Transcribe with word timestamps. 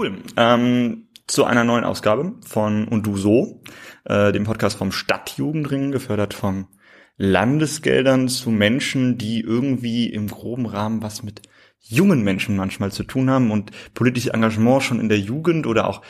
Cool. 0.00 0.16
Ähm, 0.38 1.08
zu 1.26 1.44
einer 1.44 1.62
neuen 1.62 1.84
Ausgabe 1.84 2.32
von 2.46 2.88
Und 2.88 3.06
du 3.06 3.18
so, 3.18 3.60
äh, 4.04 4.32
dem 4.32 4.44
Podcast 4.44 4.78
vom 4.78 4.92
Stadtjugendring, 4.92 5.92
gefördert 5.92 6.32
vom 6.32 6.68
Landesgeldern 7.18 8.28
zu 8.28 8.48
Menschen, 8.48 9.18
die 9.18 9.40
irgendwie 9.40 10.06
im 10.06 10.28
groben 10.28 10.64
Rahmen 10.64 11.02
was 11.02 11.22
mit 11.22 11.42
jungen 11.80 12.22
Menschen 12.22 12.56
manchmal 12.56 12.92
zu 12.92 13.04
tun 13.04 13.28
haben 13.28 13.50
und 13.50 13.72
politisches 13.92 14.30
Engagement 14.30 14.82
schon 14.82 15.00
in 15.00 15.10
der 15.10 15.20
Jugend 15.20 15.66
oder 15.66 15.86
auch 15.86 16.00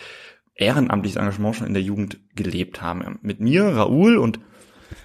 ehrenamtliches 0.55 1.17
Engagement 1.17 1.57
schon 1.57 1.67
in 1.67 1.75
der 1.75 1.83
Jugend 1.83 2.21
gelebt 2.37 2.81
haben. 2.81 3.19
Mit 3.23 3.41
mir, 3.41 3.65
Raoul 3.65 4.19
und 4.19 4.39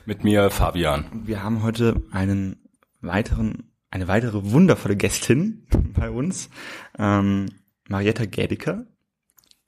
mit 0.05 0.23
mir, 0.23 0.51
Fabian. 0.51 1.05
Wir 1.25 1.41
haben 1.41 1.63
heute 1.63 2.03
einen 2.11 2.57
weiteren, 3.01 3.71
eine 3.89 4.07
weitere 4.07 4.51
wundervolle 4.51 4.95
Gästin 4.95 5.65
bei 5.95 6.11
uns, 6.11 6.51
ähm, 6.99 7.47
Marietta 7.87 8.25
Gädiker. 8.25 8.85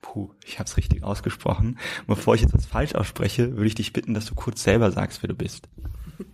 Puh, 0.01 0.31
ich 0.45 0.59
habe 0.59 0.67
es 0.67 0.77
richtig 0.77 1.03
ausgesprochen. 1.03 1.79
Bevor 2.05 2.35
ich 2.35 2.41
jetzt 2.41 2.53
was 2.53 2.65
falsch 2.65 2.95
ausspreche, 2.95 3.55
würde 3.55 3.67
ich 3.67 3.75
dich 3.75 3.93
bitten, 3.93 4.13
dass 4.13 4.25
du 4.25 4.35
kurz 4.35 4.63
selber 4.63 4.91
sagst, 4.91 5.23
wer 5.23 5.29
du 5.29 5.35
bist. 5.35 5.67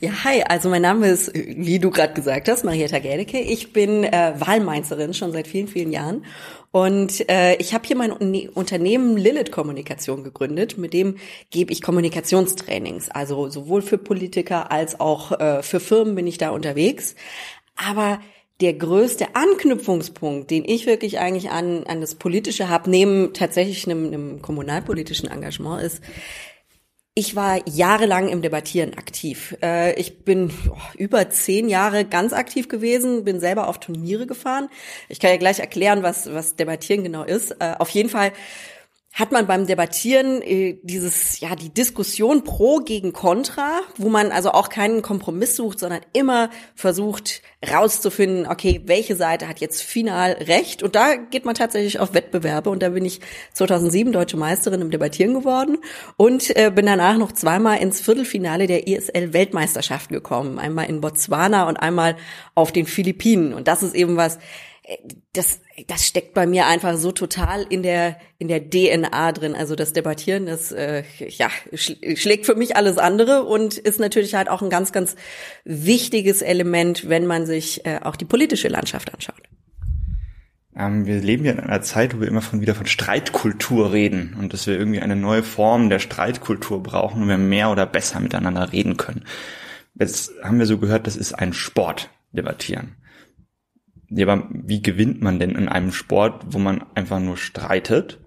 Ja, 0.00 0.24
hi, 0.24 0.42
also 0.42 0.68
mein 0.70 0.82
Name 0.82 1.08
ist, 1.08 1.32
wie 1.34 1.78
du 1.78 1.90
gerade 1.90 2.14
gesagt 2.14 2.48
hast, 2.48 2.64
Marietta 2.64 2.98
Gädecke. 2.98 3.40
Ich 3.40 3.72
bin 3.72 4.04
äh, 4.04 4.34
Wahlmeinzerin 4.38 5.12
schon 5.12 5.32
seit 5.32 5.46
vielen, 5.46 5.68
vielen 5.68 5.92
Jahren. 5.92 6.24
Und 6.72 7.28
äh, 7.28 7.56
ich 7.56 7.74
habe 7.74 7.86
hier 7.86 7.96
mein 7.96 8.12
Unternehmen 8.12 9.16
Lilith 9.16 9.50
Kommunikation 9.50 10.24
gegründet. 10.24 10.78
Mit 10.78 10.92
dem 10.92 11.16
gebe 11.50 11.72
ich 11.72 11.82
Kommunikationstrainings. 11.82 13.10
Also 13.10 13.48
sowohl 13.48 13.82
für 13.82 13.98
Politiker 13.98 14.70
als 14.70 15.00
auch 15.00 15.38
äh, 15.38 15.62
für 15.62 15.80
Firmen 15.80 16.14
bin 16.14 16.26
ich 16.26 16.38
da 16.38 16.50
unterwegs. 16.50 17.14
Aber 17.76 18.20
der 18.60 18.74
größte 18.74 19.34
Anknüpfungspunkt, 19.34 20.50
den 20.50 20.64
ich 20.64 20.86
wirklich 20.86 21.18
eigentlich 21.18 21.50
an, 21.50 21.84
an 21.84 22.00
das 22.00 22.14
Politische 22.14 22.68
habe, 22.68 22.90
neben 22.90 23.32
tatsächlich 23.32 23.86
einem, 23.86 24.06
einem 24.06 24.42
kommunalpolitischen 24.42 25.30
Engagement, 25.30 25.82
ist, 25.82 26.02
ich 27.14 27.34
war 27.34 27.60
jahrelang 27.68 28.28
im 28.28 28.40
Debattieren 28.40 28.96
aktiv. 28.96 29.56
Äh, 29.62 29.98
ich 29.98 30.24
bin 30.24 30.52
über 30.96 31.28
zehn 31.28 31.68
Jahre 31.68 32.04
ganz 32.04 32.32
aktiv 32.32 32.68
gewesen, 32.68 33.24
bin 33.24 33.40
selber 33.40 33.68
auf 33.68 33.80
Turniere 33.80 34.26
gefahren. 34.26 34.68
Ich 35.08 35.18
kann 35.18 35.30
ja 35.30 35.36
gleich 35.36 35.58
erklären, 35.58 36.02
was, 36.02 36.32
was 36.32 36.56
Debattieren 36.56 37.02
genau 37.02 37.24
ist. 37.24 37.50
Äh, 37.60 37.74
auf 37.78 37.90
jeden 37.90 38.08
Fall 38.08 38.32
hat 39.12 39.32
man 39.32 39.46
beim 39.46 39.66
Debattieren 39.66 40.40
äh, 40.40 40.78
dieses, 40.82 41.40
ja, 41.40 41.56
die 41.56 41.70
Diskussion 41.70 42.44
pro 42.44 42.78
gegen 42.78 43.12
contra, 43.12 43.80
wo 43.96 44.08
man 44.08 44.30
also 44.30 44.52
auch 44.52 44.68
keinen 44.68 45.02
Kompromiss 45.02 45.56
sucht, 45.56 45.80
sondern 45.80 46.00
immer 46.12 46.48
versucht 46.76 47.42
rauszufinden, 47.68 48.46
okay, 48.46 48.82
welche 48.86 49.16
Seite 49.16 49.48
hat 49.48 49.60
jetzt 49.60 49.82
final 49.82 50.32
recht? 50.32 50.82
Und 50.84 50.94
da 50.94 51.16
geht 51.16 51.44
man 51.44 51.56
tatsächlich 51.56 51.98
auf 51.98 52.14
Wettbewerbe 52.14 52.70
und 52.70 52.82
da 52.82 52.90
bin 52.90 53.04
ich 53.04 53.20
2007 53.54 54.12
deutsche 54.12 54.36
Meisterin 54.36 54.80
im 54.80 54.92
Debattieren 54.92 55.34
geworden 55.34 55.78
und 56.16 56.56
äh, 56.56 56.70
bin 56.70 56.86
danach 56.86 57.18
noch 57.18 57.32
zweimal 57.32 57.78
ins 57.78 58.00
Viertelfinale 58.00 58.68
der 58.68 58.86
ESL 58.88 59.32
Weltmeisterschaften 59.32 60.14
gekommen. 60.14 60.60
Einmal 60.60 60.88
in 60.88 61.00
Botswana 61.00 61.68
und 61.68 61.78
einmal 61.78 62.16
auf 62.54 62.70
den 62.70 62.86
Philippinen. 62.86 63.54
Und 63.54 63.66
das 63.66 63.82
ist 63.82 63.94
eben 63.94 64.16
was, 64.16 64.38
das, 65.32 65.60
das 65.86 66.06
steckt 66.06 66.34
bei 66.34 66.46
mir 66.46 66.66
einfach 66.66 66.96
so 66.96 67.12
total 67.12 67.64
in 67.68 67.82
der 67.82 68.16
in 68.38 68.48
der 68.48 68.68
DNA 68.68 69.32
drin. 69.32 69.54
Also 69.54 69.76
das 69.76 69.92
Debattieren, 69.92 70.46
das 70.46 70.72
äh, 70.72 71.04
ja 71.28 71.48
schlägt 71.74 72.46
für 72.46 72.54
mich 72.54 72.76
alles 72.76 72.98
andere 72.98 73.44
und 73.44 73.78
ist 73.78 74.00
natürlich 74.00 74.34
halt 74.34 74.48
auch 74.48 74.62
ein 74.62 74.70
ganz 74.70 74.92
ganz 74.92 75.16
wichtiges 75.64 76.42
Element, 76.42 77.08
wenn 77.08 77.26
man 77.26 77.46
sich 77.46 77.86
äh, 77.86 78.00
auch 78.02 78.16
die 78.16 78.24
politische 78.24 78.68
Landschaft 78.68 79.14
anschaut. 79.14 79.42
Ähm, 80.74 81.06
wir 81.06 81.20
leben 81.20 81.44
ja 81.44 81.52
in 81.52 81.60
einer 81.60 81.82
Zeit, 81.82 82.16
wo 82.16 82.20
wir 82.20 82.28
immer 82.28 82.42
von 82.42 82.60
wieder 82.60 82.74
von 82.74 82.86
Streitkultur 82.86 83.92
reden 83.92 84.36
und 84.38 84.52
dass 84.52 84.66
wir 84.66 84.78
irgendwie 84.78 85.00
eine 85.00 85.16
neue 85.16 85.42
Form 85.42 85.90
der 85.90 85.98
Streitkultur 85.98 86.82
brauchen, 86.82 87.22
wo 87.22 87.28
wir 87.28 87.38
mehr 87.38 87.70
oder 87.70 87.86
besser 87.86 88.20
miteinander 88.20 88.72
reden 88.72 88.96
können. 88.96 89.24
Jetzt 89.94 90.32
haben 90.42 90.58
wir 90.58 90.66
so 90.66 90.78
gehört, 90.78 91.06
das 91.06 91.16
ist 91.16 91.34
ein 91.34 91.52
Sport, 91.52 92.10
debattieren. 92.32 92.96
Ja, 94.10 94.26
aber 94.26 94.48
wie 94.50 94.82
gewinnt 94.82 95.22
man 95.22 95.38
denn 95.38 95.50
in 95.50 95.68
einem 95.68 95.92
Sport, 95.92 96.44
wo 96.50 96.58
man 96.58 96.84
einfach 96.94 97.20
nur 97.20 97.36
streitet? 97.36 98.18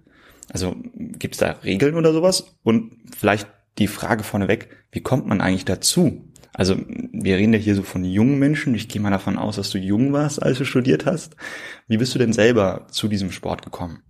Also 0.51 0.75
gibt 0.95 1.35
es 1.35 1.39
da 1.39 1.51
Regeln 1.63 1.95
oder 1.95 2.13
sowas? 2.13 2.55
Und 2.63 2.97
vielleicht 3.17 3.47
die 3.77 3.87
Frage 3.87 4.23
vorneweg, 4.23 4.69
wie 4.91 5.01
kommt 5.01 5.27
man 5.27 5.41
eigentlich 5.41 5.65
dazu? 5.65 6.29
Also 6.53 6.77
wir 6.77 7.37
reden 7.37 7.53
ja 7.53 7.59
hier 7.59 7.75
so 7.75 7.83
von 7.83 8.05
jungen 8.05 8.37
Menschen. 8.37 8.75
Ich 8.75 8.87
gehe 8.87 9.01
mal 9.01 9.09
davon 9.09 9.37
aus, 9.37 9.55
dass 9.55 9.71
du 9.71 9.79
jung 9.79 10.13
warst, 10.13 10.41
als 10.41 10.59
du 10.59 10.65
studiert 10.65 11.05
hast. 11.05 11.35
Wie 11.87 11.97
bist 11.97 12.13
du 12.13 12.19
denn 12.19 12.31
selber 12.31 12.87
zu 12.91 13.07
diesem 13.07 13.31
Sport 13.31 13.63
gekommen? 13.63 14.03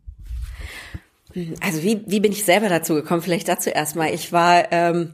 Also 1.61 1.81
wie, 1.81 2.03
wie 2.05 2.19
bin 2.19 2.31
ich 2.31 2.43
selber 2.43 2.69
dazu 2.69 2.93
gekommen? 2.93 3.21
Vielleicht 3.21 3.47
dazu 3.47 3.69
erstmal. 3.69 4.13
Ich 4.13 4.31
war 4.33 4.71
ähm, 4.71 5.13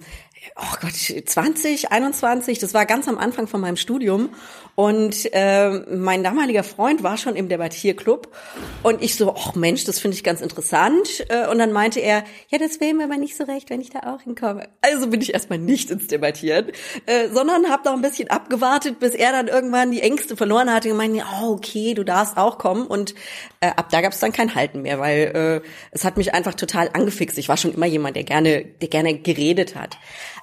oh 0.56 0.76
Gott, 0.82 0.94
20, 0.94 1.92
21, 1.92 2.60
das 2.60 2.74
war 2.74 2.86
ganz 2.86 3.08
am 3.08 3.18
Anfang 3.18 3.48
von 3.48 3.62
meinem 3.62 3.78
Studium 3.78 4.30
und 4.80 5.34
äh, 5.34 5.72
mein 5.94 6.24
damaliger 6.24 6.64
Freund 6.64 7.04
war 7.04 7.18
schon 7.18 7.36
im 7.36 7.50
Debattierclub 7.50 8.34
und 8.82 9.02
ich 9.04 9.18
so, 9.18 9.36
ach 9.38 9.54
Mensch, 9.54 9.84
das 9.84 10.00
finde 10.00 10.16
ich 10.16 10.24
ganz 10.24 10.40
interessant 10.40 11.26
äh, 11.28 11.48
und 11.48 11.60
dann 11.60 11.74
meinte 11.74 12.00
er, 12.00 12.24
ja, 12.48 12.60
das 12.60 12.80
wäre 12.80 12.94
mir 12.94 13.04
aber 13.04 13.18
nicht 13.18 13.36
so 13.36 13.44
recht, 13.44 13.70
wenn 13.70 13.82
ich 13.82 13.90
da 13.90 14.16
auch 14.16 14.22
hinkomme. 14.22 14.70
Also 14.80 15.08
bin 15.08 15.20
ich 15.20 15.34
erstmal 15.34 15.60
nicht 15.60 15.92
ins 15.92 16.08
Debattieren, 16.08 16.68
äh, 17.08 17.28
sondern 17.28 17.70
habe 17.70 17.90
noch 17.90 17.94
ein 17.94 18.02
bisschen 18.02 18.30
abgewartet, 18.30 19.00
bis 19.00 19.16
er 19.16 19.34
dann 19.34 19.50
irgendwann 19.50 19.92
die 19.92 20.02
Ängste 20.02 20.38
verloren 20.38 20.74
hatte 20.74 20.90
und 20.92 20.96
meinte, 20.96 21.26
oh, 21.44 21.56
okay, 21.56 21.94
du 21.94 22.06
darfst 22.06 22.38
auch 22.38 22.58
kommen 22.58 22.88
und 22.88 23.16
äh, 23.62 23.68
ab 23.68 23.90
da 23.90 24.02
gab 24.02 24.14
es 24.14 24.20
dann 24.20 24.32
kein 24.32 24.56
Halten 24.56 24.82
mehr, 24.82 25.00
weil 25.00 25.62
äh, 25.64 25.68
es 25.92 26.06
hat 26.06 26.18
mich 26.18 26.34
einfach 26.34 26.54
total 26.54 26.90
angefixt. 26.94 27.38
Ich 27.38 27.50
war 27.50 27.58
schon 27.58 27.74
immer 27.74 27.86
jemand, 27.86 28.16
der 28.16 28.24
gerne, 28.24 28.64
der 28.64 28.88
gerne 28.88 29.20
geredet 29.20 29.76
hat. 29.76 29.98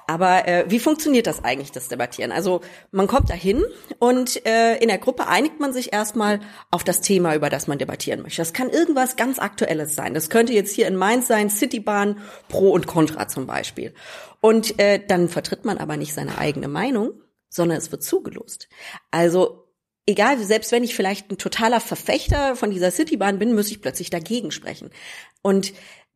Aber 0.05 0.47
äh, 0.47 0.65
wie 0.69 0.79
funktioniert 0.79 1.27
das 1.27 1.43
eigentlich, 1.43 1.71
das 1.71 1.89
Debattieren? 1.89 2.31
Also 2.31 2.61
man 2.91 3.07
kommt 3.07 3.29
dahin 3.29 3.63
und 3.99 4.45
äh, 4.45 4.77
in 4.77 4.87
der 4.87 4.99
Gruppe 4.99 5.27
einigt 5.27 5.59
man 5.59 5.73
sich 5.73 5.91
erstmal 5.91 6.39
auf 6.71 6.83
das 6.83 7.01
Thema, 7.01 7.35
über 7.35 7.49
das 7.49 7.67
man 7.67 7.77
debattieren 7.77 8.21
möchte. 8.21 8.41
Das 8.41 8.53
kann 8.53 8.69
irgendwas 8.69 9.15
ganz 9.17 9.39
Aktuelles 9.39 9.95
sein. 9.95 10.13
Das 10.13 10.29
könnte 10.29 10.53
jetzt 10.53 10.73
hier 10.73 10.87
in 10.87 10.95
Mainz 10.95 11.27
sein, 11.27 11.49
Citybahn, 11.49 12.19
Pro 12.47 12.69
und 12.71 12.87
Contra 12.87 13.27
zum 13.27 13.47
Beispiel. 13.47 13.93
Und 14.39 14.79
äh, 14.79 15.01
dann 15.05 15.27
vertritt 15.27 15.65
man 15.65 15.77
aber 15.77 15.97
nicht 15.97 16.13
seine 16.13 16.37
eigene 16.37 16.67
Meinung, 16.67 17.11
sondern 17.49 17.77
es 17.77 17.91
wird 17.91 18.03
zugelost. 18.03 18.69
Also 19.11 19.66
egal, 20.07 20.39
selbst 20.39 20.71
wenn 20.71 20.83
ich 20.83 20.95
vielleicht 20.95 21.29
ein 21.29 21.37
totaler 21.37 21.79
Verfechter 21.79 22.55
von 22.55 22.71
dieser 22.71 22.89
Citybahn 22.89 23.37
bin, 23.37 23.53
muss 23.53 23.69
ich 23.69 23.81
plötzlich 23.81 24.09
dagegen 24.09 24.51
sprechen. 24.51 24.89
Und 25.43 25.73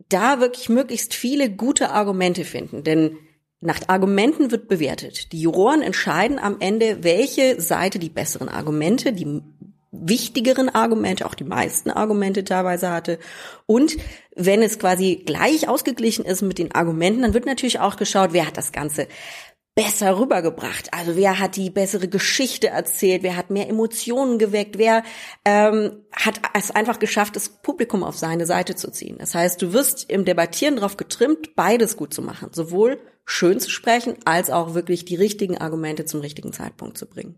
da 0.10 0.40
wirklich 0.40 0.70
möglichst 0.70 1.14
viele 1.14 1.52
gute 1.52 1.92
Argumente 1.92 2.44
finden, 2.44 2.84
denn 2.84 3.18
nach 3.60 3.80
Argumenten 3.88 4.50
wird 4.50 4.68
bewertet. 4.68 5.32
Die 5.32 5.42
Juroren 5.42 5.84
entscheiden 5.84 6.40
am 6.40 6.58
Ende, 6.60 7.04
welche 7.04 7.62
Seite 7.62 8.00
die 8.00 8.10
besseren 8.10 8.50
Argumente, 8.50 9.14
die 9.14 9.42
wichtigeren 9.92 10.70
Argumente, 10.70 11.26
auch 11.26 11.36
die 11.36 11.44
meisten 11.44 11.92
Argumente 11.92 12.44
teilweise 12.44 12.90
hatte. 12.90 13.20
Und 13.68 13.98
wenn 14.36 14.64
es 14.64 14.80
quasi 14.80 15.22
gleich 15.26 15.68
ausgeglichen 15.68 16.26
ist 16.26 16.42
mit 16.42 16.58
den 16.58 16.74
Argumenten, 16.74 17.22
dann 17.22 17.34
wird 17.34 17.46
natürlich 17.46 17.80
auch 17.80 17.98
geschaut, 17.98 18.34
wer 18.34 18.48
hat 18.48 18.58
das 18.58 18.72
Ganze 18.72 19.08
besser 19.84 20.20
rübergebracht. 20.20 20.94
Also 20.94 21.16
wer 21.16 21.40
hat 21.40 21.56
die 21.56 21.72
bessere 21.72 22.08
Geschichte 22.08 22.68
erzählt, 22.68 23.24
wer 23.24 23.36
hat 23.36 23.50
mehr 23.50 23.68
Emotionen 23.68 24.38
geweckt, 24.38 24.78
wer 24.78 25.04
ähm, 25.44 26.04
hat 26.12 26.40
es 26.54 26.70
einfach 26.70 27.00
geschafft, 27.00 27.36
das 27.36 27.50
Publikum 27.50 28.04
auf 28.04 28.16
seine 28.16 28.46
Seite 28.46 28.76
zu 28.76 28.92
ziehen. 28.92 29.18
Das 29.20 29.34
heißt, 29.34 29.62
du 29.62 29.74
wirst 29.74 30.10
im 30.10 30.24
Debattieren 30.24 30.76
darauf 30.76 30.98
getrimmt, 30.98 31.56
beides 31.56 31.98
gut 31.98 32.14
zu 32.14 32.22
machen. 32.22 32.50
Sowohl 32.54 33.00
schön 33.32 33.62
zu 33.62 33.70
sprechen, 33.70 34.16
als 34.26 34.50
auch 34.50 34.74
wirklich 34.74 35.06
die 35.06 35.16
richtigen 35.16 35.58
Argumente 35.58 36.04
zum 36.04 36.20
richtigen 36.20 36.52
Zeitpunkt 36.52 36.98
zu 36.98 37.06
bringen. 37.06 37.38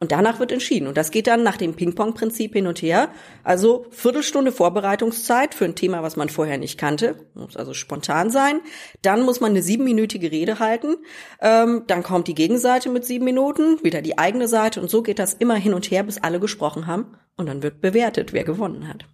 Und 0.00 0.10
danach 0.10 0.40
wird 0.40 0.50
entschieden. 0.52 0.88
Und 0.88 0.96
das 0.96 1.10
geht 1.10 1.26
dann 1.26 1.42
nach 1.42 1.58
dem 1.58 1.74
Ping-Pong-Prinzip 1.74 2.54
hin 2.54 2.66
und 2.66 2.80
her. 2.80 3.10
Also 3.42 3.84
Viertelstunde 3.90 4.52
Vorbereitungszeit 4.52 5.54
für 5.54 5.66
ein 5.66 5.74
Thema, 5.74 6.02
was 6.02 6.16
man 6.16 6.30
vorher 6.30 6.56
nicht 6.56 6.78
kannte. 6.78 7.16
Muss 7.34 7.58
also 7.58 7.74
spontan 7.74 8.30
sein. 8.30 8.60
Dann 9.02 9.22
muss 9.22 9.40
man 9.40 9.50
eine 9.50 9.62
siebenminütige 9.62 10.32
Rede 10.32 10.60
halten. 10.60 10.96
Ähm, 11.42 11.82
dann 11.88 12.02
kommt 12.02 12.26
die 12.26 12.34
Gegenseite 12.34 12.88
mit 12.88 13.04
sieben 13.04 13.26
Minuten, 13.26 13.84
wieder 13.84 14.00
die 14.00 14.16
eigene 14.16 14.48
Seite. 14.48 14.80
Und 14.80 14.90
so 14.90 15.02
geht 15.02 15.18
das 15.18 15.34
immer 15.34 15.56
hin 15.56 15.74
und 15.74 15.90
her, 15.90 16.04
bis 16.04 16.18
alle 16.18 16.40
gesprochen 16.40 16.86
haben. 16.86 17.18
Und 17.36 17.46
dann 17.46 17.62
wird 17.62 17.82
bewertet, 17.82 18.32
wer 18.32 18.44
gewonnen 18.44 18.88
hat. 18.88 19.04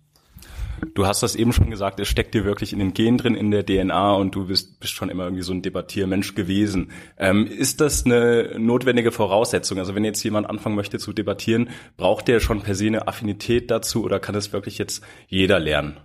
Du 0.94 1.06
hast 1.06 1.22
das 1.22 1.36
eben 1.36 1.52
schon 1.52 1.70
gesagt, 1.70 2.00
es 2.00 2.08
steckt 2.08 2.34
dir 2.34 2.44
wirklich 2.44 2.72
in 2.72 2.78
den 2.78 2.94
Gen 2.94 3.18
drin, 3.18 3.34
in 3.34 3.50
der 3.50 3.64
DNA 3.64 4.14
und 4.14 4.34
du 4.34 4.46
bist, 4.46 4.80
bist 4.80 4.92
schon 4.92 5.08
immer 5.08 5.24
irgendwie 5.24 5.42
so 5.42 5.52
ein 5.52 5.62
Debattiermensch 5.62 6.34
gewesen. 6.34 6.90
Ähm, 7.18 7.46
ist 7.46 7.80
das 7.80 8.04
eine 8.04 8.58
notwendige 8.58 9.12
Voraussetzung? 9.12 9.78
Also 9.78 9.94
wenn 9.94 10.04
jetzt 10.04 10.22
jemand 10.22 10.48
anfangen 10.48 10.76
möchte 10.76 10.98
zu 10.98 11.12
debattieren, 11.12 11.70
braucht 11.96 12.28
der 12.28 12.40
schon 12.40 12.62
per 12.62 12.74
se 12.74 12.86
eine 12.86 13.08
Affinität 13.08 13.70
dazu 13.70 14.04
oder 14.04 14.20
kann 14.20 14.34
das 14.34 14.52
wirklich 14.52 14.78
jetzt 14.78 15.04
jeder 15.28 15.58
lernen? 15.58 15.96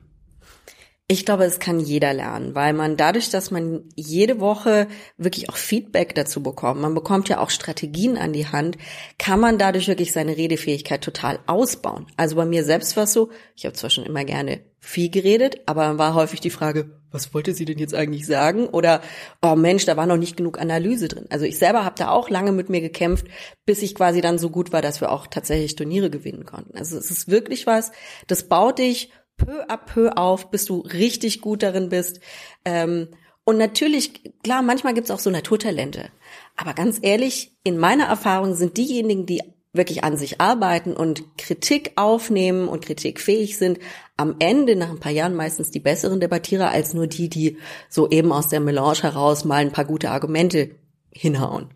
Ich 1.08 1.24
glaube, 1.24 1.44
es 1.44 1.60
kann 1.60 1.80
jeder 1.80 2.16
lernen, 2.16 2.56
weil 2.56 2.74
man 2.74 2.98
dadurch, 2.98 3.30
dass 3.30 3.52
man 3.52 3.84
jede 3.96 4.40
Woche 4.40 4.88
wirklich 5.18 5.50
auch 5.50 5.56
Feedback 5.56 6.16
dazu 6.16 6.42
bekommt, 6.42 6.82
man 6.82 6.96
bekommt 6.96 7.30
ja 7.30 7.40
auch 7.40 7.52
Strategien 7.52 8.18
an 8.18 8.34
die 8.34 8.48
Hand, 8.48 8.80
kann 9.20 9.40
man 9.40 9.60
dadurch 9.60 9.88
wirklich 9.88 10.12
seine 10.12 10.36
Redefähigkeit 10.36 11.04
total 11.04 11.38
ausbauen. 11.46 12.08
Also 12.18 12.36
bei 12.36 12.46
mir 12.46 12.64
selbst 12.64 12.98
war 12.98 13.04
es 13.04 13.14
so, 13.14 13.30
ich 13.56 13.66
habe 13.66 13.76
zwar 13.76 13.92
schon 13.92 14.04
immer 14.04 14.26
gerne 14.26 14.62
viel 14.80 15.12
geredet, 15.12 15.62
aber 15.68 15.84
dann 15.84 16.00
war 16.00 16.16
häufig 16.16 16.40
die 16.40 16.50
Frage, 16.50 17.00
was 17.12 17.36
wollte 17.36 17.54
sie 17.54 17.66
denn 17.66 17.78
jetzt 17.78 17.94
eigentlich 17.94 18.26
sagen? 18.26 18.66
Oder, 18.66 19.02
oh 19.44 19.56
Mensch, 19.56 19.86
da 19.86 19.98
war 19.98 20.08
noch 20.08 20.18
nicht 20.18 20.38
genug 20.38 20.60
Analyse 20.60 21.08
drin. 21.08 21.28
Also 21.30 21.46
ich 21.46 21.60
selber 21.60 21.86
habe 21.86 21.96
da 22.00 22.10
auch 22.10 22.32
lange 22.32 22.52
mit 22.52 22.70
mir 22.70 22.82
gekämpft, 22.82 23.28
bis 23.68 23.84
ich 23.84 23.94
quasi 23.94 24.22
dann 24.22 24.40
so 24.40 24.50
gut 24.50 24.74
war, 24.74 24.82
dass 24.82 25.02
wir 25.02 25.12
auch 25.12 25.28
tatsächlich 25.28 25.76
Turniere 25.76 26.10
gewinnen 26.10 26.46
konnten. 26.46 26.76
Also 26.76 26.98
es 26.98 27.12
ist 27.12 27.28
wirklich 27.28 27.68
was, 27.68 27.92
das 28.26 28.48
baut 28.48 28.80
dich 28.80 29.12
peu 29.38 29.64
à 29.68 29.78
peu 29.78 30.12
auf, 30.16 30.52
bis 30.52 30.66
du 30.66 30.80
richtig 30.80 31.42
gut 31.42 31.64
darin 31.64 31.90
bist. 31.90 32.20
Ähm, 32.64 33.10
und 33.44 33.58
natürlich, 33.58 34.34
klar, 34.44 34.62
manchmal 34.64 34.94
gibt's 34.94 35.12
auch 35.12 35.20
so 35.20 35.30
Naturtalente. 35.30 36.10
Aber 36.56 36.74
ganz 36.74 37.00
ehrlich, 37.02 37.52
in 37.64 37.78
meiner 37.78 38.06
Erfahrung 38.06 38.56
sind 38.56 38.78
diejenigen, 38.78 39.26
die 39.26 39.42
wirklich 39.72 40.04
an 40.04 40.18
sich 40.18 40.42
arbeiten 40.42 40.94
und 40.94 41.38
Kritik 41.38 41.92
aufnehmen 41.96 42.68
und 42.68 42.86
kritikfähig 42.86 43.58
sind, 43.58 43.80
am 44.18 44.36
Ende 44.40 44.76
nach 44.76 44.90
ein 44.90 45.00
paar 45.00 45.12
Jahren 45.12 45.36
meistens 45.36 45.70
die 45.70 45.80
besseren 45.80 46.20
Debattierer 46.20 46.70
als 46.70 46.94
nur 46.94 47.08
die, 47.08 47.30
die 47.30 47.58
so 47.90 48.10
eben 48.10 48.32
aus 48.32 48.48
der 48.48 48.62
Melange 48.62 49.04
heraus 49.04 49.44
mal 49.46 49.58
ein 49.58 49.74
paar 49.74 49.86
gute 49.86 50.12
Argumente 50.12 50.72
hinhauen. 51.12 51.70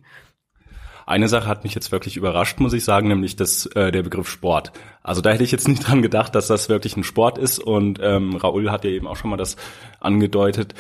Eine 1.09 1.27
Sache 1.27 1.47
hat 1.47 1.63
mich 1.63 1.73
jetzt 1.73 1.91
wirklich 1.91 2.17
überrascht, 2.17 2.59
muss 2.59 2.71
ich 2.73 2.83
sagen, 2.83 3.07
nämlich 3.07 3.35
das, 3.35 3.65
äh, 3.65 3.91
der 3.91 4.03
Begriff 4.03 4.29
Sport. 4.29 4.71
Also 5.01 5.21
da 5.21 5.31
hätte 5.31 5.43
ich 5.43 5.51
jetzt 5.51 5.67
nicht 5.67 5.79
dran 5.87 6.03
gedacht, 6.03 6.35
dass 6.35 6.45
das 6.45 6.69
wirklich 6.69 6.95
ein 6.97 7.03
Sport 7.03 7.39
ist. 7.39 7.57
Und 7.57 7.99
ähm, 7.99 8.35
Raoul 8.35 8.69
hat 8.69 8.83
ja 8.83 8.91
eben 8.91 9.07
auch 9.07 9.15
schon 9.15 9.31
mal 9.31 9.37
das 9.37 9.55
angedeutet. 9.99 10.75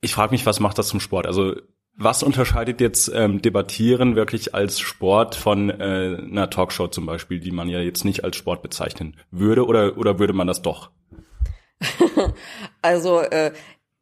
Ich 0.00 0.14
frage 0.14 0.32
mich, 0.32 0.46
was 0.46 0.58
macht 0.58 0.78
das 0.78 0.88
zum 0.88 0.98
Sport? 0.98 1.28
Also 1.28 1.54
was 1.94 2.24
unterscheidet 2.24 2.80
jetzt 2.80 3.08
ähm, 3.14 3.40
Debattieren 3.40 4.16
wirklich 4.16 4.52
als 4.52 4.80
Sport 4.80 5.36
von 5.36 5.70
äh, 5.70 6.18
einer 6.20 6.50
Talkshow 6.50 6.88
zum 6.88 7.06
Beispiel, 7.06 7.38
die 7.38 7.52
man 7.52 7.68
ja 7.68 7.78
jetzt 7.78 8.04
nicht 8.04 8.24
als 8.24 8.34
Sport 8.36 8.62
bezeichnen 8.62 9.16
würde, 9.30 9.64
oder, 9.64 9.96
oder 9.96 10.18
würde 10.18 10.32
man 10.32 10.48
das 10.48 10.60
doch? 10.60 10.90
also 12.82 13.20
äh, 13.20 13.52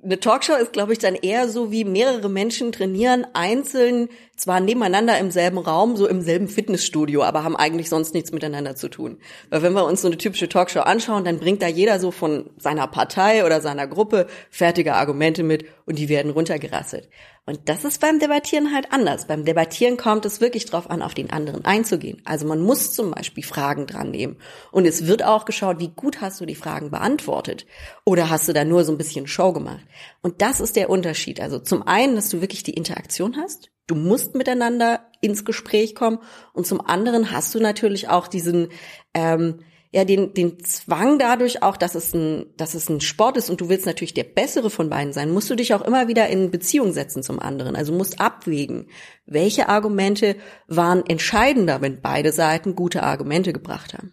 eine 0.05 0.21
Talkshow 0.21 0.55
ist, 0.55 0.73
glaube 0.73 0.93
ich, 0.93 0.99
dann 0.99 1.15
eher 1.15 1.49
so 1.49 1.73
wie 1.73 1.85
mehrere 1.85 2.29
Menschen 2.29 2.73
trainieren 2.73 3.27
einzeln, 3.33 4.09
zwar 4.37 4.61
nebeneinander 4.61 5.19
im 5.19 5.31
selben 5.31 5.59
Raum, 5.59 5.97
so 5.97 6.07
im 6.07 6.21
selben 6.21 6.49
Fitnessstudio, 6.49 7.23
aber 7.23 7.45
haben 7.45 7.57
eigentlich 7.57 7.89
sonst 7.89 8.15
nichts 8.15 8.33
miteinander 8.33 8.77
zu 8.77 8.89
tun. 8.89 9.19
Weil 9.51 9.63
wenn 9.63 9.73
wir 9.73 9.85
uns 9.85 10.03
so 10.03 10.09
eine 10.09 10.19
typische 10.19 10.49
Talkshow 10.49 10.81
anschauen, 10.81 11.25
dann 11.25 11.39
bringt 11.39 11.63
da 11.63 11.69
jeder 11.69 12.01
so 12.01 12.11
von 12.11 12.51
seiner 12.57 12.87
Partei 12.87 13.45
oder 13.45 13.61
seiner 13.61 13.87
Gruppe 13.87 14.27
fertige 14.51 14.95
Argumente 14.95 15.43
mit 15.43 15.67
und 15.87 15.99
die 15.99 16.09
werden 16.09 16.33
runtergerasselt. 16.33 17.09
Und 17.47 17.69
das 17.69 17.85
ist 17.85 18.01
beim 18.01 18.19
Debattieren 18.19 18.73
halt 18.73 18.91
anders. 18.91 19.27
Beim 19.27 19.45
Debattieren 19.45 19.99
kommt 19.99 20.25
es 20.25 20.41
wirklich 20.41 20.65
drauf 20.65 20.89
an, 20.89 21.03
auf 21.03 21.13
den 21.13 21.31
anderen 21.31 21.65
einzugehen. 21.67 22.23
Also 22.25 22.47
man 22.47 22.61
muss 22.61 22.93
zum 22.93 23.11
Beispiel 23.11 23.45
Fragen 23.45 23.87
dran 23.87 24.11
nehmen. 24.11 24.39
Und 24.73 24.87
es 24.87 25.07
wird 25.07 25.23
auch 25.23 25.45
geschaut, 25.45 25.79
wie 25.79 25.91
gut 25.95 26.23
hast 26.23 26.41
du 26.41 26.47
die 26.47 26.55
Fragen 26.55 26.91
beantwortet? 26.91 27.67
Oder 28.05 28.31
hast 28.31 28.49
du 28.49 28.55
da 28.55 28.65
nur 28.65 28.85
so 28.85 28.93
ein 28.93 28.99
bisschen 28.99 29.27
Show 29.27 29.53
gemacht? 29.53 29.85
Und 30.23 30.41
das 30.41 30.61
ist 30.61 30.75
der 30.75 30.89
Unterschied. 30.89 31.39
Also 31.39 31.59
zum 31.59 31.87
einen, 31.87 32.17
dass 32.17 32.31
du 32.31 32.41
wirklich 32.41 32.63
die 32.63 32.75
Interaktion 32.75 33.37
hast. 33.37 33.71
Du 33.87 33.95
musst 33.95 34.35
miteinander 34.35 35.01
ins 35.21 35.45
Gespräch 35.45 35.95
kommen. 35.95 36.19
Und 36.53 36.67
zum 36.67 36.81
anderen 36.81 37.31
hast 37.33 37.55
du 37.55 37.61
natürlich 37.61 38.09
auch 38.09 38.29
diesen, 38.29 38.69
ähm, 39.15 39.61
ja 39.91 40.05
den, 40.05 40.35
den 40.35 40.59
Zwang 40.65 41.19
dadurch 41.19 41.63
auch, 41.63 41.77
dass 41.77 41.95
es 41.95 42.15
ein, 42.15 42.47
dass 42.57 42.75
es 42.75 42.89
ein 42.89 43.01
Sport 43.01 43.37
ist 43.37 43.49
und 43.49 43.61
du 43.61 43.69
willst 43.69 43.87
natürlich 43.87 44.15
der 44.15 44.25
bessere 44.25 44.71
von 44.71 44.91
beiden 44.91 45.13
sein, 45.13 45.31
musst 45.31 45.49
du 45.51 45.55
dich 45.55 45.73
auch 45.73 45.83
immer 45.83 46.09
wieder 46.09 46.29
in 46.29 46.51
Beziehung 46.51 46.93
setzen 46.93 47.23
zum 47.23 47.39
anderen. 47.39 47.77
Also 47.77 47.93
musst 47.93 48.21
abwägen, 48.21 48.89
welche 49.27 49.69
Argumente 49.69 50.37
waren 50.67 51.05
entscheidender, 51.07 51.81
wenn 51.81 52.01
beide 52.01 52.33
Seiten 52.33 52.75
gute 52.75 53.03
Argumente 53.03 53.53
gebracht 53.53 53.95
haben. 53.95 54.13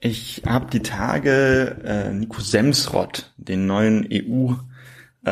Ich 0.00 0.42
habe 0.46 0.70
die 0.70 0.82
Tage 0.82 1.76
äh, 1.84 2.12
Nico 2.12 2.40
Semsrott, 2.40 3.34
den 3.36 3.66
neuen 3.66 4.04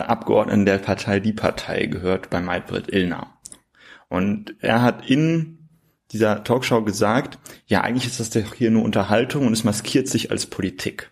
EU-Abgeordneten 0.05 0.67
der 0.67 0.79
Partei 0.79 1.21
Die 1.21 1.33
Partei, 1.33 1.87
gehört 1.87 2.31
bei 2.31 2.41
Maybrit 2.41 2.93
Illner. 2.93 3.39
Und 4.09 4.55
er 4.61 4.83
hat 4.83 5.09
in 5.09 5.69
dieser 6.13 6.45
Talkshow 6.45 6.83
gesagt, 6.83 7.39
ja, 7.67 7.81
eigentlich 7.81 8.07
ist 8.07 8.21
das 8.21 8.31
doch 8.31 8.55
hier 8.55 8.71
nur 8.71 8.85
Unterhaltung 8.85 9.47
und 9.47 9.53
es 9.53 9.65
maskiert 9.65 10.09
sich 10.09 10.31
als 10.31 10.47
Politik. 10.47 11.11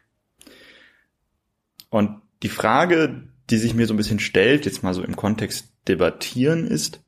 Und 1.90 2.22
die 2.42 2.48
Frage, 2.48 3.28
die 3.50 3.58
sich 3.58 3.75
mir 3.75 3.86
so 3.86 3.94
ein 3.94 3.98
bisschen 3.98 4.20
stellt, 4.20 4.64
jetzt 4.66 4.82
mal 4.82 4.94
so 4.94 5.02
im 5.02 5.16
Kontext 5.16 5.72
debattieren, 5.88 6.66
ist, 6.66 7.00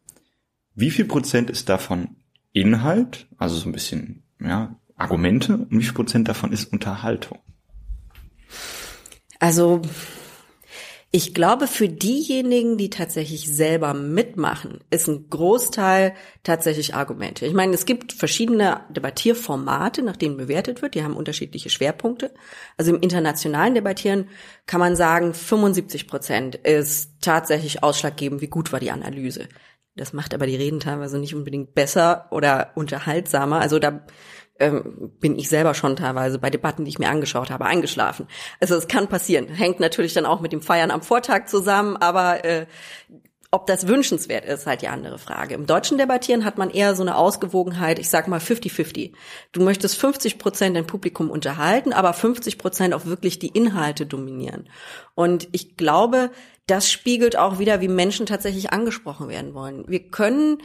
wie 0.75 0.91
viel 0.91 1.07
Prozent 1.07 1.51
ist 1.51 1.69
davon 1.69 2.17
Inhalt, 2.53 3.29
also 3.39 3.57
so 3.57 3.69
ein 3.69 3.73
bisschen, 3.73 4.23
ja, 4.41 4.79
Argumente 4.97 5.59
und 5.59 5.79
wie 5.79 5.85
viel 5.85 5.95
Prozent 5.95 6.29
davon 6.29 6.53
ist 6.53 6.73
Unterhaltung? 6.73 7.39
Also 9.39 9.83
ich 11.13 11.35
glaube, 11.35 11.67
für 11.67 11.89
diejenigen, 11.89 12.77
die 12.77 12.91
tatsächlich 12.91 13.49
selber 13.49 13.95
mitmachen, 13.95 14.81
ist 14.91 15.09
ein 15.09 15.31
Großteil 15.31 16.15
tatsächlich 16.43 16.95
Argumente. 16.95 17.47
Ich 17.47 17.55
meine, 17.55 17.73
es 17.75 17.87
gibt 17.87 18.13
verschiedene 18.13 18.81
Debattierformate, 18.91 20.03
nach 20.03 20.17
denen 20.17 20.37
bewertet 20.37 20.83
wird. 20.83 20.95
Die 20.95 21.05
haben 21.05 21.17
unterschiedliche 21.17 21.71
Schwerpunkte. 21.71 22.35
Also 22.77 22.95
im 22.95 23.01
internationalen 23.01 23.75
Debattieren 23.75 24.29
kann 24.67 24.81
man 24.81 24.97
sagen, 24.97 25.33
75 25.33 26.09
Prozent 26.09 26.57
ist 26.57 27.13
tatsächlich 27.21 27.83
ausschlaggebend, 27.83 28.41
wie 28.41 28.49
gut 28.49 28.73
war 28.73 28.81
die 28.81 28.91
Analyse. 28.91 29.49
Das 29.95 30.13
macht 30.13 30.35
aber 30.35 30.47
die 30.47 30.57
Reden 30.57 30.81
teilweise 30.81 31.19
nicht 31.19 31.35
unbedingt 31.35 31.75
besser 31.75 32.27
oder 32.31 32.73
unterhaltsamer. 32.75 33.61
Also 33.61 33.79
da 33.79 34.05
ähm, 34.59 35.13
bin 35.21 35.39
ich 35.39 35.49
selber 35.49 35.75
schon 35.75 35.97
teilweise 35.97 36.39
bei 36.39 36.51
Debatten, 36.51 36.85
die 36.85 36.91
ich 36.91 36.99
mir 36.99 37.09
angeschaut 37.09 37.51
habe, 37.51 37.67
eingeschlafen. 37.67 38.27
Also 38.61 38.75
es 38.75 38.89
kann 38.89 39.09
passieren. 39.09 39.49
Hängt 39.49 39.81
natürlich 39.81 40.15
dann 40.15 40.27
auch 40.27 40.41
mit 40.41 40.53
dem 40.53 40.63
Feiern 40.63 40.91
am 40.91 41.03
Vortag 41.03 41.47
zusammen, 41.47 41.97
aber 41.97 42.45
äh, 42.45 42.67
ob 43.51 43.67
das 43.67 43.87
wünschenswert 43.87 44.45
ist, 44.45 44.67
halt 44.67 44.83
die 44.83 44.89
andere 44.89 45.19
Frage. 45.19 45.55
Im 45.55 45.67
deutschen 45.67 45.99
Debattieren 45.99 46.45
hat 46.45 46.59
man 46.59 46.71
eher 46.71 46.95
so 46.95 47.03
eine 47.03 47.17
Ausgewogenheit, 47.17 47.99
ich 47.99 48.11
sag 48.11 48.29
mal 48.29 48.41
50-50. 48.41 49.13
Du 49.53 49.63
möchtest 49.63 49.99
50 49.99 50.39
Prozent 50.39 50.77
dein 50.77 50.87
Publikum 50.87 51.31
unterhalten, 51.31 51.93
aber 51.93 52.13
50 52.13 52.59
Prozent 52.59 52.93
auch 52.93 53.07
wirklich 53.07 53.39
die 53.39 53.49
Inhalte 53.49 54.05
dominieren. 54.05 54.69
Und 55.15 55.49
ich 55.53 55.77
glaube, 55.77 56.31
das 56.67 56.91
spiegelt 56.91 57.39
auch 57.39 57.59
wieder, 57.59 57.81
wie 57.81 57.89
Menschen 57.89 58.27
tatsächlich 58.27 58.73
angesprochen 58.73 59.29
werden 59.29 59.55
wollen. 59.55 59.85
Wir 59.87 60.11
können 60.11 60.59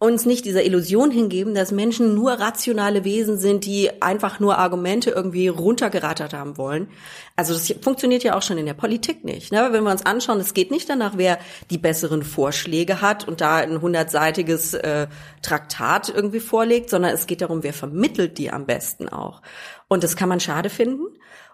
uns 0.00 0.24
nicht 0.24 0.46
dieser 0.46 0.64
Illusion 0.64 1.10
hingeben, 1.10 1.54
dass 1.54 1.72
Menschen 1.72 2.14
nur 2.14 2.32
rationale 2.32 3.04
Wesen 3.04 3.36
sind, 3.36 3.66
die 3.66 4.00
einfach 4.00 4.40
nur 4.40 4.56
Argumente 4.56 5.10
irgendwie 5.10 5.48
runtergerattert 5.48 6.32
haben 6.32 6.56
wollen. 6.56 6.88
Also 7.36 7.52
das 7.52 7.74
funktioniert 7.82 8.24
ja 8.24 8.34
auch 8.34 8.40
schon 8.40 8.56
in 8.56 8.64
der 8.64 8.72
Politik 8.72 9.24
nicht. 9.24 9.52
Ne? 9.52 9.68
Wenn 9.72 9.84
wir 9.84 9.90
uns 9.90 10.06
anschauen, 10.06 10.40
es 10.40 10.54
geht 10.54 10.70
nicht 10.70 10.88
danach, 10.88 11.18
wer 11.18 11.38
die 11.68 11.76
besseren 11.76 12.22
Vorschläge 12.22 13.02
hat 13.02 13.28
und 13.28 13.42
da 13.42 13.56
ein 13.56 13.82
hundertseitiges 13.82 14.72
äh, 14.72 15.06
Traktat 15.42 16.08
irgendwie 16.08 16.40
vorlegt, 16.40 16.88
sondern 16.88 17.12
es 17.12 17.26
geht 17.26 17.42
darum, 17.42 17.62
wer 17.62 17.74
vermittelt 17.74 18.38
die 18.38 18.50
am 18.50 18.64
besten 18.64 19.06
auch. 19.06 19.42
Und 19.86 20.02
das 20.02 20.16
kann 20.16 20.30
man 20.30 20.40
schade 20.40 20.70
finden. 20.70 21.08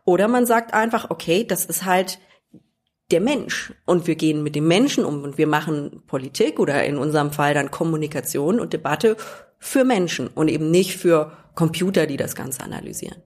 Oder 0.05 0.29
man 0.29 0.47
sagt 0.47 0.73
einfach, 0.73 1.11
okay, 1.11 1.43
das 1.43 1.65
ist 1.65 1.85
halt 1.85 2.21
der 3.11 3.21
Mensch 3.21 3.73
und 3.85 4.07
wir 4.07 4.17
gehen 4.17 4.43
mit 4.43 4.57
dem 4.57 4.67
Menschen 4.67 5.05
um 5.05 5.23
und 5.23 5.39
wir 5.39 5.47
machen 5.47 6.03
Politik 6.07 6.59
oder 6.59 6.85
in 6.85 6.99
unserem 6.99 7.33
Fall 7.33 7.55
dann 7.55 7.71
Kommunikation 7.71 8.59
und 8.59 8.73
Debatte 8.73 9.17
für 9.59 9.85
Menschen 9.85 10.29
und 10.29 10.49
eben 10.49 10.71
nicht 10.71 10.97
für 10.97 11.33
Computer, 11.55 12.07
die 12.07 12.17
das 12.17 12.35
Ganze 12.35 12.63
analysieren. 12.63 13.23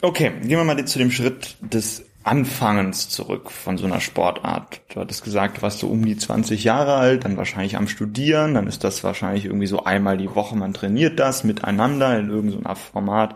Okay, 0.00 0.32
gehen 0.42 0.50
wir 0.58 0.64
mal 0.64 0.84
zu 0.84 0.98
dem 0.98 1.10
Schritt 1.10 1.56
des 1.60 2.04
Anfangens 2.22 3.08
zurück 3.08 3.50
von 3.50 3.78
so 3.78 3.86
einer 3.86 4.00
Sportart. 4.00 4.82
Du 4.92 5.00
hattest 5.00 5.24
gesagt, 5.24 5.58
du 5.58 5.62
warst 5.62 5.78
so 5.78 5.88
um 5.88 6.04
die 6.04 6.16
20 6.16 6.62
Jahre 6.62 6.94
alt, 6.94 7.24
dann 7.24 7.38
wahrscheinlich 7.38 7.76
am 7.76 7.88
Studieren, 7.88 8.54
dann 8.54 8.66
ist 8.66 8.84
das 8.84 9.02
wahrscheinlich 9.02 9.46
irgendwie 9.46 9.66
so 9.66 9.84
einmal 9.84 10.18
die 10.18 10.34
Woche, 10.34 10.54
man 10.54 10.74
trainiert 10.74 11.18
das 11.18 11.42
miteinander 11.42 12.18
in 12.18 12.28
irgendeiner 12.28 12.76
Format. 12.76 13.34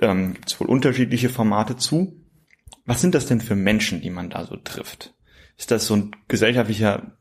Ähm, 0.00 0.32
Gibt 0.34 0.48
es 0.48 0.58
wohl 0.58 0.66
unterschiedliche 0.66 1.28
Formate 1.28 1.76
zu. 1.76 2.25
Was 2.86 3.00
sind 3.00 3.14
das 3.14 3.26
denn 3.26 3.40
für 3.40 3.56
Menschen, 3.56 4.00
die 4.00 4.10
man 4.10 4.30
da 4.30 4.46
so 4.46 4.56
trifft? 4.56 5.12
Ist 5.58 5.70
das 5.70 5.86
so 5.86 5.96
ein 5.96 6.16
gesellschaftlicher 6.28 7.12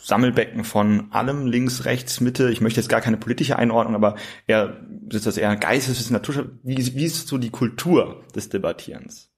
Sammelbecken 0.00 0.64
von 0.64 1.10
allem, 1.12 1.46
links, 1.46 1.86
rechts, 1.86 2.20
Mitte? 2.20 2.50
Ich 2.50 2.60
möchte 2.60 2.80
jetzt 2.80 2.90
gar 2.90 3.00
keine 3.00 3.16
politische 3.16 3.58
Einordnung, 3.58 3.94
aber 3.94 4.16
eher, 4.46 4.80
ist 5.10 5.26
das 5.26 5.38
eher 5.38 5.56
Geistes, 5.56 6.10
Natur? 6.10 6.50
Wie, 6.62 6.76
wie 6.94 7.04
ist 7.04 7.26
so 7.26 7.38
die 7.38 7.50
Kultur 7.50 8.22
des 8.34 8.50
Debattierens? 8.50 9.30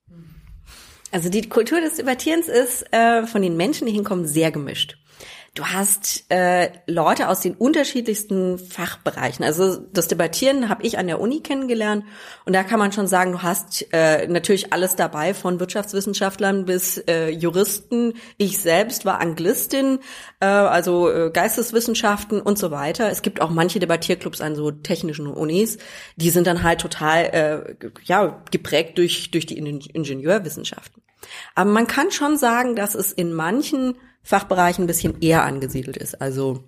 Also 1.12 1.28
die 1.28 1.48
Kultur 1.48 1.80
des 1.80 1.94
Debattierens 1.94 2.48
ist 2.48 2.92
äh, 2.92 3.24
von 3.26 3.42
den 3.42 3.56
Menschen, 3.56 3.86
die 3.86 3.92
hinkommen, 3.92 4.26
sehr 4.26 4.50
gemischt. 4.50 4.98
Du 5.56 5.64
hast 5.64 6.30
äh, 6.30 6.70
Leute 6.86 7.28
aus 7.28 7.40
den 7.40 7.54
unterschiedlichsten 7.54 8.58
Fachbereichen. 8.58 9.44
Also 9.44 9.78
das 9.92 10.06
Debattieren 10.06 10.68
habe 10.68 10.84
ich 10.84 10.98
an 10.98 11.06
der 11.06 11.20
Uni 11.20 11.40
kennengelernt 11.40 12.04
und 12.44 12.52
da 12.52 12.62
kann 12.62 12.78
man 12.78 12.92
schon 12.92 13.06
sagen, 13.06 13.32
du 13.32 13.42
hast 13.42 13.86
äh, 13.92 14.28
natürlich 14.28 14.72
alles 14.72 14.96
dabei, 14.96 15.34
von 15.34 15.58
Wirtschaftswissenschaftlern 15.58 16.66
bis 16.66 16.98
äh, 16.98 17.30
Juristen. 17.30 18.14
Ich 18.36 18.58
selbst 18.58 19.04
war 19.04 19.20
Anglistin, 19.20 19.98
äh, 20.40 20.46
also 20.46 21.10
äh, 21.10 21.30
Geisteswissenschaften 21.32 22.40
und 22.40 22.58
so 22.58 22.70
weiter. 22.70 23.10
Es 23.10 23.22
gibt 23.22 23.40
auch 23.40 23.50
manche 23.50 23.80
Debattierclubs 23.80 24.42
an 24.42 24.54
so 24.54 24.70
technischen 24.70 25.26
Unis, 25.26 25.78
die 26.16 26.30
sind 26.30 26.46
dann 26.46 26.62
halt 26.62 26.80
total 26.80 27.24
äh, 27.24 27.86
ja 28.04 28.42
geprägt 28.50 28.98
durch 28.98 29.30
durch 29.30 29.46
die 29.46 29.56
Ingenieurwissenschaften. 29.58 31.02
Aber 31.54 31.70
man 31.70 31.86
kann 31.86 32.10
schon 32.10 32.36
sagen, 32.36 32.76
dass 32.76 32.94
es 32.94 33.12
in 33.12 33.32
manchen 33.32 33.96
Fachbereichen 34.26 34.84
ein 34.84 34.88
bisschen 34.88 35.22
eher 35.22 35.44
angesiedelt 35.44 35.96
ist. 35.96 36.20
Also 36.20 36.64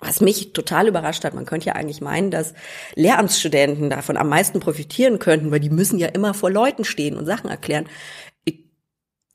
was 0.00 0.20
mich 0.20 0.52
total 0.54 0.88
überrascht 0.88 1.24
hat, 1.24 1.34
man 1.34 1.44
könnte 1.44 1.66
ja 1.66 1.72
eigentlich 1.74 2.00
meinen, 2.00 2.30
dass 2.30 2.54
Lehramtsstudenten 2.94 3.90
davon 3.90 4.16
am 4.16 4.28
meisten 4.28 4.58
profitieren 4.58 5.18
könnten, 5.18 5.50
weil 5.50 5.60
die 5.60 5.70
müssen 5.70 5.98
ja 5.98 6.08
immer 6.08 6.32
vor 6.34 6.50
Leuten 6.50 6.84
stehen 6.84 7.16
und 7.16 7.26
Sachen 7.26 7.50
erklären. 7.50 7.86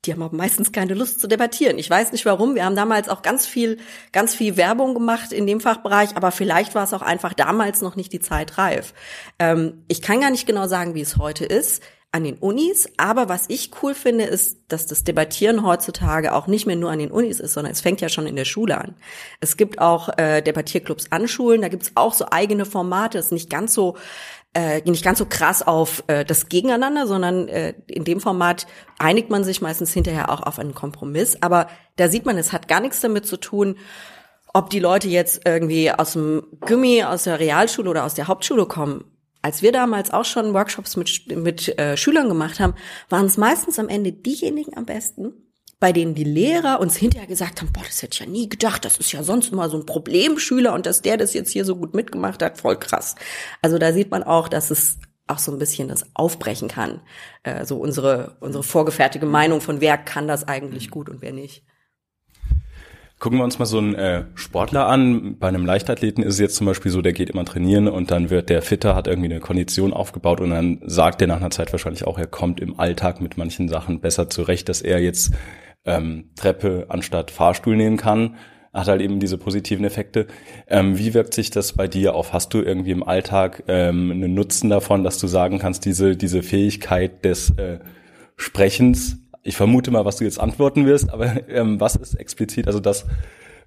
Die 0.04 0.12
haben 0.12 0.22
aber 0.22 0.36
meistens 0.36 0.72
keine 0.72 0.94
Lust 0.94 1.20
zu 1.20 1.28
debattieren. 1.28 1.78
Ich 1.78 1.88
weiß 1.88 2.12
nicht 2.12 2.26
warum. 2.26 2.56
Wir 2.56 2.64
haben 2.64 2.76
damals 2.76 3.08
auch 3.08 3.22
ganz 3.22 3.46
viel, 3.46 3.78
ganz 4.12 4.34
viel 4.34 4.56
Werbung 4.56 4.94
gemacht 4.94 5.32
in 5.32 5.46
dem 5.46 5.60
Fachbereich, 5.60 6.16
aber 6.16 6.30
vielleicht 6.32 6.74
war 6.74 6.84
es 6.84 6.92
auch 6.92 7.02
einfach 7.02 7.34
damals 7.34 7.80
noch 7.80 7.94
nicht 7.94 8.12
die 8.12 8.20
Zeit 8.20 8.58
reif. 8.58 8.94
Ähm, 9.38 9.84
ich 9.88 10.02
kann 10.02 10.20
gar 10.20 10.30
nicht 10.30 10.46
genau 10.46 10.66
sagen, 10.66 10.94
wie 10.94 11.00
es 11.00 11.16
heute 11.18 11.44
ist 11.44 11.82
an 12.14 12.22
den 12.22 12.36
Unis. 12.36 12.88
Aber 12.96 13.28
was 13.28 13.46
ich 13.48 13.70
cool 13.82 13.94
finde, 13.94 14.24
ist, 14.24 14.58
dass 14.68 14.86
das 14.86 15.02
Debattieren 15.02 15.66
heutzutage 15.66 16.32
auch 16.32 16.46
nicht 16.46 16.64
mehr 16.64 16.76
nur 16.76 16.90
an 16.90 17.00
den 17.00 17.10
Unis 17.10 17.40
ist, 17.40 17.54
sondern 17.54 17.72
es 17.72 17.80
fängt 17.80 18.00
ja 18.00 18.08
schon 18.08 18.28
in 18.28 18.36
der 18.36 18.44
Schule 18.44 18.78
an. 18.78 18.94
Es 19.40 19.56
gibt 19.56 19.80
auch 19.80 20.08
äh, 20.16 20.40
Debattierclubs 20.40 21.10
an 21.10 21.26
Schulen, 21.26 21.60
da 21.60 21.68
gibt's 21.68 21.92
auch 21.96 22.14
so 22.14 22.26
eigene 22.30 22.66
Formate. 22.66 23.18
Es 23.18 23.26
ist 23.26 23.32
nicht 23.32 23.50
ganz 23.50 23.74
so 23.74 23.96
äh, 24.54 24.80
nicht 24.88 25.04
ganz 25.04 25.18
so 25.18 25.26
krass 25.26 25.66
auf 25.66 26.04
äh, 26.06 26.24
das 26.24 26.48
Gegeneinander, 26.48 27.08
sondern 27.08 27.48
äh, 27.48 27.74
in 27.88 28.04
dem 28.04 28.20
Format 28.20 28.68
einigt 29.00 29.28
man 29.28 29.42
sich 29.42 29.60
meistens 29.60 29.92
hinterher 29.92 30.30
auch 30.30 30.40
auf 30.40 30.60
einen 30.60 30.74
Kompromiss. 30.74 31.42
Aber 31.42 31.66
da 31.96 32.08
sieht 32.08 32.24
man, 32.24 32.38
es 32.38 32.52
hat 32.52 32.68
gar 32.68 32.78
nichts 32.78 33.00
damit 33.00 33.26
zu 33.26 33.36
tun, 33.36 33.76
ob 34.52 34.70
die 34.70 34.78
Leute 34.78 35.08
jetzt 35.08 35.40
irgendwie 35.44 35.90
aus 35.90 36.12
dem 36.12 36.44
Gummi, 36.60 37.02
aus 37.02 37.24
der 37.24 37.40
Realschule 37.40 37.90
oder 37.90 38.04
aus 38.04 38.14
der 38.14 38.28
Hauptschule 38.28 38.66
kommen 38.66 39.04
als 39.44 39.60
wir 39.60 39.72
damals 39.72 40.10
auch 40.10 40.24
schon 40.24 40.54
Workshops 40.54 40.96
mit, 40.96 41.36
mit 41.36 41.78
äh, 41.78 41.98
Schülern 41.98 42.30
gemacht 42.30 42.60
haben, 42.60 42.74
waren 43.10 43.26
es 43.26 43.36
meistens 43.36 43.78
am 43.78 43.90
Ende 43.90 44.10
diejenigen 44.10 44.74
am 44.74 44.86
besten, 44.86 45.34
bei 45.78 45.92
denen 45.92 46.14
die 46.14 46.24
Lehrer 46.24 46.80
uns 46.80 46.96
hinterher 46.96 47.26
gesagt 47.26 47.60
haben, 47.60 47.70
boah, 47.70 47.84
das 47.84 48.00
hätte 48.00 48.14
ich 48.14 48.20
ja 48.20 48.26
nie 48.26 48.48
gedacht, 48.48 48.86
das 48.86 48.96
ist 48.96 49.12
ja 49.12 49.22
sonst 49.22 49.52
immer 49.52 49.68
so 49.68 49.76
ein 49.76 49.84
Problemschüler 49.84 50.72
und 50.72 50.86
dass 50.86 51.02
der 51.02 51.18
das 51.18 51.34
jetzt 51.34 51.50
hier 51.50 51.66
so 51.66 51.76
gut 51.76 51.92
mitgemacht 51.92 52.42
hat, 52.42 52.56
voll 52.58 52.78
krass. 52.78 53.16
Also 53.60 53.76
da 53.76 53.92
sieht 53.92 54.10
man 54.10 54.22
auch, 54.22 54.48
dass 54.48 54.70
es 54.70 54.98
auch 55.26 55.38
so 55.38 55.52
ein 55.52 55.58
bisschen 55.58 55.88
das 55.88 56.06
aufbrechen 56.14 56.68
kann, 56.68 57.02
äh, 57.42 57.66
so 57.66 57.76
unsere, 57.76 58.38
unsere 58.40 58.64
vorgefertigte 58.64 59.26
Meinung 59.26 59.60
von 59.60 59.82
wer 59.82 59.98
kann 59.98 60.26
das 60.26 60.48
eigentlich 60.48 60.90
gut 60.90 61.10
und 61.10 61.20
wer 61.20 61.34
nicht. 61.34 61.64
Gucken 63.20 63.38
wir 63.38 63.44
uns 63.44 63.58
mal 63.58 63.64
so 63.64 63.78
einen 63.78 63.94
äh, 63.94 64.24
Sportler 64.34 64.86
an. 64.86 65.38
Bei 65.38 65.48
einem 65.48 65.64
Leichtathleten 65.64 66.22
ist 66.22 66.34
es 66.34 66.40
jetzt 66.40 66.56
zum 66.56 66.66
Beispiel 66.66 66.90
so, 66.90 67.00
der 67.00 67.12
geht 67.12 67.30
immer 67.30 67.44
trainieren 67.44 67.88
und 67.88 68.10
dann 68.10 68.28
wird 68.28 68.50
der 68.50 68.60
fitter, 68.60 68.94
hat 68.94 69.06
irgendwie 69.06 69.30
eine 69.30 69.40
Kondition 69.40 69.92
aufgebaut 69.92 70.40
und 70.40 70.50
dann 70.50 70.80
sagt 70.84 71.22
er 71.22 71.28
nach 71.28 71.36
einer 71.36 71.50
Zeit 71.50 71.72
wahrscheinlich 71.72 72.06
auch, 72.06 72.18
er 72.18 72.26
kommt 72.26 72.60
im 72.60 72.78
Alltag 72.78 73.20
mit 73.20 73.38
manchen 73.38 73.68
Sachen 73.68 74.00
besser 74.00 74.28
zurecht, 74.28 74.68
dass 74.68 74.82
er 74.82 75.00
jetzt 75.00 75.32
ähm, 75.84 76.30
Treppe 76.36 76.86
anstatt 76.88 77.30
Fahrstuhl 77.30 77.76
nehmen 77.76 77.96
kann. 77.96 78.36
Hat 78.74 78.88
halt 78.88 79.00
eben 79.00 79.20
diese 79.20 79.38
positiven 79.38 79.84
Effekte. 79.84 80.26
Ähm, 80.66 80.98
wie 80.98 81.14
wirkt 81.14 81.32
sich 81.32 81.50
das 81.50 81.74
bei 81.74 81.86
dir 81.86 82.16
auf? 82.16 82.32
Hast 82.32 82.52
du 82.52 82.60
irgendwie 82.60 82.90
im 82.90 83.04
Alltag 83.04 83.62
ähm, 83.68 84.10
einen 84.10 84.34
Nutzen 84.34 84.68
davon, 84.68 85.04
dass 85.04 85.18
du 85.18 85.28
sagen 85.28 85.60
kannst, 85.60 85.84
diese, 85.84 86.16
diese 86.16 86.42
Fähigkeit 86.42 87.24
des 87.24 87.50
äh, 87.50 87.78
Sprechens 88.36 89.23
ich 89.44 89.56
vermute 89.56 89.90
mal, 89.90 90.04
was 90.04 90.16
du 90.16 90.24
jetzt 90.24 90.40
antworten 90.40 90.86
wirst, 90.86 91.10
aber 91.12 91.48
ähm, 91.48 91.78
was 91.78 91.94
ist 91.96 92.14
explizit, 92.14 92.66
also 92.66 92.80
das, 92.80 93.06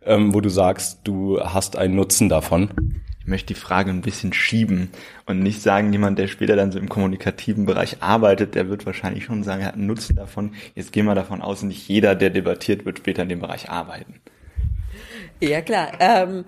ähm, 0.03 0.33
wo 0.33 0.41
du 0.41 0.49
sagst, 0.49 1.01
du 1.03 1.39
hast 1.39 1.77
einen 1.77 1.95
Nutzen 1.95 2.29
davon? 2.29 3.01
Ich 3.19 3.27
möchte 3.27 3.53
die 3.53 3.59
Frage 3.59 3.91
ein 3.91 4.01
bisschen 4.01 4.33
schieben 4.33 4.89
und 5.25 5.39
nicht 5.39 5.61
sagen, 5.61 5.91
jemand, 5.91 6.17
der 6.17 6.27
später 6.27 6.55
dann 6.55 6.71
so 6.71 6.79
im 6.79 6.89
kommunikativen 6.89 7.65
Bereich 7.65 8.01
arbeitet, 8.01 8.55
der 8.55 8.69
wird 8.69 8.85
wahrscheinlich 8.85 9.25
schon 9.25 9.43
sagen, 9.43 9.61
er 9.61 9.67
hat 9.67 9.75
einen 9.75 9.85
Nutzen 9.85 10.15
davon. 10.15 10.53
Jetzt 10.75 10.93
gehen 10.93 11.05
wir 11.05 11.15
davon 11.15 11.41
aus, 11.41 11.61
nicht 11.61 11.87
jeder, 11.87 12.15
der 12.15 12.31
debattiert, 12.31 12.85
wird 12.85 12.97
später 12.97 13.23
in 13.23 13.29
dem 13.29 13.39
Bereich 13.39 13.69
arbeiten. 13.69 14.15
Ja, 15.39 15.61
klar. 15.61 15.91
Ähm, 15.99 16.45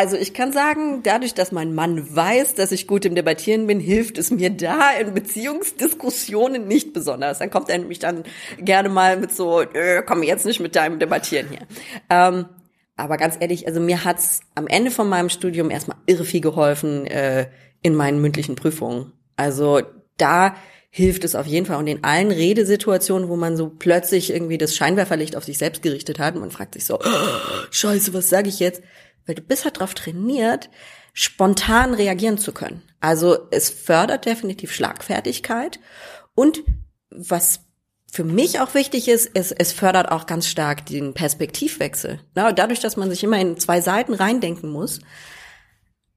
also 0.00 0.16
ich 0.16 0.32
kann 0.32 0.50
sagen, 0.50 1.02
dadurch, 1.02 1.34
dass 1.34 1.52
mein 1.52 1.74
Mann 1.74 2.16
weiß, 2.16 2.54
dass 2.54 2.72
ich 2.72 2.86
gut 2.86 3.04
im 3.04 3.14
Debattieren 3.14 3.66
bin, 3.66 3.80
hilft 3.80 4.16
es 4.16 4.30
mir 4.30 4.48
da 4.48 4.92
in 4.98 5.12
Beziehungsdiskussionen 5.12 6.66
nicht 6.66 6.94
besonders. 6.94 7.38
Dann 7.38 7.50
kommt 7.50 7.68
er 7.68 7.76
nämlich 7.76 7.98
dann 7.98 8.24
gerne 8.58 8.88
mal 8.88 9.18
mit 9.18 9.34
so, 9.34 9.62
komm 10.06 10.22
jetzt 10.22 10.46
nicht 10.46 10.58
mit 10.58 10.74
deinem 10.74 11.00
Debattieren 11.00 11.48
hier. 11.50 11.66
Ähm, 12.08 12.46
aber 12.96 13.18
ganz 13.18 13.36
ehrlich, 13.40 13.66
also 13.66 13.78
mir 13.78 14.02
hat's 14.02 14.40
am 14.54 14.66
Ende 14.68 14.90
von 14.90 15.06
meinem 15.06 15.28
Studium 15.28 15.70
erstmal 15.70 15.98
irre 16.06 16.24
viel 16.24 16.40
geholfen 16.40 17.06
äh, 17.06 17.48
in 17.82 17.94
meinen 17.94 18.22
mündlichen 18.22 18.56
Prüfungen. 18.56 19.12
Also 19.36 19.82
da 20.16 20.54
hilft 20.88 21.24
es 21.24 21.34
auf 21.34 21.46
jeden 21.46 21.66
Fall. 21.66 21.76
Und 21.76 21.88
in 21.88 22.04
allen 22.04 22.30
Redesituationen, 22.30 23.28
wo 23.28 23.36
man 23.36 23.58
so 23.58 23.68
plötzlich 23.68 24.32
irgendwie 24.32 24.56
das 24.56 24.74
Scheinwerferlicht 24.74 25.36
auf 25.36 25.44
sich 25.44 25.58
selbst 25.58 25.82
gerichtet 25.82 26.18
hat 26.18 26.36
und 26.36 26.40
man 26.40 26.50
fragt 26.50 26.72
sich 26.72 26.86
so, 26.86 26.98
oh, 26.98 27.66
scheiße, 27.70 28.14
was 28.14 28.30
sage 28.30 28.48
ich 28.48 28.60
jetzt? 28.60 28.82
Weil 29.26 29.34
du 29.34 29.42
bist 29.42 29.64
halt 29.64 29.76
darauf 29.76 29.94
trainiert, 29.94 30.70
spontan 31.12 31.94
reagieren 31.94 32.38
zu 32.38 32.52
können. 32.52 32.82
Also 33.00 33.48
es 33.50 33.70
fördert 33.70 34.26
definitiv 34.26 34.72
Schlagfertigkeit 34.72 35.80
und 36.34 36.62
was 37.10 37.60
für 38.12 38.24
mich 38.24 38.60
auch 38.60 38.74
wichtig 38.74 39.08
ist, 39.08 39.30
es, 39.34 39.52
es 39.52 39.72
fördert 39.72 40.10
auch 40.10 40.26
ganz 40.26 40.48
stark 40.48 40.84
den 40.86 41.14
Perspektivwechsel. 41.14 42.20
Na, 42.34 42.50
dadurch, 42.52 42.80
dass 42.80 42.96
man 42.96 43.08
sich 43.08 43.22
immer 43.22 43.40
in 43.40 43.56
zwei 43.58 43.80
Seiten 43.80 44.14
reindenken 44.14 44.68
muss, 44.68 45.00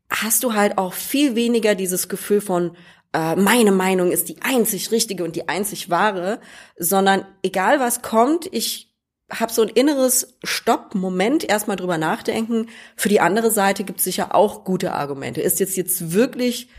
hast 0.09 0.43
du 0.43 0.53
halt 0.53 0.77
auch 0.77 0.93
viel 0.93 1.35
weniger 1.35 1.75
dieses 1.75 2.09
Gefühl 2.09 2.41
von, 2.41 2.75
äh, 3.13 3.35
meine 3.35 3.71
Meinung 3.71 4.11
ist 4.11 4.29
die 4.29 4.41
einzig 4.41 4.91
richtige 4.91 5.23
und 5.23 5.35
die 5.35 5.49
einzig 5.49 5.89
wahre, 5.89 6.39
sondern 6.77 7.25
egal 7.43 7.79
was 7.79 8.01
kommt, 8.01 8.47
ich 8.51 8.92
habe 9.39 9.51
so 9.51 9.61
ein 9.61 9.69
inneres 9.69 10.37
Stopp-Moment, 10.43 11.47
erstmal 11.47 11.77
drüber 11.77 11.97
nachdenken. 11.97 12.67
Für 12.95 13.09
die 13.09 13.19
andere 13.19 13.51
Seite 13.51 13.83
gibt 13.83 13.99
es 13.99 14.05
sicher 14.05 14.35
auch 14.35 14.63
gute 14.63 14.93
Argumente. 14.93 15.41
Ist 15.41 15.59
jetzt 15.59 15.77
jetzt 15.77 16.13
wirklich, 16.13 16.69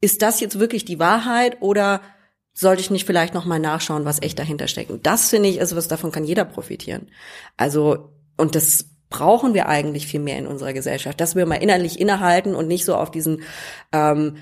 ist 0.00 0.22
das 0.22 0.40
jetzt 0.40 0.58
wirklich 0.58 0.84
die 0.84 0.98
Wahrheit 0.98 1.58
oder 1.60 2.00
sollte 2.52 2.80
ich 2.80 2.90
nicht 2.90 3.06
vielleicht 3.06 3.34
noch 3.34 3.44
mal 3.44 3.58
nachschauen, 3.58 4.04
was 4.04 4.22
echt 4.22 4.38
dahinter 4.38 4.68
steckt? 4.68 4.90
Und 4.90 5.06
das 5.06 5.30
finde 5.30 5.48
ich 5.48 5.58
ist 5.58 5.76
was 5.76 5.88
davon 5.88 6.12
kann 6.12 6.24
jeder 6.24 6.44
profitieren. 6.44 7.10
Also 7.56 8.12
und 8.36 8.54
das 8.54 8.86
brauchen 9.08 9.54
wir 9.54 9.68
eigentlich 9.68 10.06
viel 10.06 10.20
mehr 10.20 10.38
in 10.38 10.46
unserer 10.46 10.72
Gesellschaft, 10.72 11.20
dass 11.20 11.36
wir 11.36 11.46
mal 11.46 11.56
innerlich 11.56 12.00
innehalten 12.00 12.54
und 12.54 12.66
nicht 12.66 12.84
so 12.84 12.96
auf 12.96 13.10
diesen 13.10 13.42
ähm, 13.92 14.36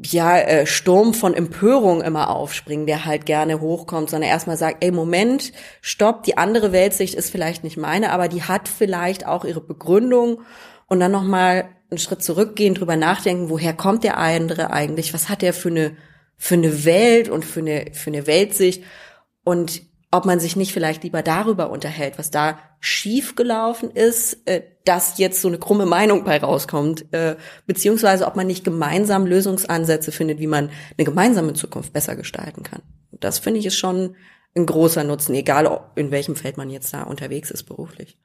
ja, 0.00 0.38
äh, 0.38 0.66
Sturm 0.66 1.12
von 1.12 1.34
Empörung 1.34 2.02
immer 2.02 2.30
aufspringen, 2.30 2.86
der 2.86 3.04
halt 3.04 3.26
gerne 3.26 3.60
hochkommt, 3.60 4.10
sondern 4.10 4.30
erstmal 4.30 4.56
sagt, 4.56 4.84
ey, 4.84 4.92
Moment, 4.92 5.52
stopp, 5.80 6.22
die 6.22 6.38
andere 6.38 6.70
Weltsicht 6.70 7.14
ist 7.14 7.30
vielleicht 7.30 7.64
nicht 7.64 7.76
meine, 7.76 8.12
aber 8.12 8.28
die 8.28 8.44
hat 8.44 8.68
vielleicht 8.68 9.26
auch 9.26 9.44
ihre 9.44 9.60
Begründung. 9.60 10.42
Und 10.86 11.00
dann 11.00 11.12
nochmal 11.12 11.68
einen 11.90 11.98
Schritt 11.98 12.22
zurückgehen, 12.22 12.74
drüber 12.74 12.96
nachdenken, 12.96 13.50
woher 13.50 13.74
kommt 13.74 14.04
der 14.04 14.16
andere 14.18 14.70
eigentlich, 14.70 15.12
was 15.12 15.28
hat 15.28 15.42
der 15.42 15.52
für 15.52 15.68
eine, 15.68 15.96
für 16.36 16.54
eine 16.54 16.84
Welt 16.84 17.28
und 17.28 17.44
für 17.44 17.60
eine, 17.60 17.86
für 17.92 18.10
eine 18.10 18.26
Weltsicht? 18.26 18.84
Und 19.42 19.82
ob 20.10 20.24
man 20.24 20.40
sich 20.40 20.56
nicht 20.56 20.72
vielleicht 20.72 21.02
lieber 21.02 21.22
darüber 21.22 21.70
unterhält, 21.70 22.18
was 22.18 22.30
da 22.30 22.58
schief 22.80 23.34
gelaufen 23.34 23.90
ist, 23.90 24.48
äh, 24.48 24.62
dass 24.88 25.18
jetzt 25.18 25.42
so 25.42 25.48
eine 25.48 25.58
krumme 25.58 25.84
Meinung 25.84 26.24
bei 26.24 26.38
rauskommt, 26.38 27.12
äh, 27.12 27.36
beziehungsweise 27.66 28.26
ob 28.26 28.36
man 28.36 28.46
nicht 28.46 28.64
gemeinsam 28.64 29.26
Lösungsansätze 29.26 30.12
findet, 30.12 30.38
wie 30.40 30.46
man 30.46 30.70
eine 30.96 31.04
gemeinsame 31.04 31.52
Zukunft 31.52 31.92
besser 31.92 32.16
gestalten 32.16 32.62
kann. 32.62 32.80
Das 33.12 33.38
finde 33.38 33.60
ich 33.60 33.66
ist 33.66 33.76
schon 33.76 34.16
ein 34.56 34.64
großer 34.64 35.04
Nutzen, 35.04 35.34
egal 35.34 35.80
in 35.94 36.10
welchem 36.10 36.36
Feld 36.36 36.56
man 36.56 36.70
jetzt 36.70 36.94
da 36.94 37.02
unterwegs 37.02 37.50
ist 37.50 37.64
beruflich. 37.64 38.16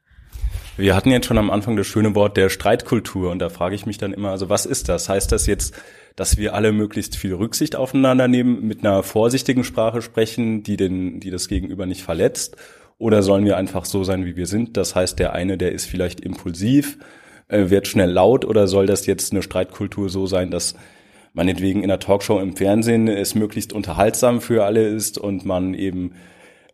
Wir 0.77 0.95
hatten 0.95 1.11
jetzt 1.11 1.25
schon 1.27 1.37
am 1.37 1.51
Anfang 1.51 1.75
das 1.75 1.85
schöne 1.85 2.15
Wort 2.15 2.37
der 2.37 2.49
Streitkultur 2.49 3.29
und 3.29 3.39
da 3.39 3.49
frage 3.49 3.75
ich 3.75 3.85
mich 3.85 3.97
dann 3.97 4.13
immer, 4.13 4.31
also 4.31 4.47
was 4.47 4.65
ist 4.65 4.87
das? 4.87 5.09
Heißt 5.09 5.33
das 5.33 5.45
jetzt, 5.47 5.75
dass 6.15 6.37
wir 6.37 6.53
alle 6.53 6.71
möglichst 6.71 7.17
viel 7.17 7.33
Rücksicht 7.33 7.75
aufeinander 7.75 8.29
nehmen, 8.29 8.65
mit 8.65 8.85
einer 8.85 9.03
vorsichtigen 9.03 9.65
Sprache 9.65 10.01
sprechen, 10.01 10.63
die 10.63 10.77
den, 10.77 11.19
die 11.19 11.29
das 11.29 11.49
Gegenüber 11.49 11.85
nicht 11.85 12.03
verletzt? 12.03 12.55
Oder 12.97 13.23
sollen 13.23 13.45
wir 13.45 13.57
einfach 13.57 13.85
so 13.85 14.03
sein, 14.03 14.25
wie 14.25 14.35
wir 14.35 14.47
sind? 14.47 14.77
Das 14.77 14.95
heißt, 14.95 15.19
der 15.19 15.33
eine, 15.33 15.57
der 15.57 15.71
ist 15.71 15.85
vielleicht 15.85 16.21
impulsiv, 16.21 16.97
äh, 17.47 17.69
wird 17.69 17.87
schnell 17.87 18.11
laut 18.11 18.45
oder 18.45 18.67
soll 18.67 18.85
das 18.85 19.05
jetzt 19.05 19.31
eine 19.31 19.41
Streitkultur 19.41 20.09
so 20.09 20.25
sein, 20.25 20.51
dass 20.51 20.75
meinetwegen 21.33 21.81
in 21.81 21.89
der 21.89 21.99
Talkshow 21.99 22.39
im 22.39 22.55
Fernsehen 22.55 23.07
es 23.07 23.35
möglichst 23.35 23.73
unterhaltsam 23.73 24.41
für 24.41 24.65
alle 24.65 24.87
ist 24.87 25.17
und 25.17 25.45
man 25.45 25.73
eben 25.73 26.13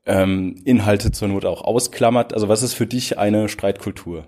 ähm, 0.06 0.56
Inhalte 0.66 1.12
zur 1.12 1.30
Not 1.30 1.46
auch 1.46 1.64
ausklammert. 1.64 2.34
Also 2.34 2.50
was 2.50 2.64
ist 2.64 2.74
für 2.74 2.88
dich 2.88 3.18
eine 3.18 3.50
Streitkultur? 3.50 4.26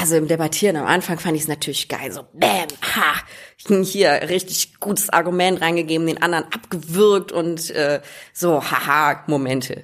also 0.00 0.16
im 0.16 0.28
Debattieren 0.28 0.76
am 0.76 0.86
Anfang 0.86 1.18
fand 1.18 1.36
ich 1.36 1.42
es 1.42 1.48
natürlich 1.48 1.88
geil, 1.88 2.10
so 2.10 2.22
bam, 2.32 2.68
ha, 2.96 3.82
hier 3.82 4.10
richtig 4.30 4.80
gutes 4.80 5.10
Argument 5.10 5.60
reingegeben, 5.60 6.06
den 6.06 6.22
anderen 6.22 6.44
abgewürgt 6.44 7.32
und 7.32 7.70
äh, 7.70 8.00
so 8.32 8.62
haha 8.62 9.22
Momente. 9.26 9.82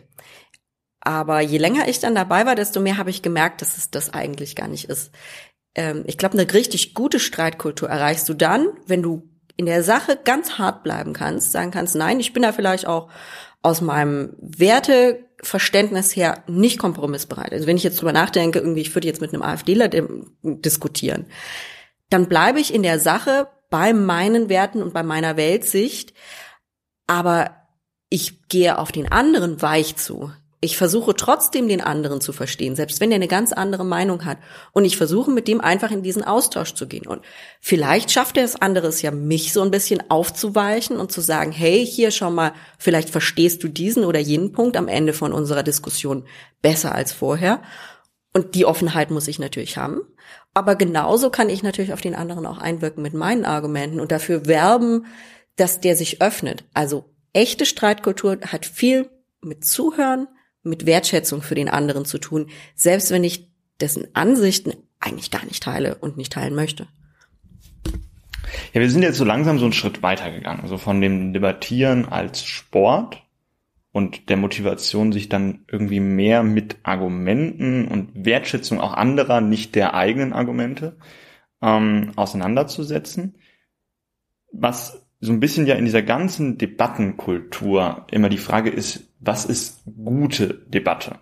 Aber 1.06 1.40
je 1.40 1.58
länger 1.58 1.86
ich 1.86 2.00
dann 2.00 2.16
dabei 2.16 2.46
war, 2.46 2.56
desto 2.56 2.80
mehr 2.80 2.96
habe 2.96 3.10
ich 3.10 3.22
gemerkt, 3.22 3.62
dass 3.62 3.76
es 3.76 3.92
das 3.92 4.12
eigentlich 4.12 4.56
gar 4.56 4.66
nicht 4.66 4.88
ist. 4.90 5.12
Ähm, 5.76 6.02
ich 6.08 6.18
glaube, 6.18 6.36
eine 6.36 6.52
richtig 6.52 6.94
gute 6.94 7.20
Streitkultur 7.20 7.88
erreichst 7.88 8.28
du 8.28 8.34
dann, 8.34 8.66
wenn 8.88 9.02
du 9.04 9.22
in 9.56 9.66
der 9.66 9.84
Sache 9.84 10.18
ganz 10.24 10.58
hart 10.58 10.82
bleiben 10.82 11.12
kannst, 11.12 11.52
sagen 11.52 11.70
kannst, 11.70 11.94
nein, 11.94 12.18
ich 12.18 12.32
bin 12.32 12.42
da 12.42 12.50
vielleicht 12.50 12.88
auch 12.88 13.08
aus 13.62 13.80
meinem 13.80 14.34
Werteverständnis 14.40 16.16
her 16.16 16.42
nicht 16.48 16.80
kompromissbereit. 16.80 17.52
Also 17.52 17.68
wenn 17.68 17.76
ich 17.76 17.84
jetzt 17.84 18.00
drüber 18.00 18.12
nachdenke, 18.12 18.58
irgendwie, 18.58 18.80
ich 18.80 18.92
würde 18.92 19.06
jetzt 19.06 19.20
mit 19.20 19.32
einem 19.32 19.42
AfDler 19.42 19.88
diskutieren, 20.42 21.26
dann 22.10 22.28
bleibe 22.28 22.58
ich 22.58 22.74
in 22.74 22.82
der 22.82 22.98
Sache 22.98 23.46
bei 23.70 23.92
meinen 23.92 24.48
Werten 24.48 24.82
und 24.82 24.92
bei 24.92 25.04
meiner 25.04 25.36
Weltsicht, 25.36 26.14
aber 27.06 27.52
ich 28.08 28.48
gehe 28.48 28.78
auf 28.78 28.90
den 28.90 29.12
anderen 29.12 29.62
weich 29.62 29.94
zu 29.94 30.32
ich 30.66 30.76
versuche 30.76 31.14
trotzdem 31.14 31.68
den 31.68 31.80
anderen 31.80 32.20
zu 32.20 32.32
verstehen, 32.32 32.76
selbst 32.76 33.00
wenn 33.00 33.10
er 33.10 33.14
eine 33.14 33.28
ganz 33.28 33.52
andere 33.52 33.84
Meinung 33.84 34.24
hat. 34.24 34.38
Und 34.72 34.84
ich 34.84 34.96
versuche 34.96 35.30
mit 35.30 35.48
dem 35.48 35.60
einfach 35.60 35.90
in 35.90 36.02
diesen 36.02 36.24
Austausch 36.24 36.74
zu 36.74 36.86
gehen. 36.86 37.06
Und 37.06 37.22
vielleicht 37.60 38.10
schafft 38.10 38.36
er 38.36 38.44
es 38.44 38.60
anderes 38.60 39.00
ja, 39.00 39.12
mich 39.12 39.52
so 39.52 39.62
ein 39.62 39.70
bisschen 39.70 40.10
aufzuweichen 40.10 40.98
und 40.98 41.12
zu 41.12 41.20
sagen, 41.20 41.52
hey, 41.52 41.86
hier 41.86 42.10
schau 42.10 42.30
mal, 42.30 42.52
vielleicht 42.78 43.10
verstehst 43.10 43.62
du 43.62 43.68
diesen 43.68 44.04
oder 44.04 44.18
jenen 44.18 44.52
Punkt 44.52 44.76
am 44.76 44.88
Ende 44.88 45.12
von 45.12 45.32
unserer 45.32 45.62
Diskussion 45.62 46.26
besser 46.60 46.94
als 46.94 47.12
vorher. 47.12 47.62
Und 48.34 48.54
die 48.54 48.66
Offenheit 48.66 49.10
muss 49.10 49.28
ich 49.28 49.38
natürlich 49.38 49.78
haben. 49.78 50.00
Aber 50.52 50.74
genauso 50.74 51.30
kann 51.30 51.48
ich 51.48 51.62
natürlich 51.62 51.92
auf 51.92 52.00
den 52.00 52.14
anderen 52.14 52.44
auch 52.44 52.58
einwirken 52.58 53.02
mit 53.02 53.14
meinen 53.14 53.44
Argumenten 53.44 54.00
und 54.00 54.10
dafür 54.10 54.46
werben, 54.46 55.06
dass 55.54 55.80
der 55.80 55.96
sich 55.96 56.20
öffnet. 56.20 56.64
Also 56.74 57.04
echte 57.32 57.64
Streitkultur 57.66 58.38
hat 58.46 58.66
viel 58.66 59.08
mit 59.42 59.64
Zuhören, 59.64 60.28
mit 60.66 60.86
Wertschätzung 60.86 61.42
für 61.42 61.54
den 61.54 61.68
anderen 61.68 62.04
zu 62.04 62.18
tun, 62.18 62.48
selbst 62.74 63.10
wenn 63.10 63.24
ich 63.24 63.48
dessen 63.80 64.08
Ansichten 64.14 64.74
eigentlich 65.00 65.30
gar 65.30 65.44
nicht 65.44 65.62
teile 65.62 65.96
und 65.96 66.16
nicht 66.16 66.32
teilen 66.32 66.54
möchte. 66.54 66.88
Ja, 68.72 68.80
wir 68.80 68.90
sind 68.90 69.02
jetzt 69.02 69.18
so 69.18 69.24
langsam 69.24 69.58
so 69.58 69.64
einen 69.64 69.72
Schritt 69.72 70.02
weitergegangen, 70.02 70.62
also 70.62 70.78
von 70.78 71.00
dem 71.00 71.32
Debattieren 71.32 72.06
als 72.06 72.44
Sport 72.44 73.22
und 73.92 74.28
der 74.28 74.36
Motivation, 74.36 75.12
sich 75.12 75.28
dann 75.28 75.64
irgendwie 75.70 76.00
mehr 76.00 76.42
mit 76.42 76.76
Argumenten 76.82 77.88
und 77.88 78.26
Wertschätzung 78.26 78.80
auch 78.80 78.92
anderer, 78.92 79.40
nicht 79.40 79.74
der 79.74 79.94
eigenen 79.94 80.32
Argumente, 80.32 80.96
ähm, 81.62 82.12
auseinanderzusetzen. 82.16 83.36
Was 84.52 85.06
so 85.20 85.32
ein 85.32 85.40
bisschen 85.40 85.66
ja 85.66 85.76
in 85.76 85.86
dieser 85.86 86.02
ganzen 86.02 86.58
Debattenkultur 86.58 88.06
immer 88.10 88.28
die 88.28 88.36
Frage 88.36 88.70
ist, 88.70 89.08
was 89.26 89.44
ist 89.44 89.82
gute 89.84 90.54
Debatte? 90.68 91.18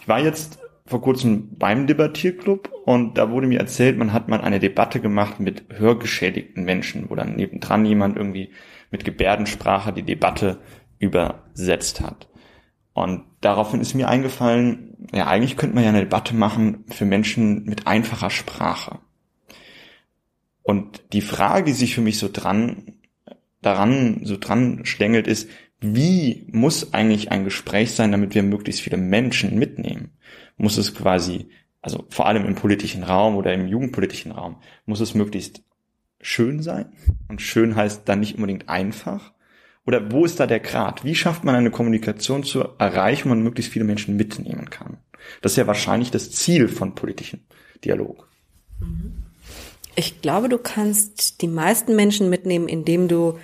Ich 0.00 0.08
war 0.08 0.20
jetzt 0.20 0.58
vor 0.86 1.00
kurzem 1.00 1.56
beim 1.56 1.86
Debattierclub 1.86 2.70
und 2.84 3.16
da 3.16 3.30
wurde 3.30 3.46
mir 3.46 3.60
erzählt, 3.60 3.96
man 3.96 4.12
hat 4.12 4.28
mal 4.28 4.40
eine 4.40 4.58
Debatte 4.58 5.00
gemacht 5.00 5.40
mit 5.40 5.64
hörgeschädigten 5.70 6.64
Menschen, 6.64 7.08
wo 7.08 7.14
dann 7.14 7.36
nebendran 7.36 7.84
jemand 7.84 8.16
irgendwie 8.16 8.50
mit 8.90 9.04
Gebärdensprache 9.04 9.92
die 9.92 10.02
Debatte 10.02 10.58
übersetzt 10.98 12.00
hat. 12.00 12.28
Und 12.94 13.24
daraufhin 13.40 13.80
ist 13.80 13.94
mir 13.94 14.08
eingefallen, 14.08 14.96
ja, 15.12 15.26
eigentlich 15.26 15.56
könnte 15.56 15.74
man 15.74 15.84
ja 15.84 15.90
eine 15.90 16.00
Debatte 16.00 16.34
machen 16.34 16.84
für 16.88 17.06
Menschen 17.06 17.64
mit 17.64 17.86
einfacher 17.86 18.30
Sprache. 18.30 18.98
Und 20.62 21.02
die 21.12 21.22
Frage, 21.22 21.64
die 21.64 21.72
sich 21.72 21.94
für 21.94 22.02
mich 22.02 22.18
so 22.18 22.28
dran 22.30 22.94
daran 23.62 24.20
so 24.24 24.36
dran 24.36 24.84
schlängelt, 24.84 25.26
ist, 25.26 25.48
wie 25.82 26.46
muss 26.50 26.94
eigentlich 26.94 27.32
ein 27.32 27.44
Gespräch 27.44 27.92
sein, 27.92 28.12
damit 28.12 28.34
wir 28.34 28.42
möglichst 28.42 28.80
viele 28.80 28.96
Menschen 28.96 29.58
mitnehmen? 29.58 30.12
Muss 30.56 30.78
es 30.78 30.94
quasi, 30.94 31.48
also 31.80 32.06
vor 32.08 32.26
allem 32.26 32.46
im 32.46 32.54
politischen 32.54 33.02
Raum 33.02 33.36
oder 33.36 33.52
im 33.52 33.66
jugendpolitischen 33.66 34.32
Raum, 34.32 34.56
muss 34.86 35.00
es 35.00 35.14
möglichst 35.14 35.62
schön 36.20 36.62
sein? 36.62 36.92
Und 37.28 37.42
schön 37.42 37.74
heißt 37.74 38.08
dann 38.08 38.20
nicht 38.20 38.36
unbedingt 38.36 38.68
einfach. 38.68 39.32
Oder 39.84 40.12
wo 40.12 40.24
ist 40.24 40.38
da 40.38 40.46
der 40.46 40.60
Grad? 40.60 41.04
Wie 41.04 41.16
schafft 41.16 41.42
man 41.42 41.56
eine 41.56 41.72
Kommunikation 41.72 42.44
zu 42.44 42.60
erreichen, 42.78 43.24
wo 43.24 43.28
man 43.30 43.42
möglichst 43.42 43.72
viele 43.72 43.84
Menschen 43.84 44.16
mitnehmen 44.16 44.70
kann? 44.70 44.98
Das 45.40 45.52
ist 45.52 45.56
ja 45.56 45.66
wahrscheinlich 45.66 46.10
das 46.10 46.30
Ziel 46.30 46.68
von 46.68 46.94
politischem 46.94 47.40
Dialog. 47.84 48.28
Mhm. 48.80 49.24
Ich 49.94 50.22
glaube, 50.22 50.48
du 50.48 50.58
kannst 50.58 51.42
die 51.42 51.48
meisten 51.48 51.96
Menschen 51.96 52.30
mitnehmen, 52.30 52.68
indem 52.68 53.08
du 53.08 53.38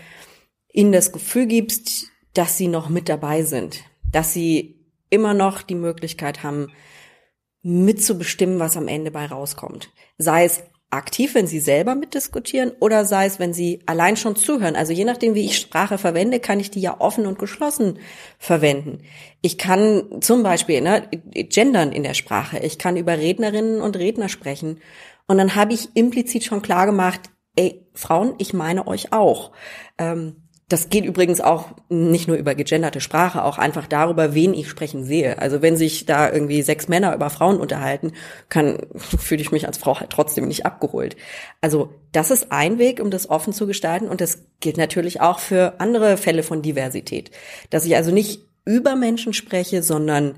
ihnen 0.72 0.92
das 0.92 1.12
Gefühl 1.12 1.46
gibst, 1.46 2.06
dass 2.34 2.56
sie 2.56 2.68
noch 2.68 2.88
mit 2.88 3.08
dabei 3.08 3.42
sind, 3.42 3.84
dass 4.12 4.32
sie 4.32 4.84
immer 5.10 5.34
noch 5.34 5.62
die 5.62 5.74
Möglichkeit 5.74 6.42
haben, 6.42 6.68
mitzubestimmen, 7.62 8.58
was 8.58 8.76
am 8.76 8.88
Ende 8.88 9.10
bei 9.10 9.26
rauskommt. 9.26 9.90
Sei 10.16 10.44
es 10.44 10.62
aktiv, 10.90 11.34
wenn 11.34 11.46
sie 11.46 11.60
selber 11.60 11.94
mitdiskutieren 11.94 12.72
oder 12.80 13.04
sei 13.04 13.26
es, 13.26 13.38
wenn 13.38 13.52
sie 13.52 13.80
allein 13.84 14.16
schon 14.16 14.36
zuhören. 14.36 14.76
Also 14.76 14.92
je 14.92 15.04
nachdem, 15.04 15.34
wie 15.34 15.44
ich 15.44 15.58
Sprache 15.58 15.98
verwende, 15.98 16.40
kann 16.40 16.60
ich 16.60 16.70
die 16.70 16.80
ja 16.80 17.00
offen 17.00 17.26
und 17.26 17.38
geschlossen 17.38 17.98
verwenden. 18.38 19.00
Ich 19.42 19.58
kann 19.58 20.20
zum 20.20 20.42
Beispiel 20.42 20.80
ne, 20.80 21.08
gendern 21.34 21.92
in 21.92 22.04
der 22.04 22.14
Sprache. 22.14 22.58
Ich 22.60 22.78
kann 22.78 22.96
über 22.96 23.18
Rednerinnen 23.18 23.82
und 23.82 23.96
Redner 23.96 24.28
sprechen 24.28 24.80
und 25.26 25.36
dann 25.36 25.54
habe 25.54 25.74
ich 25.74 25.94
implizit 25.94 26.44
schon 26.44 26.62
klar 26.62 26.86
gemacht, 26.86 27.20
ey, 27.54 27.86
Frauen, 27.92 28.34
ich 28.38 28.54
meine 28.54 28.86
euch 28.86 29.12
auch. 29.12 29.52
Ähm, 29.98 30.47
das 30.68 30.90
geht 30.90 31.04
übrigens 31.04 31.40
auch 31.40 31.68
nicht 31.88 32.28
nur 32.28 32.36
über 32.36 32.54
gegenderte 32.54 33.00
Sprache, 33.00 33.42
auch 33.42 33.56
einfach 33.56 33.86
darüber, 33.86 34.34
wen 34.34 34.52
ich 34.52 34.68
sprechen 34.68 35.02
sehe. 35.02 35.38
Also 35.38 35.62
wenn 35.62 35.76
sich 35.76 36.04
da 36.04 36.30
irgendwie 36.30 36.60
sechs 36.60 36.88
Männer 36.88 37.14
über 37.14 37.30
Frauen 37.30 37.58
unterhalten, 37.58 38.12
kann, 38.50 38.78
fühle 38.94 39.40
ich 39.40 39.50
mich 39.50 39.66
als 39.66 39.78
Frau 39.78 39.98
halt 39.98 40.10
trotzdem 40.10 40.46
nicht 40.46 40.66
abgeholt. 40.66 41.16
Also 41.62 41.94
das 42.12 42.30
ist 42.30 42.52
ein 42.52 42.78
Weg, 42.78 43.00
um 43.00 43.10
das 43.10 43.30
offen 43.30 43.54
zu 43.54 43.66
gestalten 43.66 44.08
und 44.08 44.20
das 44.20 44.44
gilt 44.60 44.76
natürlich 44.76 45.20
auch 45.22 45.38
für 45.38 45.80
andere 45.80 46.16
Fälle 46.18 46.42
von 46.42 46.60
Diversität. 46.60 47.30
Dass 47.70 47.86
ich 47.86 47.96
also 47.96 48.10
nicht 48.10 48.42
über 48.66 48.94
Menschen 48.94 49.32
spreche, 49.32 49.82
sondern 49.82 50.34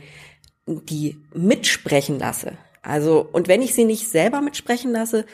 die 0.66 1.16
mitsprechen 1.34 2.20
lasse. 2.20 2.52
Also, 2.82 3.28
und 3.32 3.48
wenn 3.48 3.62
ich 3.62 3.74
sie 3.74 3.84
nicht 3.84 4.08
selber 4.08 4.40
mitsprechen 4.40 4.92
lasse, 4.92 5.26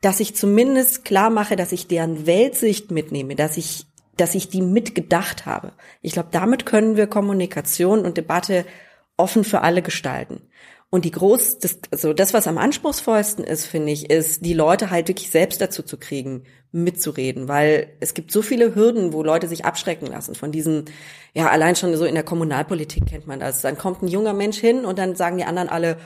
dass 0.00 0.18
ich 0.18 0.34
zumindest 0.34 1.04
klar 1.04 1.30
mache, 1.30 1.56
dass 1.56 1.72
ich 1.72 1.86
deren 1.86 2.26
Weltsicht 2.26 2.90
mitnehme, 2.90 3.36
dass 3.36 3.56
ich, 3.56 3.86
dass 4.16 4.34
ich 4.34 4.48
die 4.48 4.62
mitgedacht 4.62 5.46
habe. 5.46 5.72
Ich 6.00 6.12
glaube, 6.12 6.28
damit 6.32 6.66
können 6.66 6.96
wir 6.96 7.06
Kommunikation 7.06 8.04
und 8.04 8.16
Debatte 8.16 8.66
offen 9.16 9.44
für 9.44 9.62
alle 9.62 9.82
gestalten. 9.82 10.42
Und 10.90 11.06
die 11.06 11.10
groß, 11.10 11.58
das, 11.58 11.78
also 11.90 12.12
das, 12.12 12.34
was 12.34 12.46
am 12.46 12.58
anspruchsvollsten 12.58 13.44
ist, 13.44 13.64
finde 13.64 13.92
ich, 13.92 14.10
ist, 14.10 14.44
die 14.44 14.52
Leute 14.52 14.90
halt 14.90 15.08
wirklich 15.08 15.30
selbst 15.30 15.58
dazu 15.62 15.82
zu 15.82 15.96
kriegen, 15.96 16.42
mitzureden, 16.70 17.48
weil 17.48 17.88
es 18.00 18.12
gibt 18.12 18.30
so 18.30 18.42
viele 18.42 18.74
Hürden, 18.74 19.14
wo 19.14 19.22
Leute 19.22 19.48
sich 19.48 19.64
abschrecken 19.64 20.06
lassen 20.06 20.34
von 20.34 20.52
diesen, 20.52 20.84
ja, 21.32 21.48
allein 21.48 21.76
schon 21.76 21.96
so 21.96 22.04
in 22.04 22.14
der 22.14 22.24
Kommunalpolitik 22.24 23.06
kennt 23.06 23.26
man 23.26 23.40
das. 23.40 23.62
Dann 23.62 23.78
kommt 23.78 24.02
ein 24.02 24.08
junger 24.08 24.34
Mensch 24.34 24.58
hin 24.58 24.84
und 24.84 24.98
dann 24.98 25.16
sagen 25.16 25.38
die 25.38 25.44
anderen 25.44 25.70
alle, 25.70 25.96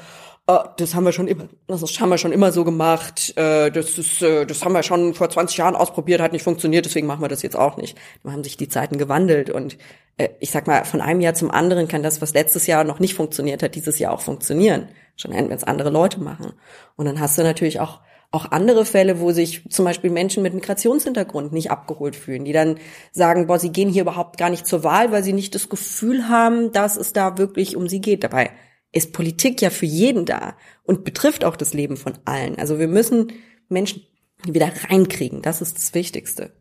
oh, 0.46 0.61
das 0.76 0.94
haben 0.94 1.04
wir 1.04 1.12
schon 1.12 1.28
immer, 1.28 1.48
das 1.66 2.00
haben 2.00 2.09
wir 2.09 2.18
schon 2.18 2.32
immer 2.32 2.52
so 2.52 2.64
gemacht, 2.64 3.37
äh, 3.37 3.70
das 3.70 3.98
ist, 3.98 4.22
äh, 4.22 4.46
das 4.46 4.64
haben 4.64 4.72
wir 4.72 4.82
schon 4.82 5.14
vor 5.14 5.28
20 5.28 5.56
Jahren 5.59 5.76
ausprobiert, 5.76 6.20
hat 6.20 6.32
nicht 6.32 6.44
funktioniert, 6.44 6.85
deswegen 6.85 7.06
machen 7.06 7.22
wir 7.22 7.28
das 7.28 7.42
jetzt 7.42 7.56
auch 7.56 7.76
nicht. 7.76 7.96
Da 8.22 8.32
haben 8.32 8.44
sich 8.44 8.56
die 8.56 8.68
Zeiten 8.68 8.98
gewandelt 8.98 9.50
und 9.50 9.76
äh, 10.18 10.28
ich 10.40 10.50
sag 10.50 10.66
mal, 10.66 10.85
von 10.85 11.00
einem 11.00 11.20
Jahr 11.20 11.35
zum 11.35 11.50
anderen 11.50 11.88
kann 11.88 12.02
das, 12.02 12.22
was 12.22 12.35
letztes 12.35 12.66
Jahr 12.66 12.85
noch 12.85 13.00
nicht 13.00 13.14
funktioniert 13.14 13.62
hat, 13.62 13.74
dieses 13.74 13.98
Jahr 13.98 14.12
auch 14.12 14.20
funktionieren. 14.20 14.88
Schon 15.16 15.32
wenn 15.32 15.50
es 15.50 15.64
andere 15.64 15.90
Leute 15.90 16.20
machen. 16.20 16.52
Und 16.96 17.06
dann 17.06 17.20
hast 17.20 17.38
du 17.38 17.42
natürlich 17.42 17.80
auch 17.80 18.00
auch 18.32 18.50
andere 18.50 18.85
Fälle, 18.85 19.20
wo 19.20 19.30
sich 19.30 19.62
zum 19.70 19.85
Beispiel 19.85 20.11
Menschen 20.11 20.42
mit 20.42 20.52
Migrationshintergrund 20.52 21.52
nicht 21.52 21.70
abgeholt 21.70 22.16
fühlen, 22.16 22.44
die 22.44 22.52
dann 22.52 22.78
sagen, 23.12 23.46
boah, 23.46 23.59
sie 23.59 23.70
gehen 23.70 23.88
hier 23.88 24.02
überhaupt 24.02 24.37
gar 24.37 24.50
nicht 24.50 24.66
zur 24.66 24.85
Wahl, 24.85 25.12
weil 25.12 25.22
sie 25.22 25.32
nicht 25.32 25.54
das 25.54 25.68
Gefühl 25.68 26.28
haben, 26.28 26.72
dass 26.72 26.96
es 26.96 27.12
da 27.12 27.38
wirklich 27.38 27.76
um 27.76 27.88
sie 27.88 28.00
geht. 28.00 28.24
Dabei 28.24 28.50
ist 28.92 29.12
Politik 29.12 29.61
ja 29.62 29.70
für 29.70 29.87
jeden 29.87 30.25
da 30.25 30.57
und 30.85 31.05
betrifft 31.05 31.44
auch 31.44 31.57
das 31.57 31.75
Leben 31.75 31.96
von 31.96 32.14
allen. 32.25 32.59
Also 32.59 32.79
wir 32.79 32.88
müssen 32.88 33.33
Menschen 33.68 34.03
wieder 34.44 34.70
reinkriegen. 34.88 35.42
Das 35.42 35.61
ist 35.61 35.77
das 35.77 35.94
Wichtigste. 35.94 36.53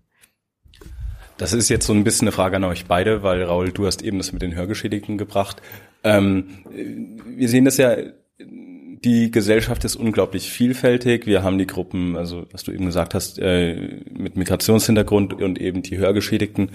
Das 1.38 1.52
ist 1.52 1.70
jetzt 1.70 1.86
so 1.86 1.94
ein 1.94 2.04
bisschen 2.04 2.28
eine 2.28 2.32
Frage 2.32 2.56
an 2.56 2.64
euch 2.64 2.86
beide, 2.86 3.22
weil 3.22 3.44
Raul, 3.44 3.72
du 3.72 3.86
hast 3.86 4.02
eben 4.02 4.18
das 4.18 4.32
mit 4.32 4.42
den 4.42 4.56
Hörgeschädigten 4.56 5.18
gebracht. 5.18 5.62
Ähm, 6.04 6.64
wir 6.72 7.50
sehen 7.50 7.66
das 7.66 7.78
ja, 7.78 7.98
die 8.40 9.32
Gesellschaft 9.32 9.84
ist 9.84 9.96
unglaublich 9.96 10.50
vielfältig. 10.50 11.28
Wir 11.28 11.44
haben 11.44 11.58
die 11.58 11.68
Gruppen, 11.68 12.16
also 12.16 12.48
was 12.52 12.64
du 12.64 12.72
eben 12.72 12.86
gesagt 12.86 13.14
hast, 13.14 13.38
äh, 13.40 14.02
mit 14.18 14.38
Migrationshintergrund 14.38 15.34
und 15.34 15.60
eben 15.60 15.84
die 15.84 15.98
Hörgeschädigten. 15.98 16.72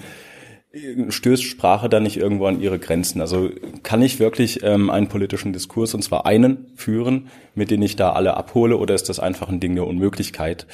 Stößt 1.09 1.43
Sprache 1.43 1.89
dann 1.89 2.05
nicht 2.05 2.17
irgendwo 2.17 2.47
an 2.47 2.61
ihre 2.61 2.79
Grenzen? 2.79 3.21
Also 3.21 3.51
kann 3.83 4.03
ich 4.03 4.21
wirklich 4.21 4.63
ähm, 4.63 4.89
einen 4.89 5.09
politischen 5.09 5.53
Diskurs, 5.53 5.95
und 5.95 6.03
zwar 6.03 6.27
einen, 6.27 6.69
führen, 6.77 7.29
mit 7.55 7.71
dem 7.73 7.83
ich 7.83 7.97
da 7.97 8.13
alle 8.13 8.37
abhole, 8.37 8.77
oder 8.77 8.95
ist 8.95 9.09
das 9.09 9.19
einfach 9.19 9.49
ein 9.49 9.59
Ding 9.59 9.75
der 9.75 9.87
Unmöglichkeit? 9.87 10.67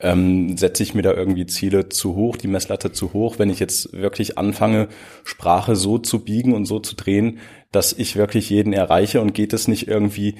Ähm, 0.00 0.56
setze 0.56 0.82
ich 0.82 0.94
mir 0.94 1.02
da 1.02 1.12
irgendwie 1.12 1.46
Ziele 1.46 1.88
zu 1.88 2.16
hoch, 2.16 2.36
die 2.36 2.48
Messlatte 2.48 2.90
zu 2.90 3.12
hoch, 3.12 3.38
wenn 3.38 3.48
ich 3.48 3.60
jetzt 3.60 3.92
wirklich 3.92 4.38
anfange, 4.38 4.88
Sprache 5.22 5.76
so 5.76 5.98
zu 5.98 6.24
biegen 6.24 6.52
und 6.52 6.66
so 6.66 6.80
zu 6.80 6.96
drehen, 6.96 7.38
dass 7.70 7.92
ich 7.92 8.16
wirklich 8.16 8.50
jeden 8.50 8.72
erreiche 8.72 9.20
und 9.20 9.34
geht 9.34 9.52
es 9.52 9.68
nicht 9.68 9.86
irgendwie 9.86 10.34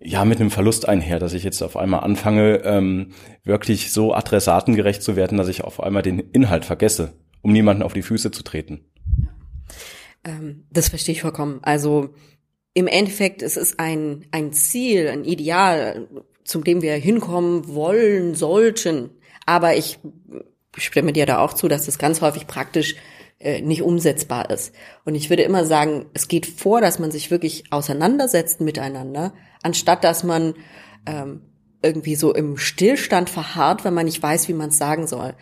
ja 0.00 0.24
mit 0.24 0.40
einem 0.40 0.50
Verlust 0.50 0.88
einher, 0.88 1.18
dass 1.18 1.34
ich 1.34 1.44
jetzt 1.44 1.62
auf 1.62 1.76
einmal 1.76 2.00
anfange, 2.00 2.62
ähm, 2.64 3.08
wirklich 3.44 3.92
so 3.92 4.14
adressatengerecht 4.14 5.02
zu 5.02 5.14
werden, 5.14 5.36
dass 5.36 5.48
ich 5.48 5.62
auf 5.62 5.82
einmal 5.82 6.02
den 6.02 6.18
Inhalt 6.18 6.64
vergesse 6.64 7.12
um 7.46 7.52
niemanden 7.52 7.84
auf 7.84 7.92
die 7.92 8.02
Füße 8.02 8.32
zu 8.32 8.42
treten. 8.42 8.80
Ähm, 10.24 10.64
das 10.72 10.88
verstehe 10.88 11.12
ich 11.12 11.22
vollkommen. 11.22 11.60
Also 11.62 12.10
im 12.74 12.88
Endeffekt, 12.88 13.40
es 13.40 13.56
ist 13.56 13.78
ein, 13.78 14.26
ein 14.32 14.52
Ziel, 14.52 15.06
ein 15.06 15.24
Ideal, 15.24 16.08
zum 16.42 16.64
dem 16.64 16.82
wir 16.82 16.94
hinkommen 16.94 17.72
wollen, 17.72 18.34
sollten. 18.34 19.10
Aber 19.46 19.76
ich 19.76 20.00
stimme 20.76 21.12
dir 21.12 21.24
da 21.24 21.38
auch 21.38 21.52
zu, 21.52 21.68
dass 21.68 21.86
das 21.86 22.00
ganz 22.00 22.20
häufig 22.20 22.48
praktisch 22.48 22.96
äh, 23.38 23.62
nicht 23.62 23.82
umsetzbar 23.82 24.50
ist. 24.50 24.74
Und 25.04 25.14
ich 25.14 25.30
würde 25.30 25.44
immer 25.44 25.64
sagen, 25.64 26.06
es 26.14 26.26
geht 26.26 26.46
vor, 26.46 26.80
dass 26.80 26.98
man 26.98 27.12
sich 27.12 27.30
wirklich 27.30 27.70
auseinandersetzt 27.70 28.60
miteinander, 28.60 29.34
anstatt 29.62 30.02
dass 30.02 30.24
man 30.24 30.54
ähm, 31.06 31.42
irgendwie 31.80 32.16
so 32.16 32.34
im 32.34 32.58
Stillstand 32.58 33.30
verharrt, 33.30 33.84
wenn 33.84 33.94
man 33.94 34.06
nicht 34.06 34.20
weiß, 34.20 34.48
wie 34.48 34.52
man 34.52 34.70
es 34.70 34.78
sagen 34.78 35.06
soll 35.06 35.36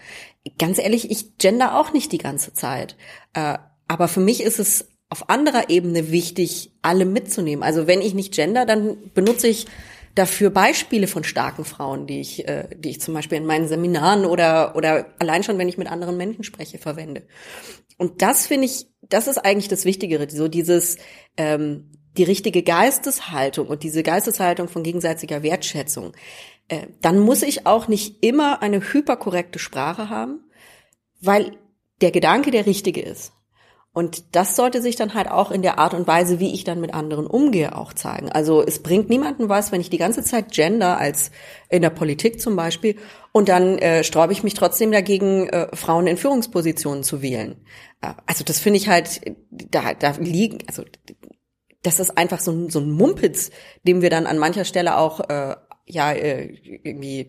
ganz 0.59 0.79
ehrlich, 0.79 1.11
ich 1.11 1.39
gender 1.39 1.79
auch 1.79 1.93
nicht 1.93 2.13
die 2.13 2.19
ganze 2.19 2.53
Zeit. 2.53 2.97
Äh, 3.35 3.59
aber 3.89 4.09
für 4.09 4.21
mich 4.21 4.43
ist 4.43 4.59
es 4.59 4.89
auf 5.09 5.29
anderer 5.29 5.71
Ebene 5.71 6.11
wichtig, 6.11 6.73
alle 6.83 7.05
mitzunehmen. 7.05 7.63
Also 7.63 7.87
wenn 7.87 8.01
ich 8.01 8.15
nicht 8.15 8.35
gender, 8.35 8.67
dann 8.67 8.97
benutze 9.13 9.49
ich 9.49 9.67
dafür 10.15 10.51
Beispiele 10.51 11.07
von 11.07 11.25
starken 11.25 11.65
Frauen, 11.65 12.07
die 12.07 12.21
ich, 12.21 12.49
äh, 12.49 12.69
die 12.77 12.91
ich 12.91 13.01
zum 13.01 13.15
Beispiel 13.15 13.39
in 13.39 13.47
meinen 13.47 13.69
Seminaren 13.69 14.25
oder, 14.25 14.77
oder 14.77 15.07
allein 15.19 15.43
schon, 15.43 15.59
wenn 15.59 15.69
ich 15.69 15.79
mit 15.79 15.91
anderen 15.91 16.17
Menschen 16.17 16.45
spreche, 16.45 16.79
verwende. 16.79 17.27
Und 17.99 18.23
das 18.23 18.47
finde 18.47 18.67
ich, 18.67 18.89
das 19.03 19.27
ist 19.27 19.39
eigentlich 19.39 19.69
das 19.69 19.85
Wichtigere, 19.85 20.29
so 20.31 20.49
dieses, 20.49 20.99
ähm, 21.37 21.91
die 22.17 22.25
richtige 22.25 22.63
Geisteshaltung 22.63 23.67
und 23.67 23.83
diese 23.83 24.03
Geisteshaltung 24.03 24.69
von 24.69 24.83
gegenseitiger 24.85 25.43
Wertschätzung. 25.43 26.13
Äh, 26.69 26.87
dann 27.01 27.19
muss 27.19 27.43
ich 27.43 27.67
auch 27.67 27.89
nicht 27.89 28.23
immer 28.23 28.63
eine 28.63 28.81
hyperkorrekte 28.81 29.59
Sprache 29.59 30.11
haben, 30.11 30.41
weil 31.21 31.59
der 32.01 32.11
Gedanke 32.11 32.51
der 32.51 32.67
richtige 32.67 33.03
ist. 33.03 33.33
Und 33.95 34.35
das 34.35 34.57
sollte 34.57 34.83
sich 34.83 34.97
dann 34.97 35.15
halt 35.15 35.31
auch 35.31 35.53
in 35.53 35.63
der 35.63 35.79
Art 35.79 35.95
und 35.95 36.09
Weise, 36.09 36.41
wie 36.41 36.53
ich 36.53 36.65
dann 36.65 36.81
mit 36.81 36.93
anderen 36.93 37.29
umgehe, 37.29 37.79
auch 37.79 37.93
zeigen. 37.93 38.29
Also 38.29 38.61
es 38.61 38.83
bringt 38.83 39.09
niemanden 39.09 39.49
was, 39.49 39.71
wenn 39.71 39.81
ich 39.81 39.89
die 39.89 39.99
ganze 39.99 40.25
Zeit 40.25 40.51
Gender 40.51 40.99
als 40.99 41.31
in 41.71 41.81
der 41.81 41.91
Politik 41.91 42.41
zum 42.41 42.57
Beispiel 42.57 42.97
und 43.31 43.49
dann 43.49 43.79
äh, 43.79 44.03
sträube 44.03 44.33
ich 44.33 44.43
mich 44.43 44.55
trotzdem 44.55 44.91
dagegen, 44.91 45.49
äh, 45.49 45.69
Frauen 45.77 46.09
in 46.09 46.17
Führungspositionen 46.17 47.05
zu 47.05 47.23
wählen. 47.23 47.65
Äh, 48.01 48.15
also 48.27 48.43
das 48.43 48.59
finde 48.59 48.79
ich 48.79 48.89
halt, 48.89 49.21
da, 49.51 49.95
da 49.95 50.15
liegen, 50.19 50.59
also 50.67 50.83
das 51.85 52.01
ist 52.01 52.19
einfach 52.19 52.41
so 52.41 52.51
ein, 52.51 52.71
so 52.71 52.81
ein 52.81 52.91
Mumpitz, 52.91 53.53
dem 53.87 54.03
wir 54.03 54.11
dann 54.11 54.27
an 54.27 54.39
mancher 54.39 54.65
Stelle 54.65 54.97
auch 54.97 55.21
äh, 55.21 55.55
ja 55.87 56.13
äh, 56.13 56.55
irgendwie 56.83 57.29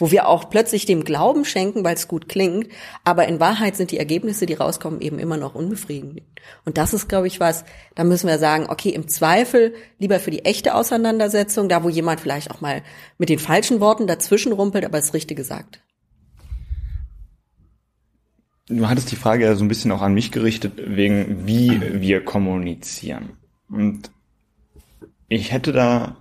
wo 0.00 0.10
wir 0.10 0.26
auch 0.26 0.48
plötzlich 0.48 0.86
dem 0.86 1.04
Glauben 1.04 1.44
schenken, 1.44 1.84
weil 1.84 1.94
es 1.94 2.08
gut 2.08 2.28
klingt, 2.28 2.68
aber 3.04 3.28
in 3.28 3.38
Wahrheit 3.38 3.76
sind 3.76 3.90
die 3.90 3.98
Ergebnisse, 3.98 4.46
die 4.46 4.54
rauskommen, 4.54 5.02
eben 5.02 5.18
immer 5.18 5.36
noch 5.36 5.54
unbefriedigend. 5.54 6.22
Und 6.64 6.78
das 6.78 6.94
ist, 6.94 7.08
glaube 7.08 7.26
ich, 7.26 7.38
was, 7.38 7.64
da 7.94 8.02
müssen 8.02 8.26
wir 8.26 8.38
sagen, 8.38 8.66
okay, 8.70 8.88
im 8.88 9.08
Zweifel 9.08 9.74
lieber 9.98 10.18
für 10.18 10.30
die 10.30 10.46
echte 10.46 10.74
Auseinandersetzung, 10.74 11.68
da 11.68 11.84
wo 11.84 11.90
jemand 11.90 12.20
vielleicht 12.20 12.50
auch 12.50 12.62
mal 12.62 12.82
mit 13.18 13.28
den 13.28 13.38
falschen 13.38 13.80
Worten 13.80 14.06
dazwischen 14.06 14.52
rumpelt, 14.52 14.86
aber 14.86 14.98
das 14.98 15.12
Richtige 15.12 15.44
sagt. 15.44 15.82
Du 18.68 18.88
hattest 18.88 19.12
die 19.12 19.16
Frage 19.16 19.44
ja 19.44 19.54
so 19.54 19.64
ein 19.64 19.68
bisschen 19.68 19.92
auch 19.92 20.00
an 20.00 20.14
mich 20.14 20.32
gerichtet, 20.32 20.74
wegen 20.76 21.46
wie 21.46 22.00
wir 22.00 22.24
kommunizieren. 22.24 23.36
Und 23.68 24.10
ich 25.28 25.52
hätte 25.52 25.72
da 25.72 26.16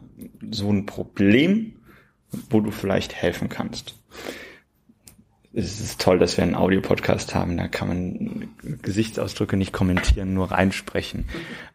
so 0.51 0.71
ein 0.71 0.85
Problem, 0.85 1.73
wo 2.49 2.61
du 2.61 2.71
vielleicht 2.71 3.15
helfen 3.15 3.49
kannst. 3.49 3.95
Es 5.51 5.81
ist 5.81 5.99
toll, 5.99 6.19
dass 6.19 6.37
wir 6.37 6.43
einen 6.43 6.53
Audiopodcast 6.53 7.33
haben. 7.33 7.57
Da 7.57 7.67
kann 7.67 7.87
man 7.87 8.49
Gesichtsausdrücke 8.83 9.57
nicht 9.57 9.73
kommentieren, 9.73 10.35
nur 10.35 10.51
reinsprechen. 10.51 11.25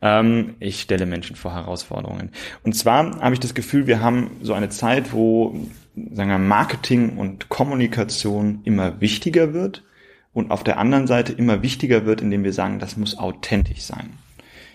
Ähm, 0.00 0.54
ich 0.60 0.80
stelle 0.80 1.06
Menschen 1.06 1.34
vor 1.34 1.52
Herausforderungen. 1.52 2.30
Und 2.62 2.74
zwar 2.76 3.20
habe 3.20 3.34
ich 3.34 3.40
das 3.40 3.54
Gefühl, 3.54 3.88
wir 3.88 4.00
haben 4.00 4.30
so 4.42 4.52
eine 4.54 4.68
Zeit, 4.68 5.12
wo 5.12 5.56
sagen 6.12 6.30
wir, 6.30 6.38
Marketing 6.38 7.16
und 7.16 7.48
Kommunikation 7.48 8.60
immer 8.64 9.00
wichtiger 9.00 9.52
wird 9.54 9.82
und 10.32 10.50
auf 10.50 10.64
der 10.64 10.78
anderen 10.78 11.06
Seite 11.06 11.32
immer 11.32 11.62
wichtiger 11.62 12.06
wird, 12.06 12.20
indem 12.20 12.44
wir 12.44 12.52
sagen, 12.52 12.78
das 12.78 12.96
muss 12.96 13.18
authentisch 13.18 13.82
sein. 13.82 14.10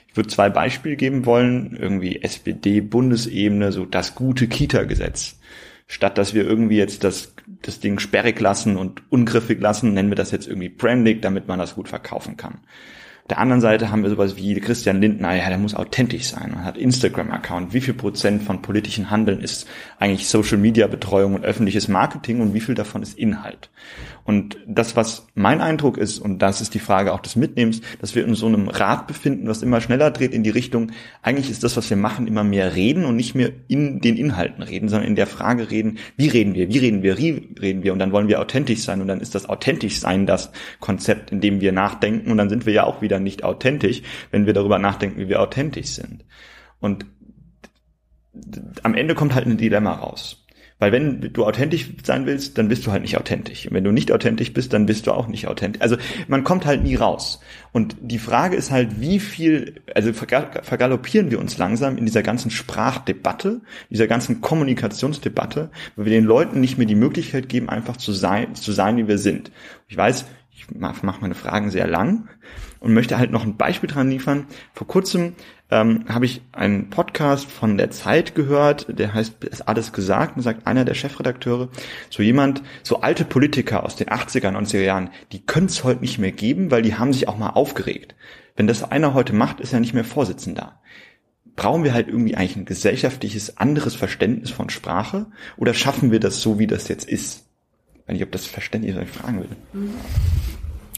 Ich 0.09 0.17
würde 0.17 0.29
zwei 0.29 0.49
Beispiele 0.49 0.95
geben 0.95 1.25
wollen, 1.25 1.77
irgendwie 1.79 2.21
SPD-Bundesebene, 2.21 3.71
so 3.71 3.85
das 3.85 4.15
gute 4.15 4.47
Kita-Gesetz. 4.47 5.39
Statt 5.87 6.17
dass 6.17 6.33
wir 6.33 6.43
irgendwie 6.43 6.77
jetzt 6.77 7.03
das, 7.03 7.33
das 7.61 7.79
Ding 7.79 7.99
sperrig 7.99 8.39
lassen 8.39 8.77
und 8.77 9.01
ungriffig 9.09 9.59
lassen, 9.59 9.93
nennen 9.93 10.09
wir 10.09 10.15
das 10.15 10.31
jetzt 10.31 10.47
irgendwie 10.47 10.69
brandig, 10.69 11.21
damit 11.21 11.47
man 11.47 11.59
das 11.59 11.75
gut 11.75 11.87
verkaufen 11.87 12.37
kann 12.37 12.59
der 13.29 13.37
anderen 13.37 13.61
Seite 13.61 13.91
haben 13.91 14.03
wir 14.03 14.09
sowas 14.09 14.35
wie 14.37 14.59
Christian 14.59 15.01
Lindner, 15.01 15.35
ja, 15.35 15.49
der 15.49 15.57
muss 15.57 15.75
authentisch 15.75 16.29
sein. 16.29 16.51
Man 16.55 16.65
hat 16.65 16.77
Instagram-Account. 16.77 17.73
Wie 17.73 17.81
viel 17.81 17.93
Prozent 17.93 18.43
von 18.43 18.61
politischen 18.61 19.11
Handeln 19.11 19.41
ist 19.41 19.67
eigentlich 19.99 20.27
Social-Media-Betreuung 20.27 21.35
und 21.35 21.45
öffentliches 21.45 21.87
Marketing 21.87 22.41
und 22.41 22.53
wie 22.53 22.59
viel 22.59 22.75
davon 22.75 23.03
ist 23.03 23.17
Inhalt? 23.17 23.69
Und 24.23 24.57
das, 24.67 24.95
was 24.95 25.27
mein 25.33 25.59
Eindruck 25.61 25.97
ist, 25.97 26.19
und 26.19 26.39
das 26.39 26.61
ist 26.61 26.75
die 26.75 26.79
Frage 26.79 27.13
auch 27.13 27.19
des 27.19 27.35
Mitnehmens, 27.35 27.81
dass 27.99 28.13
wir 28.13 28.23
in 28.23 28.35
so 28.35 28.45
einem 28.45 28.67
Rad 28.67 29.07
befinden, 29.07 29.47
was 29.47 29.63
immer 29.63 29.81
schneller 29.81 30.11
dreht 30.11 30.33
in 30.33 30.43
die 30.43 30.51
Richtung, 30.51 30.91
eigentlich 31.23 31.49
ist 31.49 31.63
das, 31.63 31.77
was 31.77 31.89
wir 31.89 31.97
machen, 31.97 32.27
immer 32.27 32.43
mehr 32.43 32.75
reden 32.75 33.05
und 33.05 33.15
nicht 33.15 33.33
mehr 33.33 33.51
in 33.67 34.01
den 34.01 34.17
Inhalten 34.17 34.61
reden, 34.61 34.87
sondern 34.87 35.07
in 35.07 35.15
der 35.15 35.25
Frage 35.25 35.71
reden, 35.71 35.97
wie 36.15 36.27
reden 36.27 36.53
wir, 36.53 36.69
wie 36.69 36.77
reden 36.77 37.01
wir, 37.01 37.17
wie 37.17 37.49
reden 37.59 37.83
wir 37.83 37.91
und 37.91 37.99
dann 37.99 38.11
wollen 38.11 38.27
wir 38.27 38.39
authentisch 38.39 38.81
sein 38.81 39.01
und 39.01 39.07
dann 39.07 39.19
ist 39.19 39.33
das 39.33 39.49
authentisch 39.49 39.99
sein 39.99 40.27
das 40.27 40.51
Konzept, 40.79 41.31
in 41.31 41.41
dem 41.41 41.59
wir 41.59 41.71
nachdenken 41.71 42.29
und 42.29 42.37
dann 42.37 42.49
sind 42.49 42.65
wir 42.67 42.73
ja 42.73 42.83
auch 42.83 43.01
wieder 43.01 43.18
wieder 43.19 43.23
nicht 43.23 43.43
authentisch, 43.43 44.01
wenn 44.32 44.45
wir 44.45 44.53
darüber 44.53 44.79
nachdenken, 44.79 45.19
wie 45.19 45.29
wir 45.29 45.41
authentisch 45.41 45.88
sind. 45.88 46.25
Und 46.79 47.05
am 48.84 48.93
Ende 48.93 49.15
kommt 49.15 49.36
halt 49.36 49.45
ein 49.45 49.58
Dilemma 49.58 49.93
raus. 49.93 50.45
Weil 50.82 50.93
wenn 50.93 51.34
du 51.34 51.45
authentisch 51.45 51.89
sein 52.03 52.25
willst, 52.25 52.58
dann 52.58 52.69
bist 52.69 52.88
du 52.88 52.91
halt 52.93 53.01
nicht 53.01 53.17
authentisch. 53.17 53.67
Und 53.67 53.73
wenn 53.73 53.84
du 53.84 53.91
nicht 53.91 54.13
authentisch 54.13 54.53
bist, 54.53 54.71
dann 54.71 54.86
bist 54.86 55.08
du 55.08 55.12
auch 55.12 55.27
nicht 55.27 55.47
authentisch. 55.47 55.82
Also 55.82 55.97
man 56.29 56.45
kommt 56.45 56.65
halt 56.65 56.84
nie 56.84 56.95
raus. 56.95 57.41
Und 57.73 57.97
die 57.99 58.17
Frage 58.17 58.55
ist 58.55 58.71
halt, 58.71 59.01
wie 59.01 59.19
viel, 59.19 59.82
also 59.93 60.13
vergaloppieren 60.13 61.32
wir 61.32 61.39
uns 61.39 61.58
langsam 61.58 61.97
in 61.97 62.05
dieser 62.05 62.23
ganzen 62.23 62.49
Sprachdebatte, 62.49 63.60
dieser 63.89 64.08
ganzen 64.08 64.39
Kommunikationsdebatte, 64.39 65.69
weil 65.97 66.05
wir 66.05 66.13
den 66.13 66.23
Leuten 66.23 66.62
nicht 66.62 66.77
mehr 66.77 66.88
die 66.88 66.95
Möglichkeit 66.95 67.49
geben, 67.49 67.67
einfach 67.67 67.97
zu 67.97 68.13
sein, 68.13 68.55
zu 68.55 68.71
sein, 68.71 68.95
wie 68.95 69.10
wir 69.10 69.17
sind. 69.17 69.51
Ich 69.89 69.97
weiß, 69.97 70.23
ich 70.51 70.65
mache 70.73 71.05
meine 71.19 71.36
Fragen 71.36 71.71
sehr 71.71 71.88
lang, 71.88 72.29
und 72.79 72.93
möchte 72.93 73.17
halt 73.17 73.31
noch 73.31 73.43
ein 73.43 73.57
Beispiel 73.57 73.89
dran 73.89 74.09
liefern. 74.09 74.47
Vor 74.73 74.87
kurzem 74.87 75.33
ähm, 75.71 76.05
habe 76.07 76.25
ich 76.25 76.41
einen 76.51 76.89
Podcast 76.89 77.49
von 77.49 77.77
der 77.77 77.91
Zeit 77.91 78.35
gehört, 78.35 78.87
der 78.89 79.13
heißt 79.13 79.43
ist 79.43 79.67
alles 79.67 79.93
gesagt 79.93 80.37
und 80.37 80.43
sagt 80.43 80.65
einer 80.65 80.85
der 80.85 80.95
Chefredakteure, 80.95 81.69
so 82.09 82.23
jemand, 82.23 82.63
so 82.83 83.01
alte 83.01 83.25
Politiker 83.25 83.83
aus 83.83 83.95
den 83.95 84.07
80er, 84.07 84.49
90er 84.49 84.81
Jahren, 84.81 85.09
die 85.31 85.45
können 85.45 85.67
es 85.67 85.83
heute 85.83 86.01
nicht 86.01 86.17
mehr 86.17 86.31
geben, 86.31 86.71
weil 86.71 86.81
die 86.81 86.95
haben 86.95 87.13
sich 87.13 87.27
auch 87.27 87.37
mal 87.37 87.51
aufgeregt. 87.51 88.15
Wenn 88.55 88.67
das 88.67 88.83
einer 88.83 89.13
heute 89.13 89.33
macht, 89.33 89.59
ist 89.59 89.73
er 89.73 89.79
nicht 89.79 89.93
mehr 89.93 90.03
Vorsitzender. 90.03 90.79
Brauchen 91.55 91.83
wir 91.83 91.93
halt 91.93 92.07
irgendwie 92.07 92.35
eigentlich 92.35 92.55
ein 92.55 92.65
gesellschaftliches 92.65 93.57
anderes 93.57 93.95
Verständnis 93.95 94.49
von 94.49 94.69
Sprache 94.69 95.27
oder 95.57 95.73
schaffen 95.73 96.11
wir 96.11 96.19
das 96.19 96.41
so, 96.41 96.57
wie 96.57 96.67
das 96.67 96.87
jetzt 96.87 97.07
ist? 97.07 97.45
Ich 97.93 98.07
weiß 98.07 98.13
nicht, 98.13 98.23
ob 98.23 98.31
das 98.31 98.45
Verständnis, 98.45 98.95
was 98.95 99.03
ich 99.03 99.09
fragen 99.09 99.41
will. 99.41 99.49
Mhm. 99.73 99.93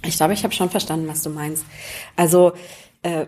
Ich 0.06 0.18
glaube, 0.18 0.34
ich 0.34 0.44
habe 0.44 0.54
schon 0.54 0.70
verstanden, 0.70 1.08
was 1.08 1.24
du 1.24 1.30
meinst. 1.30 1.66
Also 2.16 2.54
äh, 3.04 3.28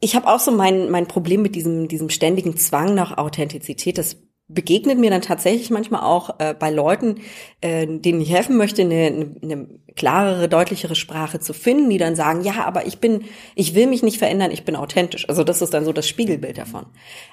ich 0.00 0.16
habe 0.16 0.26
auch 0.26 0.40
so 0.40 0.50
mein, 0.50 0.90
mein 0.90 1.06
Problem 1.06 1.42
mit 1.42 1.54
diesem, 1.54 1.88
diesem 1.88 2.10
ständigen 2.10 2.56
Zwang 2.56 2.94
nach 2.94 3.18
Authentizität. 3.18 3.98
Das 3.98 4.16
begegnet 4.48 4.98
mir 4.98 5.10
dann 5.10 5.22
tatsächlich 5.22 5.70
manchmal 5.70 6.02
auch 6.02 6.38
äh, 6.38 6.54
bei 6.58 6.70
Leuten, 6.70 7.20
äh, 7.60 7.86
denen 7.86 8.20
ich 8.20 8.30
helfen 8.30 8.56
möchte, 8.56 8.82
eine, 8.82 9.36
eine, 9.42 9.68
klarere, 9.94 10.48
deutlichere 10.48 10.94
Sprache 10.94 11.38
zu 11.38 11.52
finden, 11.52 11.90
die 11.90 11.98
dann 11.98 12.16
sagen, 12.16 12.42
ja, 12.42 12.64
aber 12.64 12.86
ich 12.86 12.98
bin, 12.98 13.24
ich 13.54 13.74
will 13.74 13.86
mich 13.86 14.02
nicht 14.02 14.18
verändern, 14.18 14.50
ich 14.50 14.64
bin 14.64 14.74
authentisch. 14.74 15.28
Also 15.28 15.44
das 15.44 15.62
ist 15.62 15.74
dann 15.74 15.84
so 15.84 15.92
das 15.92 16.08
Spiegelbild 16.08 16.58
davon. 16.58 16.86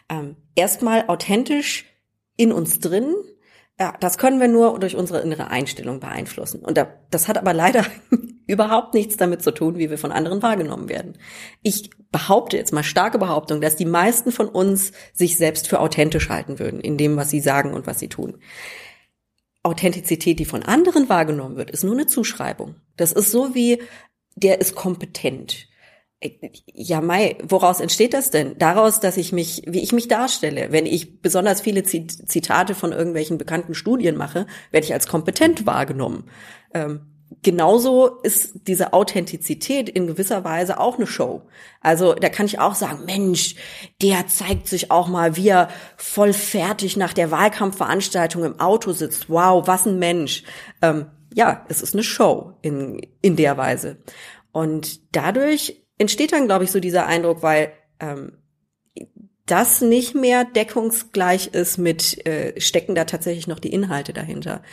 Ähm, 0.09 0.35
Erstmal 0.55 1.05
authentisch 1.07 1.85
in 2.35 2.51
uns 2.51 2.79
drin, 2.79 3.15
Ja, 3.79 3.95
das 4.01 4.17
können 4.17 4.41
wir 4.41 4.49
nur 4.49 4.77
durch 4.77 4.97
unsere 4.97 5.21
innere 5.21 5.49
Einstellung 5.49 6.01
beeinflussen. 6.01 6.59
Und 6.59 6.85
das 7.11 7.27
hat 7.29 7.37
aber 7.37 7.53
leider 7.53 7.85
überhaupt 8.45 8.93
nichts 8.93 9.15
damit 9.15 9.41
zu 9.41 9.51
tun, 9.51 9.77
wie 9.77 9.89
wir 9.89 9.97
von 9.97 10.11
anderen 10.11 10.41
wahrgenommen 10.41 10.89
werden. 10.89 11.17
Ich 11.61 11.89
behaupte 12.11 12.57
jetzt 12.57 12.73
mal 12.73 12.83
starke 12.83 13.19
Behauptung, 13.19 13.61
dass 13.61 13.77
die 13.77 13.85
meisten 13.85 14.33
von 14.33 14.49
uns 14.49 14.91
sich 15.13 15.37
selbst 15.37 15.69
für 15.69 15.79
authentisch 15.79 16.27
halten 16.27 16.59
würden 16.59 16.81
in 16.81 16.97
dem, 16.97 17.15
was 17.15 17.29
sie 17.29 17.39
sagen 17.39 17.73
und 17.73 17.87
was 17.87 17.99
sie 17.99 18.09
tun. 18.09 18.39
Authentizität, 19.63 20.39
die 20.39 20.45
von 20.45 20.63
anderen 20.63 21.07
wahrgenommen 21.07 21.55
wird, 21.55 21.71
ist 21.71 21.85
nur 21.85 21.93
eine 21.93 22.07
Zuschreibung. 22.07 22.75
Das 22.97 23.13
ist 23.13 23.31
so 23.31 23.55
wie, 23.55 23.81
der 24.35 24.59
ist 24.59 24.75
kompetent. 24.75 25.68
Ja, 26.73 26.99
Mai, 26.99 27.37
woraus 27.43 27.79
entsteht 27.79 28.13
das 28.13 28.29
denn? 28.29 28.57
Daraus, 28.57 28.99
dass 28.99 29.15
ich 29.15 29.31
mich, 29.31 29.63
wie 29.65 29.79
ich 29.79 29.93
mich 29.93 30.09
darstelle. 30.09 30.71
Wenn 30.71 30.85
ich 30.85 31.21
besonders 31.21 31.61
viele 31.61 31.83
Zitate 31.83 32.75
von 32.75 32.91
irgendwelchen 32.91 33.37
bekannten 33.37 33.73
Studien 33.73 34.17
mache, 34.17 34.45
werde 34.71 34.85
ich 34.85 34.93
als 34.93 35.07
kompetent 35.07 35.65
wahrgenommen. 35.65 36.25
Ähm, 36.73 37.07
genauso 37.41 38.19
ist 38.21 38.67
diese 38.67 38.91
Authentizität 38.91 39.87
in 39.87 40.07
gewisser 40.07 40.43
Weise 40.43 40.77
auch 40.79 40.97
eine 40.97 41.07
Show. 41.07 41.43
Also 41.79 42.13
da 42.13 42.27
kann 42.27 42.47
ich 42.47 42.59
auch 42.59 42.75
sagen, 42.75 43.05
Mensch, 43.05 43.55
der 44.01 44.27
zeigt 44.27 44.67
sich 44.67 44.91
auch 44.91 45.07
mal, 45.07 45.37
wie 45.37 45.47
er 45.47 45.69
voll 45.95 46.33
fertig 46.33 46.97
nach 46.97 47.13
der 47.13 47.31
Wahlkampfveranstaltung 47.31 48.43
im 48.43 48.59
Auto 48.59 48.91
sitzt. 48.91 49.29
Wow, 49.29 49.67
was 49.67 49.85
ein 49.85 49.99
Mensch. 49.99 50.43
Ähm, 50.81 51.05
ja, 51.33 51.65
es 51.69 51.81
ist 51.81 51.93
eine 51.93 52.03
Show 52.03 52.57
in, 52.61 52.99
in 53.21 53.37
der 53.37 53.55
Weise. 53.55 54.03
Und 54.51 55.15
dadurch 55.15 55.85
entsteht 55.99 56.31
dann, 56.31 56.47
glaube 56.47 56.63
ich, 56.63 56.71
so 56.71 56.79
dieser 56.79 57.05
Eindruck, 57.05 57.43
weil 57.43 57.71
ähm, 57.99 58.31
das 59.45 59.81
nicht 59.81 60.15
mehr 60.15 60.45
deckungsgleich 60.45 61.47
ist 61.47 61.77
mit, 61.77 62.25
äh, 62.25 62.59
stecken 62.59 62.95
da 62.95 63.05
tatsächlich 63.05 63.47
noch 63.47 63.59
die 63.59 63.73
Inhalte 63.73 64.13
dahinter. 64.13 64.63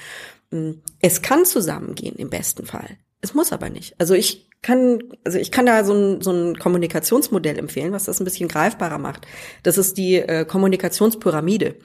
Hm, 0.50 0.82
es 1.00 1.22
kann 1.22 1.44
zusammengehen 1.44 2.16
im 2.16 2.30
besten 2.30 2.66
Fall. 2.66 2.96
Es 3.20 3.34
muss 3.34 3.52
aber 3.52 3.70
nicht. 3.70 3.94
Also 3.98 4.14
ich 4.14 4.50
kann, 4.62 5.02
also 5.24 5.38
ich 5.38 5.50
kann 5.50 5.66
da 5.66 5.84
so 5.84 5.94
ein, 5.94 6.20
so 6.20 6.30
ein 6.30 6.58
Kommunikationsmodell 6.58 7.58
empfehlen, 7.58 7.92
was 7.92 8.04
das 8.04 8.20
ein 8.20 8.24
bisschen 8.24 8.48
greifbarer 8.48 8.98
macht. 8.98 9.26
Das 9.62 9.78
ist 9.78 9.96
die 9.96 10.16
äh, 10.16 10.44
Kommunikationspyramide. 10.44 11.76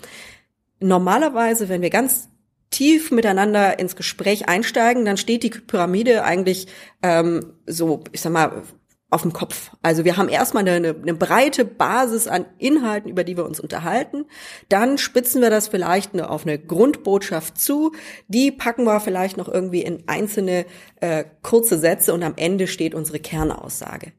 Normalerweise, 0.80 1.70
wenn 1.70 1.82
wir 1.82 1.90
ganz 1.90 2.30
tief 2.72 3.12
miteinander 3.12 3.80
ins 3.80 3.96
Gespräch 3.96 4.50
einsteigen, 4.50 5.06
dann 5.06 5.18
steht 5.18 5.44
die 5.44 5.50
Pyramide 5.50 6.24
eigentlich 6.24 6.68
ähm, 7.04 7.54
so, 7.68 8.04
ich 8.12 8.22
sag 8.22 8.34
mal, 8.34 8.64
auf 9.12 9.24
dem 9.24 9.34
Kopf. 9.34 9.72
Also 9.82 10.06
wir 10.06 10.16
haben 10.16 10.30
erstmal 10.30 10.68
eine, 10.68 10.96
eine, 10.96 11.14
breite 11.14 11.66
Basis 11.66 12.28
an 12.28 12.46
Inhalten, 12.58 13.12
über 13.12 13.26
die 13.26 13.36
wir 13.36 13.46
uns 13.46 13.60
unterhalten. 13.60 14.26
Dann 14.70 14.98
spitzen 14.98 15.42
wir 15.42 15.50
das 15.50 15.68
vielleicht 15.68 16.20
auf 16.20 16.48
eine 16.48 16.58
Grundbotschaft 16.58 17.60
zu. 17.60 17.92
Die 18.30 18.52
packen 18.52 18.86
wir 18.86 19.02
vielleicht 19.02 19.36
noch 19.36 19.50
irgendwie 19.50 19.82
in 19.82 20.04
einzelne 20.08 20.66
äh, 21.02 21.26
kurze 21.44 21.78
Sätze 21.78 22.14
und 22.14 22.24
am 22.24 22.36
Ende 22.38 22.68
steht 22.68 22.96
unsere 22.96 23.20
Kernaussage. 23.20 24.14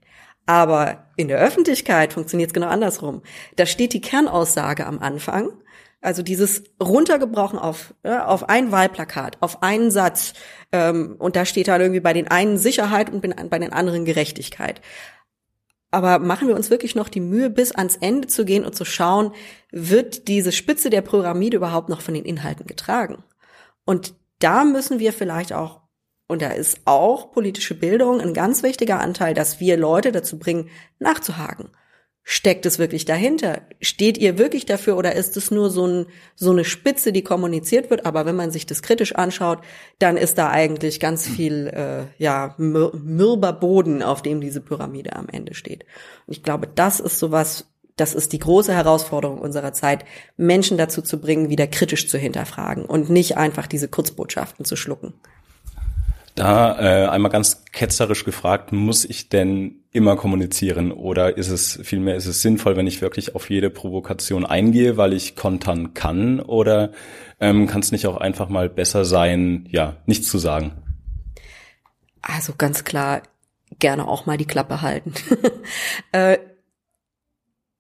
Aber 0.44 1.07
in 1.16 1.28
der 1.28 1.38
Öffentlichkeit 1.38 2.12
funktioniert 2.12 2.50
es 2.50 2.55
genau 2.55 2.66
andersrum. 2.66 3.22
Da 3.57 3.64
steht 3.64 3.94
die 3.94 4.00
Kernaussage 4.02 4.87
am 4.87 4.98
Anfang 4.98 5.52
also 6.03 6.23
dieses 6.23 6.65
runtergebrochen 6.83 7.59
auf, 7.59 7.95
ja, 8.05 8.27
auf 8.27 8.49
ein 8.49 8.73
Wahlplakat, 8.73 9.38
auf 9.41 9.62
einen 9.62 9.91
Satz. 9.91 10.35
Ähm, 10.73 11.15
und 11.19 11.37
da 11.37 11.45
steht 11.45 11.69
dann 11.69 11.81
irgendwie 11.81 12.01
bei 12.01 12.12
den 12.12 12.29
einen 12.29 12.59
Sicherheit 12.59 13.11
und 13.11 13.23
bei 13.23 13.59
den 13.59 13.73
anderen 13.73 14.05
Gerechtigkeit. 14.05 14.83
Aber 15.93 16.19
machen 16.19 16.49
wir 16.49 16.57
uns 16.57 16.71
wirklich 16.71 16.95
noch 16.95 17.09
die 17.09 17.21
Mühe, 17.21 17.51
bis 17.51 17.73
ans 17.73 17.97
Ende 17.97 18.27
zu 18.27 18.45
gehen 18.45 18.65
und 18.65 18.75
zu 18.75 18.85
schauen, 18.85 19.33
wird 19.71 20.27
diese 20.27 20.51
Spitze 20.51 20.91
der 20.91 21.03
Pyramide 21.03 21.59
überhaupt 21.59 21.88
noch 21.88 22.01
von 22.01 22.15
den 22.15 22.25
Inhalten 22.25 22.67
getragen? 22.67 23.23
Und 23.85 24.15
da 24.41 24.65
müssen 24.65 24.99
wir 24.99 25.12
vielleicht 25.12 25.53
auch, 25.53 25.83
und 26.27 26.43
da 26.43 26.51
ist 26.51 26.81
auch 26.87 27.31
politische 27.31 27.75
Bildung 27.75 28.21
ein 28.21 28.35
ganz 28.35 28.62
wichtiger 28.62 29.01
Anteil, 29.01 29.35
dass 29.35 29.61
wir 29.61 29.77
Leute 29.77 30.12
dazu 30.12 30.38
bringen, 30.38 30.69
nachzuhaken 30.99 31.71
Steckt 32.24 32.66
es 32.66 32.78
wirklich 32.78 33.04
dahinter? 33.04 33.62
Steht 33.80 34.16
ihr 34.16 34.38
wirklich 34.38 34.64
dafür 34.64 34.96
oder 34.96 35.16
ist 35.16 35.37
es 35.37 35.50
nur 35.50 35.70
so, 35.70 35.87
ein, 35.87 36.06
so 36.37 36.52
eine 36.52 36.64
Spitze, 36.64 37.12
die 37.12 37.22
kommuniziert 37.22 37.90
wird? 37.90 38.06
Aber 38.06 38.26
wenn 38.26 38.37
man 38.37 38.52
sich 38.52 38.64
das 38.64 38.82
kritisch 38.82 39.16
anschaut, 39.16 39.58
dann 39.98 40.16
ist 40.16 40.38
da 40.38 40.48
eigentlich 40.48 41.00
ganz 41.00 41.26
viel 41.26 41.66
äh, 41.66 42.22
ja 42.22 42.54
mürber 42.58 43.52
Boden, 43.52 44.04
auf 44.04 44.22
dem 44.22 44.40
diese 44.40 44.61
Pyramide 44.61 45.16
am 45.16 45.28
Ende 45.28 45.54
steht. 45.54 45.85
Und 46.26 46.37
ich 46.37 46.44
glaube, 46.44 46.68
das 46.72 47.00
ist 47.00 47.18
sowas, 47.18 47.66
das 47.96 48.14
ist 48.14 48.32
die 48.32 48.38
große 48.38 48.72
Herausforderung 48.72 49.38
unserer 49.38 49.72
Zeit, 49.72 50.04
Menschen 50.37 50.78
dazu 50.78 51.02
zu 51.02 51.20
bringen, 51.20 51.50
wieder 51.50 51.66
kritisch 51.66 52.08
zu 52.08 52.18
hinterfragen 52.18 52.85
und 52.85 53.11
nicht 53.11 53.37
einfach 53.37 53.66
diese 53.66 53.88
Kurzbotschaften 53.88 54.64
zu 54.64 54.76
schlucken. 54.76 55.14
Da 56.35 56.79
äh, 56.79 57.09
einmal 57.09 57.31
ganz 57.31 57.64
ketzerisch 57.73 58.25
gefragt, 58.25 58.73
muss 58.73 59.05
ich 59.05 59.29
denn 59.29 59.83
immer 59.90 60.16
kommunizieren 60.16 60.90
oder 60.90 61.37
ist 61.37 61.51
es 61.51 61.79
vielmehr 61.83 62.16
ist 62.16 62.27
es 62.27 62.40
sinnvoll, 62.40 62.77
wenn 62.77 62.87
ich 62.87 63.03
wirklich 63.03 63.35
auf 63.35 63.51
jede 63.51 63.68
Provokation 63.68 64.47
eingehe, 64.47 64.97
weil 64.97 65.12
ich 65.12 65.37
kontern 65.37 65.92
kann 65.92 66.40
oder 66.40 66.92
ähm, 67.38 67.66
kann 67.66 67.83
es 67.83 67.92
nicht 67.92 68.07
auch 68.07 68.16
einfach 68.16 68.49
mal 68.49 68.71
besser 68.71 69.05
sein, 69.05 69.68
ja, 69.71 69.99
nichts 70.07 70.29
zu 70.29 70.38
sagen? 70.38 70.73
Also 72.23 72.55
ganz 72.57 72.85
klar, 72.85 73.23
gerne 73.79 74.09
auch 74.09 74.25
mal 74.25 74.38
die 74.38 74.47
Klappe 74.47 74.81
halten. 74.81 75.12
äh, 76.12 76.38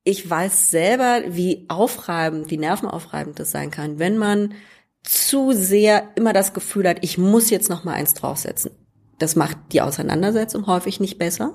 ich 0.04 0.28
weiß 0.28 0.70
selber, 0.70 1.22
wie 1.28 1.64
aufreibend, 1.68 2.50
wie 2.50 2.58
nervenaufreibend 2.58 3.38
das 3.38 3.52
sein 3.52 3.70
kann, 3.70 3.98
wenn 3.98 4.18
man 4.18 4.54
zu 5.02 5.52
sehr 5.52 6.08
immer 6.14 6.32
das 6.32 6.54
Gefühl 6.54 6.88
hat, 6.88 6.98
ich 7.02 7.18
muss 7.18 7.50
jetzt 7.50 7.68
noch 7.68 7.84
mal 7.84 7.94
eins 7.94 8.14
draufsetzen. 8.14 8.72
Das 9.18 9.36
macht 9.36 9.56
die 9.72 9.80
Auseinandersetzung 9.80 10.66
häufig 10.66 11.00
nicht 11.00 11.18
besser, 11.18 11.54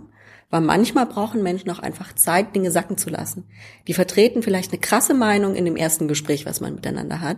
weil 0.49 0.61
manchmal 0.61 1.05
brauchen 1.05 1.43
Menschen 1.43 1.69
auch 1.69 1.79
einfach 1.79 2.13
Zeit, 2.13 2.55
Dinge 2.55 2.71
sacken 2.71 2.97
zu 2.97 3.09
lassen. 3.09 3.45
Die 3.87 3.93
vertreten 3.93 4.41
vielleicht 4.41 4.71
eine 4.71 4.79
krasse 4.79 5.13
Meinung 5.13 5.55
in 5.55 5.65
dem 5.65 5.75
ersten 5.75 6.07
Gespräch, 6.07 6.45
was 6.45 6.61
man 6.61 6.75
miteinander 6.75 7.21
hat, 7.21 7.37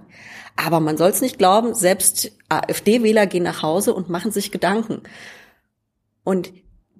aber 0.55 0.79
man 0.79 0.97
soll 0.97 1.09
es 1.09 1.21
nicht 1.21 1.37
glauben, 1.37 1.73
selbst 1.73 2.31
AfD-Wähler 2.49 3.27
gehen 3.27 3.43
nach 3.43 3.63
Hause 3.63 3.93
und 3.93 4.09
machen 4.09 4.31
sich 4.31 4.51
Gedanken. 4.51 5.01
Und 6.23 6.53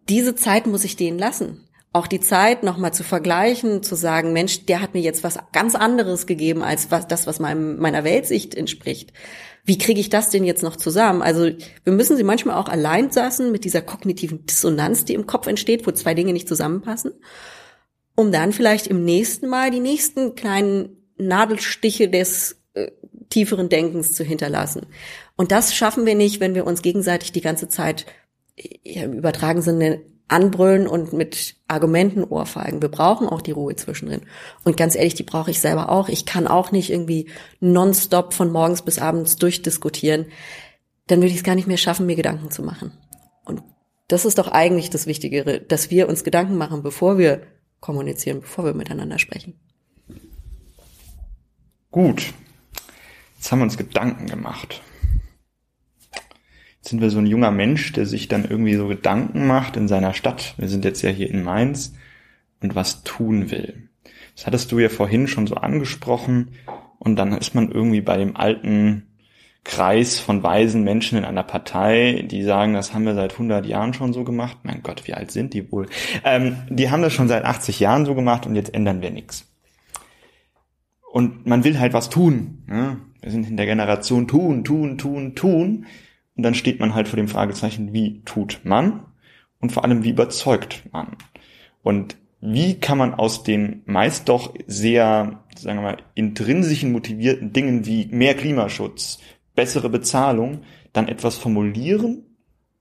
diese 0.08 0.34
Zeit 0.36 0.66
muss 0.66 0.84
ich 0.84 0.96
denen 0.96 1.20
lassen 1.20 1.69
auch 1.92 2.08
die 2.08 2.20
Zeit 2.20 2.64
nochmal 2.64 2.94
zu 2.94 3.04
vergleichen, 3.04 3.82
zu 3.82 3.96
sagen, 3.96 4.32
Mensch, 4.32 4.66
der 4.66 4.82
hat 4.82 4.94
mir 4.94 5.02
jetzt 5.02 5.24
was 5.24 5.40
ganz 5.52 5.74
anderes 5.74 6.28
gegeben 6.28 6.62
als 6.62 6.92
was, 6.92 7.08
das, 7.08 7.26
was 7.26 7.40
meinem, 7.40 7.80
meiner 7.80 8.04
Weltsicht 8.04 8.54
entspricht. 8.54 9.12
Wie 9.66 9.78
kriege 9.78 10.00
ich 10.00 10.10
das 10.10 10.30
denn 10.30 10.44
jetzt 10.44 10.64
noch 10.64 10.76
zusammen? 10.76 11.22
Also 11.22 11.50
wir 11.84 11.94
müssen 11.94 12.16
sie 12.16 12.24
manchmal 12.24 12.58
auch 12.58 12.70
allein 12.70 13.12
saßen 13.12 13.52
mit 13.52 13.66
dieser 13.66 13.82
kognitiven 13.82 14.46
Dissonanz, 14.46 15.06
die 15.06 15.16
im 15.16 15.26
Kopf 15.26 15.48
entsteht, 15.48 15.88
wo 15.88 15.92
zwei 15.92 16.14
Dinge 16.14 16.34
nicht 16.34 16.48
zusammenpassen, 16.48 17.14
um 18.16 18.32
dann 18.32 18.54
vielleicht 18.54 18.88
im 18.88 19.04
nächsten 19.04 19.48
Mal 19.48 19.72
die 19.72 19.80
nächsten 19.80 20.36
kleinen 20.36 20.98
Nadelstiche 21.18 22.08
des 22.08 22.62
äh, 22.76 22.92
tieferen 23.30 23.70
Denkens 23.70 24.14
zu 24.14 24.24
hinterlassen. 24.24 24.86
Und 25.36 25.52
das 25.52 25.76
schaffen 25.76 26.06
wir 26.06 26.16
nicht, 26.16 26.40
wenn 26.40 26.56
wir 26.56 26.68
uns 26.68 26.82
gegenseitig 26.82 27.32
die 27.32 27.42
ganze 27.42 27.68
Zeit 27.68 28.06
im 28.84 29.14
übertragen 29.14 29.62
Sinne 29.62 30.02
anbrüllen 30.30 30.88
und 30.88 31.14
mit 31.14 31.56
Argumenten 31.68 32.24
ohrfeigen. 32.24 32.82
Wir 32.82 32.90
brauchen 32.90 33.28
auch 33.28 33.42
die 33.42 33.52
Ruhe 33.52 33.76
zwischendrin. 33.76 34.22
Und 34.64 34.78
ganz 34.78 34.96
ehrlich, 34.96 35.16
die 35.16 35.24
brauche 35.24 35.52
ich 35.52 35.60
selber 35.60 35.90
auch. 35.90 36.08
Ich 36.08 36.26
kann 36.26 36.48
auch 36.48 36.72
nicht 36.72 36.90
irgendwie 36.90 37.30
nonstop 37.60 38.34
von 38.34 38.52
morgens 38.52 38.84
bis 38.84 39.00
abends 39.00 39.36
durchdiskutieren. 39.36 40.28
Dann 41.08 41.20
würde 41.20 41.32
ich 41.32 41.38
es 41.38 41.44
gar 41.44 41.56
nicht 41.56 41.68
mehr 41.68 41.78
schaffen, 41.78 42.06
mir 42.06 42.16
Gedanken 42.16 42.52
zu 42.52 42.64
machen. 42.64 42.92
Und 43.44 43.64
das 44.08 44.26
ist 44.26 44.38
doch 44.38 44.48
eigentlich 44.48 44.90
das 44.90 45.08
Wichtigere, 45.08 45.60
dass 45.60 45.90
wir 45.90 46.08
uns 46.08 46.24
Gedanken 46.24 46.58
machen, 46.58 46.84
bevor 46.84 47.18
wir 47.18 47.42
kommunizieren, 47.80 48.42
bevor 48.42 48.66
wir 48.66 48.74
miteinander 48.74 49.20
sprechen. 49.20 49.60
Gut. 51.92 52.34
Jetzt 53.38 53.52
haben 53.52 53.60
wir 53.60 53.64
uns 53.64 53.78
Gedanken 53.78 54.28
gemacht 54.28 54.82
sind 56.82 57.02
wir 57.02 57.10
so 57.10 57.20
ein 57.20 57.28
junger 57.28 57.52
Mensch, 57.52 57.92
der 57.94 58.06
sich 58.06 58.28
dann 58.28 58.46
irgendwie 58.50 58.76
so 58.76 58.88
Gedanken 58.88 59.48
macht 59.48 59.78
in 59.78 59.88
seiner 59.88 60.14
Stadt. 60.14 60.56
Wir 60.58 60.68
sind 60.68 60.86
jetzt 60.86 61.02
ja 61.02 61.10
hier 61.10 61.30
in 61.30 61.44
Mainz 61.44 61.94
und 62.62 62.76
was 62.76 63.04
tun 63.04 63.52
will. 63.52 63.90
Das 64.36 64.48
hattest 64.48 64.72
du 64.72 64.80
ja 64.80 64.90
vorhin 64.90 65.28
schon 65.28 65.48
so 65.48 65.56
angesprochen 65.56 66.52
und 66.98 67.18
dann 67.18 67.34
ist 67.34 67.56
man 67.56 67.72
irgendwie 67.72 68.02
bei 68.02 68.18
dem 68.18 68.38
alten 68.38 69.06
Kreis 69.66 70.20
von 70.20 70.42
weisen 70.42 70.84
Menschen 70.84 71.18
in 71.18 71.26
einer 71.26 71.44
Partei, 71.44 72.26
die 72.26 72.44
sagen, 72.44 72.74
das 72.74 72.94
haben 72.94 73.06
wir 73.06 73.14
seit 73.14 73.34
100 73.34 73.66
Jahren 73.66 73.94
schon 73.94 74.14
so 74.14 74.24
gemacht. 74.24 74.60
Mein 74.64 74.82
Gott, 74.82 75.08
wie 75.08 75.14
alt 75.14 75.32
sind 75.32 75.54
die 75.54 75.72
wohl? 75.72 75.88
Ähm, 76.24 76.58
die 76.70 76.90
haben 76.90 77.02
das 77.02 77.14
schon 77.14 77.28
seit 77.28 77.44
80 77.44 77.80
Jahren 77.80 78.06
so 78.06 78.16
gemacht 78.16 78.46
und 78.46 78.56
jetzt 78.56 78.74
ändern 78.74 79.02
wir 79.02 79.12
nichts. 79.12 79.46
Und 81.12 81.46
man 81.46 81.64
will 81.64 81.80
halt 81.80 81.94
was 81.94 82.10
tun. 82.10 82.64
Ne? 82.68 82.98
Wir 83.22 83.32
sind 83.32 83.48
in 83.48 83.58
der 83.58 83.66
Generation 83.66 84.28
tun, 84.28 84.64
tun, 84.64 84.98
tun, 84.98 85.36
tun. 85.36 85.86
Und 86.40 86.44
dann 86.44 86.56
steht 86.56 86.80
man 86.80 86.96
halt 86.96 87.10
vor 87.10 87.18
dem 87.18 87.28
Fragezeichen, 87.28 87.92
wie 87.92 88.22
tut 88.24 88.62
man? 88.64 89.04
Und 89.60 89.74
vor 89.74 89.84
allem, 89.84 90.06
wie 90.06 90.12
überzeugt 90.12 90.84
man? 90.94 91.18
Und 91.84 92.16
wie 92.40 92.80
kann 92.80 92.98
man 92.98 93.14
aus 93.14 93.44
den 93.44 93.82
meist 93.86 94.30
doch 94.30 94.54
sehr, 94.68 95.44
sagen 95.58 95.80
wir 95.80 95.84
mal, 95.84 95.98
intrinsischen 96.16 96.94
motivierten 96.94 97.52
Dingen 97.52 97.86
wie 97.86 98.06
mehr 98.06 98.36
Klimaschutz, 98.36 99.20
bessere 99.54 99.90
Bezahlung, 99.90 100.62
dann 100.94 101.10
etwas 101.10 101.36
formulieren 101.36 102.24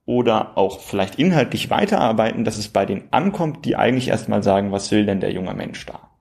oder 0.05 0.57
auch 0.57 0.79
vielleicht 0.79 1.19
inhaltlich 1.19 1.69
weiterarbeiten, 1.69 2.45
dass 2.45 2.57
es 2.57 2.69
bei 2.69 2.85
denen 2.85 3.09
ankommt, 3.11 3.65
die 3.65 3.75
eigentlich 3.75 4.07
erstmal 4.07 4.41
sagen, 4.41 4.71
was 4.71 4.89
will 4.91 5.05
denn 5.05 5.19
der 5.19 5.33
junge 5.33 5.53
Mensch 5.53 5.85
da? 5.85 6.11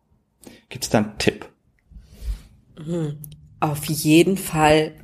Gibt 0.70 0.83
es 0.83 0.90
da 0.90 0.98
einen 0.98 1.18
Tipp? 1.18 1.48
Hm. 2.85 3.16
Auf 3.61 3.85
jeden 3.85 4.37
Fall 4.37 4.94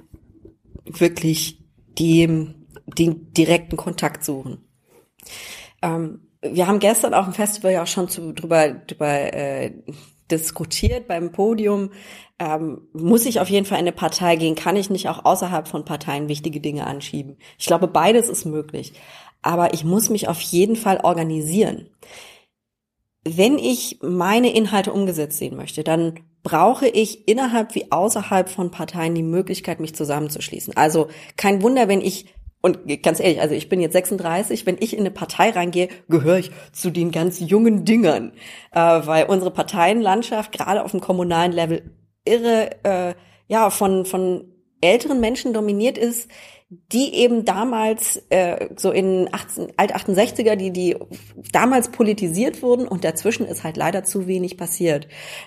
wirklich 0.85 1.64
die, 1.99 2.55
den 2.87 3.33
direkten 3.33 3.77
Kontakt 3.77 4.25
suchen. 4.25 4.59
Ähm, 5.83 6.21
wir 6.43 6.67
haben 6.67 6.79
gestern 6.79 7.15
auf 7.15 7.25
dem 7.25 7.35
Festival 7.35 7.73
ja 7.73 7.83
auch 7.83 7.87
schon 7.89 8.09
zu, 8.09 8.33
drüber, 8.33 8.69
drüber 8.69 9.33
äh, 9.33 9.73
diskutiert 10.31 11.09
beim 11.09 11.33
Podium. 11.33 11.91
Ähm, 12.39 12.89
muss 12.93 13.27
ich 13.27 13.41
auf 13.41 13.49
jeden 13.49 13.67
Fall 13.67 13.79
in 13.79 13.85
eine 13.85 13.93
Partei 13.93 14.37
gehen? 14.37 14.55
Kann 14.55 14.77
ich 14.77 14.91
nicht 14.91 15.09
auch 15.09 15.25
außerhalb 15.25 15.69
von 15.69 15.85
Parteien 15.85 16.29
wichtige 16.29 16.61
Dinge 16.61 16.87
anschieben? 16.87 17.37
Ich 17.59 17.67
glaube, 17.67 17.89
beides 17.89 18.29
ist 18.29 18.45
möglich. 18.45 18.93
Aber 19.43 19.75
ich 19.75 19.85
muss 19.85 20.09
mich 20.09 20.29
auf 20.29 20.41
jeden 20.41 20.77
Fall 20.77 21.01
organisieren. 21.03 21.91
Wenn 23.27 23.59
ich 23.59 23.99
meine 24.03 24.55
Inhalte 24.55 24.93
umgesetzt 24.93 25.39
sehen 25.39 25.57
möchte, 25.57 25.83
dann 25.83 26.21
brauche 26.43 26.87
ich 26.87 27.27
innerhalb 27.27 27.75
wie 27.75 27.91
außerhalb 27.91 28.49
von 28.51 28.71
Parteien 28.71 29.15
die 29.15 29.23
Möglichkeit, 29.23 29.81
mich 29.81 29.95
zusammenzuschließen. 29.95 30.77
Also 30.77 31.09
kein 31.37 31.63
Wunder, 31.63 31.89
wenn 31.89 32.03
ich 32.03 32.27
und 32.61 33.03
ganz 33.03 33.21
ehrlich, 33.21 33.43
also 33.43 33.55
ich 33.55 33.69
bin 33.69 33.79
jetzt 33.81 33.93
36, 33.93 34.65
wenn 34.65 34.79
ich 34.81 34.95
in 34.95 35.01
eine 35.01 35.11
Partei 35.11 35.51
reingehe, 35.51 35.89
gehöre 36.09 36.39
ich 36.39 36.51
zu 36.73 36.89
den 36.89 37.11
ganz 37.11 37.39
jungen 37.39 37.85
Dingern, 37.85 38.33
äh, 38.73 38.81
weil 38.81 39.27
unsere 39.27 39.51
Parteienlandschaft 39.51 40.51
gerade 40.51 40.83
auf 40.83 40.93
dem 40.93 41.03
kommunalen 41.03 41.53
Level 41.53 41.91
irre, 42.25 42.71
äh, 42.83 43.15
ja, 43.49 43.69
von, 43.69 44.07
von 44.07 44.54
älteren 44.85 45.21
Menschen 45.21 45.53
dominiert 45.53 45.99
ist, 45.99 46.29
die 46.93 47.15
eben 47.15 47.45
damals 47.45 48.23
äh, 48.31 48.69
so 48.77 48.91
in 48.91 49.29
18, 49.31 49.73
alt 49.77 49.95
68er, 49.95 50.57
die 50.57 50.71
die 50.71 50.97
damals 51.53 51.89
politisiert 51.91 52.63
wurden 52.63 52.89
und 52.89 53.05
dazwischen 53.05 53.47
ist 53.47 53.65
halt 53.65 53.77
leider 53.77 54.03
zu 54.03 54.27
wenig 54.27 54.57
passiert. 54.57 55.07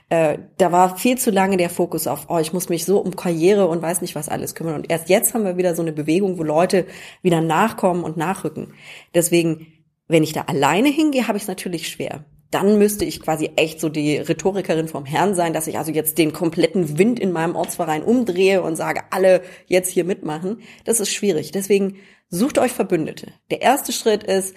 Äh, 0.09 0.37
da 0.57 0.71
war 0.71 0.97
viel 0.97 1.17
zu 1.17 1.31
lange 1.31 1.57
der 1.57 1.69
Fokus 1.69 2.07
auf, 2.07 2.27
oh, 2.29 2.37
ich 2.37 2.53
muss 2.53 2.69
mich 2.69 2.85
so 2.85 2.99
um 2.99 3.15
Karriere 3.15 3.67
und 3.67 3.81
weiß 3.81 4.01
nicht 4.01 4.15
was 4.15 4.29
alles 4.29 4.55
kümmern. 4.55 4.75
Und 4.75 4.89
erst 4.89 5.09
jetzt 5.09 5.33
haben 5.33 5.43
wir 5.43 5.57
wieder 5.57 5.75
so 5.75 5.81
eine 5.81 5.91
Bewegung, 5.93 6.37
wo 6.37 6.43
Leute 6.43 6.85
wieder 7.21 7.41
nachkommen 7.41 8.03
und 8.03 8.17
nachrücken. 8.17 8.73
Deswegen, 9.13 9.67
wenn 10.07 10.23
ich 10.23 10.33
da 10.33 10.41
alleine 10.41 10.89
hingehe, 10.89 11.27
habe 11.27 11.37
ich 11.37 11.43
es 11.43 11.49
natürlich 11.49 11.89
schwer 11.89 12.25
dann 12.51 12.77
müsste 12.77 13.05
ich 13.05 13.19
quasi 13.19 13.51
echt 13.55 13.79
so 13.81 13.89
die 13.89 14.17
Rhetorikerin 14.17 14.87
vom 14.87 15.05
Herrn 15.05 15.35
sein, 15.35 15.53
dass 15.53 15.67
ich 15.67 15.77
also 15.77 15.91
jetzt 15.91 16.17
den 16.17 16.31
kompletten 16.31 16.97
Wind 16.97 17.19
in 17.19 17.31
meinem 17.31 17.55
Ortsverein 17.55 18.03
umdrehe 18.03 18.61
und 18.61 18.75
sage, 18.75 19.01
alle 19.09 19.41
jetzt 19.65 19.89
hier 19.89 20.05
mitmachen. 20.05 20.61
Das 20.85 20.99
ist 20.99 21.13
schwierig. 21.13 21.51
Deswegen 21.51 21.97
sucht 22.29 22.57
euch 22.57 22.71
Verbündete. 22.71 23.33
Der 23.51 23.61
erste 23.61 23.91
Schritt 23.91 24.23
ist, 24.23 24.55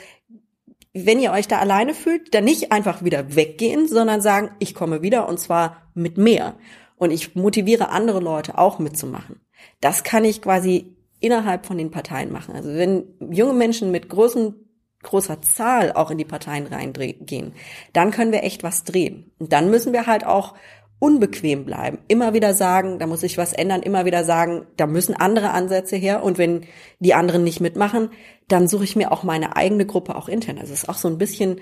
wenn 0.93 1.21
ihr 1.21 1.33
euch 1.33 1.49
da 1.49 1.59
alleine 1.59 1.95
fühlt, 1.95 2.35
dann 2.35 2.45
nicht 2.45 2.73
einfach 2.73 3.05
wieder 3.05 3.35
weggehen, 3.35 3.89
sondern 3.89 4.21
sagen, 4.21 4.51
ich 4.59 4.75
komme 4.75 5.03
wieder 5.03 5.29
und 5.29 5.39
zwar 5.39 5.91
mit 5.95 6.19
mehr. 6.19 6.57
Und 6.97 7.13
ich 7.13 7.35
motiviere 7.35 7.91
andere 7.91 8.21
Leute 8.21 8.59
auch 8.59 8.79
mitzumachen. 8.79 9.41
Das 9.81 10.05
kann 10.05 10.25
ich 10.25 10.43
quasi 10.43 10.97
innerhalb 11.21 11.67
von 11.67 11.79
den 11.79 11.91
Parteien 11.91 12.33
machen. 12.33 12.55
Also 12.55 12.71
wenn 12.75 13.05
junge 13.31 13.53
Menschen 13.53 13.91
mit 13.91 14.09
großen 14.09 14.55
großer 15.03 15.41
Zahl 15.43 15.93
auch 15.93 16.11
in 16.11 16.19
die 16.19 16.25
Parteien 16.25 16.67
reingehen, 16.67 17.55
dann 17.93 18.11
können 18.11 18.33
wir 18.33 18.43
echt 18.43 18.63
was 18.63 18.85
drehen. 18.85 19.33
Und 19.39 19.53
dann 19.53 19.71
müssen 19.71 19.93
wir 19.93 20.07
halt 20.07 20.25
auch 20.27 20.55
unbequem 20.99 21.65
bleiben. 21.65 21.99
Immer 22.09 22.35
wieder 22.35 22.53
sagen, 22.53 22.99
da 22.99 23.07
muss 23.07 23.21
sich 23.21 23.39
was 23.39 23.55
ändern, 23.55 23.83
immer 23.83 24.05
wieder 24.05 24.23
sagen, 24.23 24.67
da 24.77 24.87
müssen 24.87 25.15
andere 25.15 25.51
Ansätze 25.51 25.97
her. 25.97 26.23
Und 26.23 26.37
wenn 26.37 26.67
die 27.01 27.15
anderen 27.15 27.43
nicht 27.43 27.61
mitmachen, 27.61 28.11
dann 28.49 28.69
suche 28.69 28.85
ich 28.85 28.97
mir 28.97 29.11
auch 29.11 29.23
meine 29.23 29.57
eigene 29.57 29.87
Gruppe 29.87 30.15
auch 30.15 30.29
intern. 30.29 30.59
Also 30.59 30.75
es 30.75 30.83
ist 30.83 30.89
auch 30.89 30.99
so 30.99 31.09
ein 31.09 31.17
bisschen, 31.17 31.61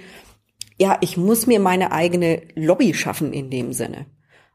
ja, 0.76 0.98
ich 1.00 1.16
muss 1.16 1.46
mir 1.46 1.60
meine 1.60 1.92
eigene 1.92 2.42
Lobby 2.54 2.92
schaffen 2.94 3.32
in 3.32 3.48
dem 3.48 3.72
Sinne. 3.72 4.06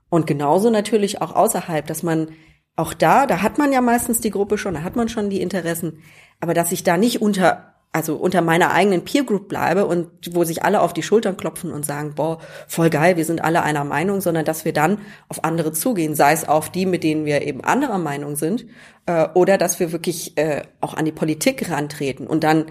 Und 0.10 0.28
genauso 0.28 0.70
natürlich 0.70 1.22
auch 1.22 1.34
außerhalb, 1.34 1.88
dass 1.88 2.04
man 2.04 2.32
auch 2.76 2.94
da, 2.94 3.26
da 3.26 3.42
hat 3.42 3.58
man 3.58 3.72
ja 3.72 3.82
meistens 3.82 4.20
die 4.20 4.32
Gruppe 4.32 4.58
schon, 4.58 4.74
da 4.74 4.84
hat 4.84 4.96
man 4.96 5.08
schon 5.08 5.30
die 5.30 5.42
Interessen, 5.42 6.00
aber 6.40 6.54
dass 6.54 6.72
ich 6.72 6.84
da 6.84 6.98
nicht 6.98 7.22
unter 7.22 7.73
also 7.94 8.16
unter 8.16 8.42
meiner 8.42 8.72
eigenen 8.72 9.06
Peer 9.06 9.24
Group 9.24 9.48
bleibe 9.48 9.86
und 9.86 10.10
wo 10.32 10.44
sich 10.44 10.64
alle 10.64 10.82
auf 10.82 10.94
die 10.94 11.04
Schultern 11.04 11.38
klopfen 11.38 11.72
und 11.72 11.86
sagen, 11.86 12.16
boah, 12.16 12.40
voll 12.68 12.90
geil, 12.90 13.18
wir 13.18 13.26
sind 13.26 13.44
alle 13.44 13.62
einer 13.62 13.84
Meinung, 13.84 14.20
sondern 14.20 14.46
dass 14.46 14.66
wir 14.66 14.74
dann 14.74 14.98
auf 15.30 15.44
andere 15.44 15.72
zugehen, 15.72 16.16
sei 16.16 16.34
es 16.34 16.48
auf 16.48 16.72
die, 16.72 16.88
mit 16.88 17.04
denen 17.04 17.26
wir 17.26 17.44
eben 17.44 17.64
anderer 17.64 18.00
Meinung 18.00 18.36
sind, 18.36 18.66
äh, 19.06 19.28
oder 19.36 19.60
dass 19.60 19.80
wir 19.80 19.92
wirklich 19.92 20.36
äh, 20.38 20.64
auch 20.82 20.96
an 20.96 21.06
die 21.06 21.12
Politik 21.12 21.70
rantreten 21.70 22.26
und 22.26 22.44
dann 22.44 22.66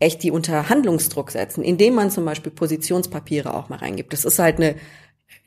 echt 0.00 0.24
die 0.24 0.32
Unterhandlungsdruck 0.32 1.30
setzen, 1.30 1.62
indem 1.62 1.94
man 1.94 2.10
zum 2.10 2.24
Beispiel 2.24 2.50
Positionspapiere 2.50 3.54
auch 3.54 3.68
mal 3.68 3.78
reingibt. 3.78 4.12
Das 4.12 4.24
ist 4.24 4.40
halt 4.40 4.56
eine 4.56 4.74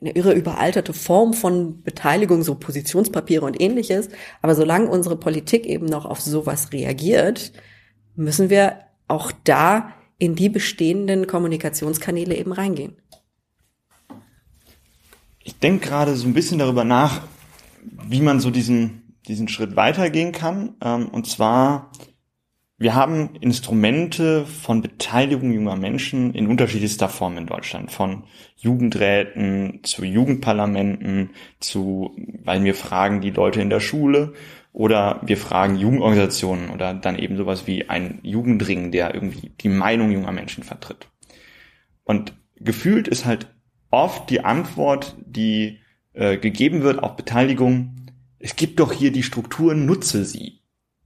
eine 0.00 0.10
irre 0.12 0.32
überalterte 0.32 0.92
Form 0.92 1.34
von 1.34 1.82
Beteiligung, 1.82 2.42
so 2.42 2.54
Positionspapiere 2.54 3.44
und 3.44 3.60
ähnliches. 3.60 4.08
Aber 4.42 4.54
solange 4.54 4.88
unsere 4.88 5.16
Politik 5.16 5.66
eben 5.66 5.86
noch 5.86 6.04
auf 6.04 6.20
sowas 6.20 6.72
reagiert, 6.72 7.52
müssen 8.14 8.50
wir 8.50 8.87
auch 9.08 9.32
da 9.44 9.92
in 10.18 10.34
die 10.34 10.48
bestehenden 10.48 11.26
Kommunikationskanäle 11.26 12.36
eben 12.36 12.52
reingehen. 12.52 12.96
Ich 15.42 15.58
denke 15.58 15.88
gerade 15.88 16.14
so 16.14 16.26
ein 16.26 16.34
bisschen 16.34 16.58
darüber 16.58 16.84
nach, 16.84 17.22
wie 18.06 18.20
man 18.20 18.40
so 18.40 18.50
diesen, 18.50 19.16
diesen 19.26 19.48
Schritt 19.48 19.76
weitergehen 19.76 20.32
kann. 20.32 20.76
Ähm, 20.82 21.08
und 21.08 21.26
zwar, 21.26 21.90
wir 22.76 22.94
haben 22.94 23.30
Instrumente 23.40 24.44
von 24.44 24.82
Beteiligung 24.82 25.52
junger 25.52 25.76
Menschen 25.76 26.34
in 26.34 26.48
unterschiedlichster 26.48 27.08
Form 27.08 27.38
in 27.38 27.46
Deutschland. 27.46 27.90
Von 27.90 28.24
Jugendräten 28.56 29.80
zu 29.84 30.04
Jugendparlamenten 30.04 31.30
zu, 31.60 32.14
weil 32.44 32.62
wir 32.62 32.74
fragen 32.74 33.20
die 33.20 33.30
Leute 33.30 33.62
in 33.62 33.70
der 33.70 33.80
Schule 33.80 34.34
oder 34.78 35.20
wir 35.24 35.36
fragen 35.36 35.74
Jugendorganisationen 35.74 36.70
oder 36.70 36.94
dann 36.94 37.18
eben 37.18 37.36
sowas 37.36 37.66
wie 37.66 37.88
ein 37.88 38.20
Jugendring, 38.22 38.92
der 38.92 39.12
irgendwie 39.12 39.50
die 39.60 39.68
Meinung 39.68 40.12
junger 40.12 40.30
Menschen 40.30 40.62
vertritt. 40.62 41.08
Und 42.04 42.32
gefühlt 42.54 43.08
ist 43.08 43.24
halt 43.24 43.48
oft 43.90 44.30
die 44.30 44.44
Antwort, 44.44 45.16
die 45.26 45.80
äh, 46.12 46.36
gegeben 46.36 46.82
wird 46.82 47.02
auf 47.02 47.16
Beteiligung, 47.16 47.96
es 48.38 48.54
gibt 48.54 48.78
doch 48.78 48.92
hier 48.92 49.10
die 49.10 49.24
Strukturen, 49.24 49.84
nutze 49.84 50.24
sie. 50.24 50.60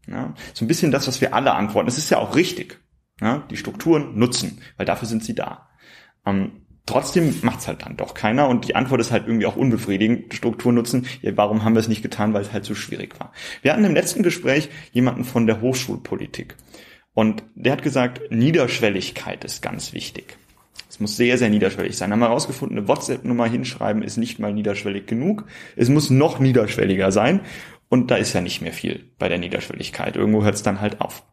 Ja, 0.06 0.34
so 0.52 0.66
ein 0.66 0.68
bisschen 0.68 0.92
das, 0.92 1.08
was 1.08 1.22
wir 1.22 1.32
alle 1.32 1.54
antworten. 1.54 1.86
Das 1.86 1.96
ist 1.96 2.10
ja 2.10 2.18
auch 2.18 2.36
richtig. 2.36 2.78
Ja, 3.22 3.38
die 3.50 3.56
Strukturen 3.56 4.18
nutzen, 4.18 4.60
weil 4.76 4.84
dafür 4.84 5.08
sind 5.08 5.24
sie 5.24 5.34
da. 5.34 5.70
Ähm, 6.26 6.61
trotzdem 6.86 7.34
macht's 7.42 7.68
halt 7.68 7.84
dann 7.84 7.96
doch 7.96 8.14
keiner 8.14 8.48
und 8.48 8.68
die 8.68 8.74
Antwort 8.74 9.00
ist 9.00 9.12
halt 9.12 9.26
irgendwie 9.26 9.46
auch 9.46 9.56
unbefriedigend, 9.56 10.34
Struktur 10.34 10.72
nutzen. 10.72 11.06
Ja, 11.20 11.36
warum 11.36 11.64
haben 11.64 11.74
wir 11.74 11.80
es 11.80 11.88
nicht 11.88 12.02
getan, 12.02 12.34
weil 12.34 12.42
es 12.42 12.52
halt 12.52 12.64
zu 12.64 12.74
schwierig 12.74 13.18
war. 13.20 13.32
Wir 13.62 13.72
hatten 13.72 13.84
im 13.84 13.94
letzten 13.94 14.22
Gespräch 14.22 14.68
jemanden 14.92 15.24
von 15.24 15.46
der 15.46 15.60
Hochschulpolitik 15.60 16.56
und 17.14 17.44
der 17.54 17.72
hat 17.72 17.82
gesagt, 17.82 18.20
Niederschwelligkeit 18.30 19.44
ist 19.44 19.62
ganz 19.62 19.92
wichtig. 19.92 20.36
Es 20.88 21.00
muss 21.00 21.16
sehr, 21.16 21.38
sehr 21.38 21.48
niederschwellig 21.48 21.96
sein. 21.96 22.12
Haben 22.12 22.18
wir 22.18 22.28
herausgefunden, 22.28 22.76
eine 22.76 22.88
WhatsApp-Nummer 22.88 23.46
hinschreiben 23.46 24.02
ist 24.02 24.18
nicht 24.18 24.38
mal 24.38 24.52
niederschwellig 24.52 25.06
genug. 25.06 25.46
Es 25.74 25.88
muss 25.88 26.10
noch 26.10 26.38
niederschwelliger 26.38 27.10
sein. 27.10 27.40
Und 27.88 28.10
da 28.10 28.16
ist 28.16 28.32
ja 28.32 28.40
nicht 28.40 28.60
mehr 28.60 28.72
viel 28.72 29.10
bei 29.18 29.28
der 29.28 29.38
Niederschwelligkeit. 29.38 30.16
Irgendwo 30.16 30.44
hört 30.44 30.54
es 30.54 30.62
dann 30.62 30.80
halt 30.80 31.00
auf. 31.00 31.24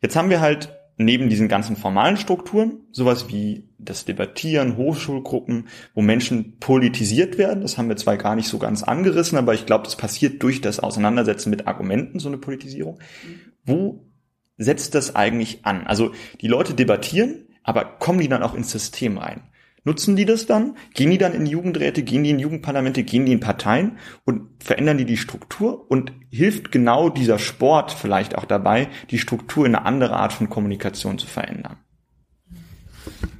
Jetzt 0.00 0.16
haben 0.16 0.30
wir 0.30 0.40
halt 0.40 0.74
neben 1.04 1.28
diesen 1.28 1.48
ganzen 1.48 1.76
formalen 1.76 2.16
Strukturen 2.16 2.80
sowas 2.90 3.28
wie 3.28 3.68
das 3.78 4.04
Debattieren, 4.04 4.76
Hochschulgruppen, 4.76 5.68
wo 5.94 6.02
Menschen 6.02 6.58
politisiert 6.58 7.38
werden. 7.38 7.62
Das 7.62 7.78
haben 7.78 7.88
wir 7.88 7.96
zwar 7.96 8.16
gar 8.16 8.36
nicht 8.36 8.48
so 8.48 8.58
ganz 8.58 8.82
angerissen, 8.82 9.38
aber 9.38 9.54
ich 9.54 9.66
glaube, 9.66 9.84
das 9.84 9.96
passiert 9.96 10.42
durch 10.42 10.60
das 10.60 10.80
Auseinandersetzen 10.80 11.50
mit 11.50 11.66
Argumenten, 11.66 12.18
so 12.18 12.28
eine 12.28 12.38
Politisierung. 12.38 12.98
Wo 13.64 14.06
setzt 14.56 14.94
das 14.94 15.16
eigentlich 15.16 15.64
an? 15.64 15.86
Also 15.86 16.12
die 16.40 16.48
Leute 16.48 16.74
debattieren, 16.74 17.46
aber 17.62 17.84
kommen 17.84 18.20
die 18.20 18.28
dann 18.28 18.42
auch 18.42 18.54
ins 18.54 18.70
System 18.70 19.18
rein? 19.18 19.42
Nutzen 19.84 20.14
die 20.14 20.24
das 20.24 20.46
dann? 20.46 20.76
Gehen 20.94 21.10
die 21.10 21.18
dann 21.18 21.34
in 21.34 21.44
Jugendräte? 21.44 22.02
Gehen 22.02 22.22
die 22.22 22.30
in 22.30 22.38
Jugendparlamente? 22.38 23.02
Gehen 23.02 23.26
die 23.26 23.32
in 23.32 23.40
Parteien? 23.40 23.98
Und 24.24 24.48
verändern 24.62 24.98
die 24.98 25.04
die 25.04 25.16
Struktur? 25.16 25.90
Und 25.90 26.12
hilft 26.30 26.70
genau 26.70 27.08
dieser 27.08 27.38
Sport 27.38 27.90
vielleicht 27.90 28.38
auch 28.38 28.44
dabei, 28.44 28.88
die 29.10 29.18
Struktur 29.18 29.66
in 29.66 29.74
eine 29.74 29.84
andere 29.84 30.16
Art 30.16 30.32
von 30.32 30.48
Kommunikation 30.48 31.18
zu 31.18 31.26
verändern? 31.26 31.78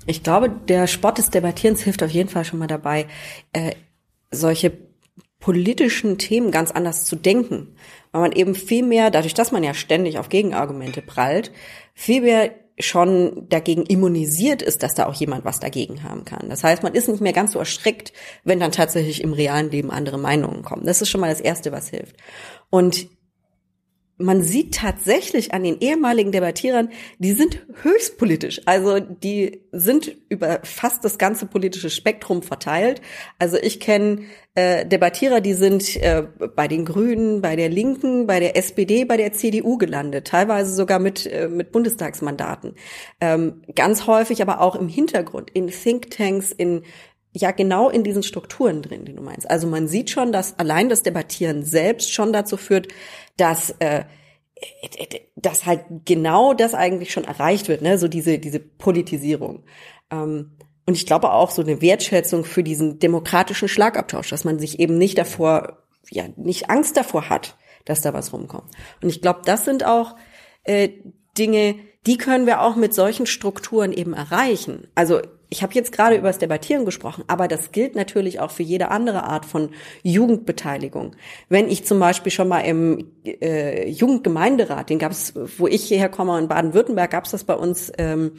Ich 0.06 0.24
glaube, 0.24 0.50
der 0.50 0.88
Sport 0.88 1.18
des 1.18 1.30
Debattierens 1.30 1.82
hilft 1.82 2.02
auf 2.02 2.10
jeden 2.10 2.28
Fall 2.28 2.44
schon 2.44 2.58
mal 2.58 2.66
dabei, 2.66 3.06
äh, 3.52 3.72
solche 4.32 4.72
politischen 5.38 6.18
Themen 6.18 6.50
ganz 6.50 6.70
anders 6.72 7.04
zu 7.04 7.14
denken. 7.14 7.76
Weil 8.10 8.22
man 8.22 8.32
eben 8.32 8.54
viel 8.54 8.84
mehr, 8.84 9.10
dadurch, 9.10 9.34
dass 9.34 9.52
man 9.52 9.62
ja 9.62 9.74
ständig 9.74 10.18
auf 10.18 10.28
Gegenargumente 10.28 11.02
prallt, 11.02 11.52
viel 11.94 12.22
mehr 12.22 12.50
schon 12.78 13.46
dagegen 13.48 13.84
immunisiert 13.84 14.62
ist, 14.62 14.82
dass 14.82 14.94
da 14.94 15.06
auch 15.06 15.14
jemand 15.14 15.44
was 15.44 15.60
dagegen 15.60 16.02
haben 16.02 16.24
kann. 16.24 16.48
Das 16.48 16.64
heißt, 16.64 16.82
man 16.82 16.94
ist 16.94 17.08
nicht 17.08 17.20
mehr 17.20 17.32
ganz 17.32 17.52
so 17.52 17.58
erschreckt, 17.58 18.12
wenn 18.44 18.60
dann 18.60 18.72
tatsächlich 18.72 19.22
im 19.22 19.32
realen 19.32 19.70
Leben 19.70 19.90
andere 19.90 20.18
Meinungen 20.18 20.62
kommen. 20.62 20.86
Das 20.86 21.02
ist 21.02 21.10
schon 21.10 21.20
mal 21.20 21.30
das 21.30 21.40
Erste, 21.40 21.72
was 21.72 21.88
hilft. 21.88 22.16
Und 22.70 23.08
man 24.22 24.42
sieht 24.42 24.74
tatsächlich 24.74 25.52
an 25.52 25.64
den 25.64 25.80
ehemaligen 25.80 26.32
Debattierern, 26.32 26.90
die 27.18 27.32
sind 27.32 27.66
höchst 27.82 28.18
politisch. 28.18 28.60
Also 28.66 29.00
die 29.00 29.62
sind 29.72 30.16
über 30.28 30.60
fast 30.62 31.04
das 31.04 31.18
ganze 31.18 31.46
politische 31.46 31.90
Spektrum 31.90 32.42
verteilt. 32.42 33.02
Also 33.38 33.56
ich 33.56 33.80
kenne 33.80 34.22
äh, 34.54 34.86
Debattierer, 34.86 35.40
die 35.40 35.54
sind 35.54 35.96
äh, 35.96 36.24
bei 36.54 36.68
den 36.68 36.84
Grünen, 36.84 37.40
bei 37.40 37.56
der 37.56 37.68
Linken, 37.68 38.26
bei 38.26 38.38
der 38.38 38.56
SPD, 38.56 39.04
bei 39.04 39.16
der 39.16 39.32
CDU 39.32 39.78
gelandet, 39.78 40.26
teilweise 40.26 40.74
sogar 40.74 40.98
mit, 40.98 41.26
äh, 41.26 41.48
mit 41.48 41.72
Bundestagsmandaten. 41.72 42.74
Ähm, 43.20 43.62
ganz 43.74 44.06
häufig 44.06 44.42
aber 44.42 44.60
auch 44.60 44.76
im 44.76 44.88
Hintergrund, 44.88 45.50
in 45.50 45.68
Thinktanks, 45.68 46.52
in 46.52 46.82
ja 47.32 47.50
genau 47.50 47.88
in 47.88 48.04
diesen 48.04 48.22
Strukturen 48.22 48.82
drin, 48.82 49.04
die 49.04 49.14
du 49.14 49.22
meinst. 49.22 49.50
Also 49.50 49.66
man 49.66 49.88
sieht 49.88 50.10
schon, 50.10 50.32
dass 50.32 50.58
allein 50.58 50.88
das 50.88 51.02
Debattieren 51.02 51.64
selbst 51.64 52.12
schon 52.12 52.32
dazu 52.32 52.56
führt, 52.56 52.88
dass 53.36 53.70
äh, 53.78 54.04
dass 55.34 55.66
halt 55.66 55.84
genau 56.04 56.54
das 56.54 56.74
eigentlich 56.74 57.12
schon 57.12 57.24
erreicht 57.24 57.68
wird, 57.68 57.82
ne? 57.82 57.98
so 57.98 58.06
diese 58.06 58.38
diese 58.38 58.60
Politisierung. 58.60 59.64
Ähm, 60.10 60.52
und 60.86 60.94
ich 60.94 61.06
glaube 61.06 61.32
auch 61.32 61.50
so 61.50 61.62
eine 61.62 61.80
Wertschätzung 61.80 62.44
für 62.44 62.62
diesen 62.62 62.98
demokratischen 62.98 63.68
Schlagabtausch, 63.68 64.30
dass 64.30 64.44
man 64.44 64.58
sich 64.58 64.80
eben 64.80 64.98
nicht 64.98 65.16
davor, 65.16 65.78
ja, 66.10 66.24
nicht 66.36 66.70
Angst 66.70 66.96
davor 66.96 67.28
hat, 67.28 67.56
dass 67.84 68.02
da 68.02 68.12
was 68.12 68.32
rumkommt. 68.32 68.70
Und 69.00 69.08
ich 69.08 69.20
glaube, 69.20 69.40
das 69.44 69.64
sind 69.64 69.84
auch 69.84 70.16
äh, 70.64 70.90
Dinge, 71.38 71.76
die 72.06 72.16
können 72.16 72.46
wir 72.46 72.62
auch 72.62 72.76
mit 72.76 72.94
solchen 72.94 73.26
Strukturen 73.26 73.92
eben 73.92 74.12
erreichen. 74.12 74.88
Also 74.94 75.20
ich 75.52 75.62
habe 75.62 75.74
jetzt 75.74 75.92
gerade 75.92 76.16
über 76.16 76.28
das 76.28 76.38
Debattieren 76.38 76.86
gesprochen, 76.86 77.24
aber 77.26 77.46
das 77.46 77.72
gilt 77.72 77.94
natürlich 77.94 78.40
auch 78.40 78.50
für 78.50 78.62
jede 78.62 78.88
andere 78.88 79.24
Art 79.24 79.44
von 79.44 79.68
Jugendbeteiligung. 80.02 81.14
Wenn 81.50 81.68
ich 81.68 81.84
zum 81.84 82.00
Beispiel 82.00 82.32
schon 82.32 82.48
mal 82.48 82.60
im 82.60 83.12
äh, 83.24 83.86
Jugendgemeinderat, 83.88 84.88
den 84.88 84.98
gab 84.98 85.12
es, 85.12 85.34
wo 85.58 85.66
ich 85.68 85.84
hierher 85.84 86.08
komme 86.08 86.38
in 86.38 86.48
Baden-Württemberg, 86.48 87.10
gab 87.10 87.26
es 87.26 87.32
das 87.32 87.44
bei 87.44 87.54
uns. 87.54 87.92
Ähm, 87.98 88.32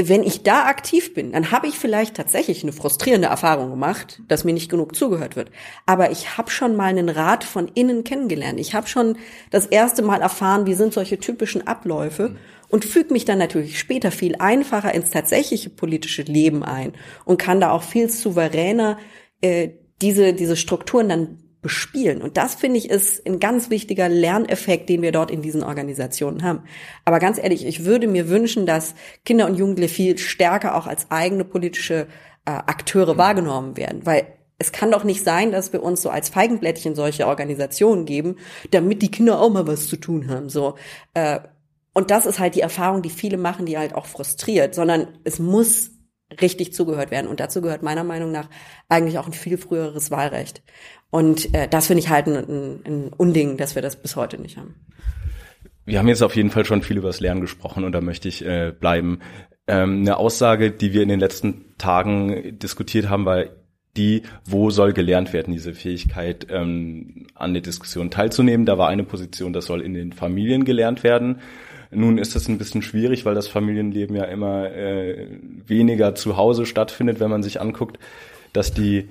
wenn 0.00 0.22
ich 0.22 0.44
da 0.44 0.66
aktiv 0.66 1.14
bin, 1.14 1.32
dann 1.32 1.50
habe 1.50 1.66
ich 1.66 1.76
vielleicht 1.76 2.16
tatsächlich 2.16 2.62
eine 2.62 2.72
frustrierende 2.72 3.28
Erfahrung 3.28 3.70
gemacht, 3.70 4.20
dass 4.28 4.44
mir 4.44 4.52
nicht 4.52 4.70
genug 4.70 4.94
zugehört 4.94 5.34
wird. 5.34 5.50
Aber 5.86 6.10
ich 6.12 6.36
habe 6.36 6.50
schon 6.50 6.76
mal 6.76 6.86
einen 6.86 7.08
Rat 7.08 7.42
von 7.42 7.68
innen 7.74 8.04
kennengelernt. 8.04 8.60
Ich 8.60 8.74
habe 8.74 8.86
schon 8.86 9.16
das 9.50 9.66
erste 9.66 10.02
Mal 10.02 10.20
erfahren, 10.20 10.66
wie 10.66 10.74
sind 10.74 10.94
solche 10.94 11.18
typischen 11.18 11.66
Abläufe 11.66 12.36
und 12.68 12.84
füge 12.84 13.12
mich 13.12 13.24
dann 13.24 13.38
natürlich 13.38 13.78
später 13.78 14.10
viel 14.10 14.36
einfacher 14.36 14.94
ins 14.94 15.10
tatsächliche 15.10 15.70
politische 15.70 16.22
Leben 16.22 16.62
ein 16.62 16.92
und 17.24 17.38
kann 17.38 17.60
da 17.60 17.70
auch 17.70 17.82
viel 17.82 18.08
souveräner 18.10 18.98
äh, 19.40 19.70
diese, 20.00 20.32
diese 20.32 20.56
Strukturen 20.56 21.08
dann 21.08 21.38
bespielen. 21.60 22.22
Und 22.22 22.36
das 22.36 22.54
finde 22.54 22.78
ich 22.78 22.88
ist 22.88 23.26
ein 23.26 23.40
ganz 23.40 23.68
wichtiger 23.68 24.08
Lerneffekt, 24.08 24.88
den 24.88 25.02
wir 25.02 25.10
dort 25.10 25.30
in 25.30 25.42
diesen 25.42 25.64
Organisationen 25.64 26.44
haben. 26.44 26.62
Aber 27.04 27.18
ganz 27.18 27.38
ehrlich, 27.38 27.66
ich 27.66 27.84
würde 27.84 28.06
mir 28.06 28.28
wünschen, 28.28 28.64
dass 28.64 28.94
Kinder 29.24 29.46
und 29.46 29.56
Jugendliche 29.56 29.94
viel 29.94 30.18
stärker 30.18 30.76
auch 30.76 30.86
als 30.86 31.10
eigene 31.10 31.44
politische 31.44 32.06
äh, 32.44 32.50
Akteure 32.50 33.18
wahrgenommen 33.18 33.76
werden, 33.76 34.06
weil 34.06 34.26
es 34.58 34.72
kann 34.72 34.90
doch 34.90 35.04
nicht 35.04 35.24
sein, 35.24 35.52
dass 35.52 35.72
wir 35.72 35.82
uns 35.82 36.02
so 36.02 36.10
als 36.10 36.28
Feigenblättchen 36.28 36.94
solche 36.94 37.26
Organisationen 37.26 38.06
geben, 38.06 38.36
damit 38.70 39.02
die 39.02 39.10
Kinder 39.10 39.40
auch 39.40 39.50
mal 39.50 39.66
was 39.66 39.88
zu 39.88 39.96
tun 39.96 40.28
haben. 40.28 40.48
So, 40.48 40.76
äh, 41.14 41.40
und 41.98 42.12
das 42.12 42.26
ist 42.26 42.38
halt 42.38 42.54
die 42.54 42.60
Erfahrung, 42.60 43.02
die 43.02 43.10
viele 43.10 43.38
machen, 43.38 43.66
die 43.66 43.76
halt 43.76 43.92
auch 43.92 44.06
frustriert, 44.06 44.72
sondern 44.72 45.08
es 45.24 45.40
muss 45.40 45.90
richtig 46.40 46.72
zugehört 46.72 47.10
werden. 47.10 47.26
Und 47.26 47.40
dazu 47.40 47.60
gehört 47.60 47.82
meiner 47.82 48.04
Meinung 48.04 48.30
nach 48.30 48.48
eigentlich 48.88 49.18
auch 49.18 49.26
ein 49.26 49.32
viel 49.32 49.58
früheres 49.58 50.12
Wahlrecht. 50.12 50.62
Und 51.10 51.52
äh, 51.56 51.66
das 51.66 51.88
finde 51.88 51.98
ich 51.98 52.08
halt 52.08 52.28
ein, 52.28 52.36
ein, 52.36 52.80
ein 52.86 53.12
Unding, 53.16 53.56
dass 53.56 53.74
wir 53.74 53.82
das 53.82 54.00
bis 54.00 54.14
heute 54.14 54.40
nicht 54.40 54.58
haben. 54.58 54.76
Wir 55.86 55.98
haben 55.98 56.06
jetzt 56.06 56.22
auf 56.22 56.36
jeden 56.36 56.50
Fall 56.50 56.64
schon 56.64 56.82
viel 56.82 56.98
über 56.98 57.08
das 57.08 57.18
Lernen 57.18 57.40
gesprochen 57.40 57.82
und 57.82 57.90
da 57.90 58.00
möchte 58.00 58.28
ich 58.28 58.46
äh, 58.46 58.72
bleiben. 58.78 59.18
Ähm, 59.66 60.02
eine 60.02 60.18
Aussage, 60.18 60.70
die 60.70 60.92
wir 60.92 61.02
in 61.02 61.08
den 61.08 61.18
letzten 61.18 61.76
Tagen 61.78 62.60
diskutiert 62.60 63.08
haben, 63.08 63.26
war 63.26 63.46
die, 63.96 64.22
wo 64.44 64.70
soll 64.70 64.92
gelernt 64.92 65.32
werden, 65.32 65.52
diese 65.52 65.74
Fähigkeit, 65.74 66.46
ähm, 66.48 67.26
an 67.34 67.54
der 67.54 67.62
Diskussion 67.62 68.12
teilzunehmen. 68.12 68.66
Da 68.66 68.78
war 68.78 68.88
eine 68.88 69.02
Position, 69.02 69.52
das 69.52 69.66
soll 69.66 69.82
in 69.82 69.94
den 69.94 70.12
Familien 70.12 70.64
gelernt 70.64 71.02
werden. 71.02 71.40
Nun 71.90 72.18
ist 72.18 72.36
es 72.36 72.48
ein 72.48 72.58
bisschen 72.58 72.82
schwierig, 72.82 73.24
weil 73.24 73.34
das 73.34 73.48
Familienleben 73.48 74.14
ja 74.14 74.24
immer 74.24 74.70
äh, 74.70 75.26
weniger 75.66 76.14
zu 76.14 76.36
Hause 76.36 76.66
stattfindet, 76.66 77.20
wenn 77.20 77.30
man 77.30 77.42
sich 77.42 77.60
anguckt, 77.60 77.98
dass 78.52 78.74
die 78.74 79.08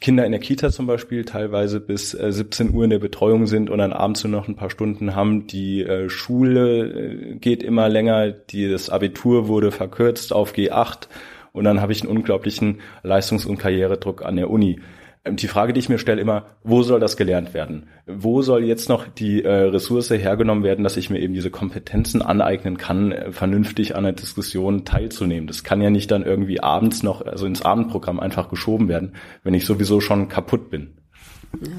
Kinder 0.00 0.26
in 0.26 0.32
der 0.32 0.40
Kita 0.40 0.70
zum 0.70 0.86
Beispiel 0.86 1.24
teilweise 1.24 1.80
bis 1.80 2.14
äh, 2.14 2.30
17 2.30 2.72
Uhr 2.74 2.84
in 2.84 2.90
der 2.90 2.98
Betreuung 2.98 3.46
sind 3.46 3.70
und 3.70 3.78
dann 3.78 3.92
abends 3.92 4.24
nur 4.24 4.30
noch 4.30 4.48
ein 4.48 4.56
paar 4.56 4.70
Stunden 4.70 5.14
haben. 5.14 5.46
Die 5.46 5.82
äh, 5.82 6.08
Schule 6.08 6.86
äh, 6.86 7.34
geht 7.36 7.62
immer 7.62 7.88
länger, 7.88 8.30
die, 8.30 8.68
das 8.70 8.90
Abitur 8.90 9.48
wurde 9.48 9.70
verkürzt 9.70 10.32
auf 10.32 10.54
G8 10.54 11.08
und 11.52 11.64
dann 11.64 11.80
habe 11.80 11.92
ich 11.92 12.02
einen 12.02 12.14
unglaublichen 12.14 12.80
Leistungs- 13.02 13.46
und 13.46 13.56
Karrieredruck 13.58 14.24
an 14.24 14.36
der 14.36 14.50
Uni. 14.50 14.80
Ähm, 15.26 15.36
die 15.36 15.48
Frage, 15.48 15.72
die 15.72 15.80
ich 15.80 15.88
mir 15.88 15.98
stelle, 15.98 16.20
immer, 16.20 16.46
wo 16.62 16.82
soll 16.82 17.00
das 17.00 17.16
gelernt 17.16 17.52
werden? 17.52 17.88
Wo 18.06 18.42
soll 18.42 18.64
jetzt 18.64 18.88
noch 18.88 19.08
die 19.08 19.42
äh, 19.42 19.50
Ressource 19.50 20.10
hergenommen 20.10 20.64
werden, 20.64 20.84
dass 20.84 20.96
ich 20.96 21.10
mir 21.10 21.20
eben 21.20 21.34
diese 21.34 21.50
Kompetenzen 21.50 22.22
aneignen 22.22 22.78
kann, 22.78 23.12
äh, 23.12 23.32
vernünftig 23.32 23.96
an 23.96 24.04
der 24.04 24.12
Diskussion 24.12 24.84
teilzunehmen? 24.84 25.46
Das 25.46 25.64
kann 25.64 25.82
ja 25.82 25.90
nicht 25.90 26.10
dann 26.10 26.24
irgendwie 26.24 26.60
abends 26.60 27.02
noch, 27.02 27.24
also 27.26 27.46
ins 27.46 27.62
Abendprogramm 27.62 28.20
einfach 28.20 28.48
geschoben 28.48 28.88
werden, 28.88 29.14
wenn 29.42 29.54
ich 29.54 29.66
sowieso 29.66 30.00
schon 30.00 30.28
kaputt 30.28 30.70
bin. 30.70 30.94
Ja. 31.60 31.72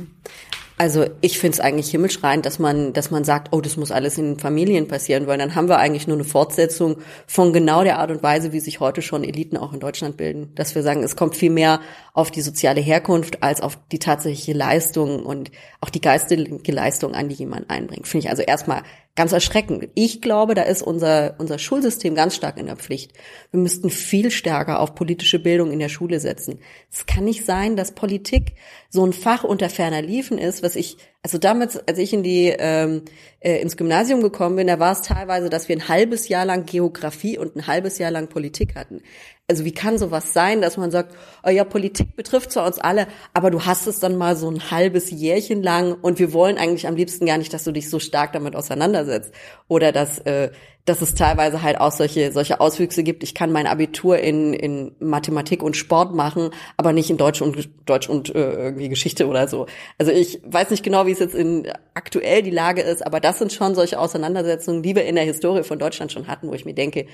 Also 0.79 1.07
ich 1.21 1.39
finde 1.39 1.55
es 1.55 1.59
eigentlich 1.59 1.89
himmelschreiend, 1.89 2.45
dass 2.45 2.59
man, 2.59 2.93
dass 2.93 3.09
man 3.09 3.23
sagt, 3.23 3.51
oh, 3.51 3.61
das 3.61 3.77
muss 3.77 3.91
alles 3.91 4.19
in 4.19 4.37
Familien 4.37 4.87
passieren, 4.87 5.25
weil 5.25 5.39
dann 5.39 5.55
haben 5.55 5.69
wir 5.69 5.79
eigentlich 5.79 6.05
nur 6.05 6.17
eine 6.17 6.23
Fortsetzung 6.23 6.97
von 7.25 7.51
genau 7.51 7.83
der 7.83 7.97
Art 7.97 8.11
und 8.11 8.21
Weise, 8.21 8.53
wie 8.53 8.59
sich 8.59 8.79
heute 8.79 9.01
schon 9.01 9.23
Eliten 9.23 9.57
auch 9.57 9.73
in 9.73 9.79
Deutschland 9.79 10.17
bilden. 10.17 10.51
Dass 10.53 10.75
wir 10.75 10.83
sagen, 10.83 11.01
es 11.01 11.15
kommt 11.15 11.35
viel 11.35 11.49
mehr 11.49 11.81
auf 12.13 12.29
die 12.29 12.41
soziale 12.41 12.79
Herkunft 12.79 13.41
als 13.41 13.59
auf 13.61 13.75
die 13.91 13.97
tatsächliche 13.97 14.53
Leistung 14.53 15.25
und 15.25 15.49
auch 15.81 15.89
die 15.89 16.01
geistige 16.01 16.71
Leistung 16.71 17.15
an, 17.15 17.27
die 17.27 17.35
jemand 17.35 17.71
einbringt. 17.71 18.07
Finde 18.07 18.25
ich 18.25 18.29
also 18.29 18.43
erstmal 18.43 18.83
ganz 19.17 19.31
erschreckend. 19.33 19.89
Ich 19.95 20.21
glaube, 20.21 20.53
da 20.53 20.61
ist 20.61 20.83
unser, 20.83 21.35
unser 21.39 21.57
Schulsystem 21.57 22.13
ganz 22.13 22.35
stark 22.35 22.57
in 22.57 22.67
der 22.67 22.77
Pflicht. 22.77 23.13
Wir 23.49 23.59
müssten 23.59 23.89
viel 23.89 24.29
stärker 24.29 24.79
auf 24.79 24.93
politische 24.93 25.39
Bildung 25.39 25.71
in 25.71 25.79
der 25.79 25.89
Schule 25.89 26.19
setzen. 26.19 26.59
Es 26.91 27.07
kann 27.07 27.25
nicht 27.25 27.43
sein, 27.43 27.75
dass 27.75 27.95
Politik 27.95 28.53
so 28.89 29.03
ein 29.03 29.13
Fach 29.13 29.43
unter 29.43 29.69
ferner 29.69 30.03
Liefen 30.03 30.37
ist, 30.37 30.61
was 30.61 30.75
ich, 30.75 30.97
also 31.23 31.37
damals, 31.37 31.77
als 31.87 31.97
ich 31.97 32.13
in 32.13 32.23
die, 32.23 32.55
ähm, 32.57 33.03
äh, 33.39 33.59
ins 33.61 33.75
Gymnasium 33.75 34.21
gekommen 34.21 34.55
bin, 34.55 34.67
da 34.67 34.79
war 34.79 34.93
es 34.93 35.01
teilweise, 35.01 35.49
dass 35.49 35.67
wir 35.67 35.75
ein 35.75 35.87
halbes 35.87 36.29
Jahr 36.29 36.45
lang 36.45 36.65
Geografie 36.65 37.37
und 37.37 37.55
ein 37.55 37.67
halbes 37.67 37.97
Jahr 37.97 38.11
lang 38.11 38.27
Politik 38.27 38.75
hatten 38.75 39.01
also 39.49 39.63
wie 39.63 39.71
kann 39.71 39.97
sowas 39.97 40.33
sein, 40.33 40.61
dass 40.61 40.77
man 40.77 40.91
sagt, 40.91 41.15
oh 41.45 41.49
ja, 41.49 41.63
Politik 41.63 42.15
betrifft 42.15 42.51
zwar 42.51 42.65
uns 42.65 42.79
alle, 42.79 43.07
aber 43.33 43.49
du 43.49 43.65
hast 43.65 43.87
es 43.87 43.99
dann 43.99 44.17
mal 44.17 44.35
so 44.35 44.49
ein 44.51 44.71
halbes 44.71 45.09
Jährchen 45.09 45.63
lang 45.63 45.93
und 45.93 46.19
wir 46.19 46.33
wollen 46.33 46.57
eigentlich 46.57 46.87
am 46.87 46.97
liebsten 46.97 47.25
gar 47.25 47.37
nicht, 47.37 47.53
dass 47.53 47.63
du 47.63 47.71
dich 47.71 47.89
so 47.89 47.99
stark 47.99 48.33
damit 48.33 48.55
auseinandersetzt. 48.55 49.33
Oder 49.69 49.93
dass, 49.93 50.19
äh, 50.19 50.51
dass 50.87 51.01
es 51.01 51.15
teilweise 51.15 51.61
halt 51.61 51.81
auch 51.81 51.91
solche, 51.91 52.31
solche 52.31 52.61
Auswüchse 52.61 53.03
gibt. 53.03 53.21
Ich 53.21 53.35
kann 53.35 53.51
mein 53.51 53.67
Abitur 53.67 54.19
in, 54.19 54.53
in 54.53 54.95
Mathematik 54.99 55.61
und 55.61 55.75
Sport 55.75 56.15
machen, 56.15 56.51
aber 56.77 56.93
nicht 56.93 57.09
in 57.09 57.17
Deutsch 57.17 57.41
und 57.41 57.69
Deutsch 57.85 58.09
und 58.09 58.33
äh, 58.33 58.53
irgendwie 58.53 58.87
Geschichte 58.87 59.27
oder 59.27 59.49
so. 59.49 59.65
Also 59.97 60.13
ich 60.13 60.39
weiß 60.45 60.69
nicht 60.69 60.83
genau, 60.83 61.05
wie 61.05 61.11
es 61.11 61.19
jetzt 61.19 61.35
in 61.35 61.67
aktuell 61.93 62.41
die 62.41 62.51
Lage 62.51 62.81
ist, 62.81 63.05
aber 63.05 63.19
das 63.19 63.37
sind 63.37 63.51
schon 63.51 63.75
solche 63.75 63.99
Auseinandersetzungen, 63.99 64.81
die 64.81 64.95
wir 64.95 65.03
in 65.03 65.15
der 65.15 65.25
Historie 65.25 65.63
von 65.63 65.77
Deutschland 65.77 66.13
schon 66.13 66.27
hatten, 66.27 66.47
wo 66.47 66.53
ich 66.53 66.63
mir 66.63 66.73
denke, 66.73 67.07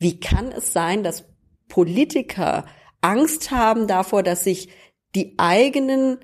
wie 0.00 0.18
kann 0.18 0.50
es 0.50 0.72
sein, 0.72 1.04
dass 1.04 1.24
Politiker 1.68 2.66
Angst 3.00 3.52
haben 3.52 3.86
davor, 3.86 4.24
dass 4.24 4.42
sich 4.42 4.70
die 5.14 5.34
eigenen 5.38 6.18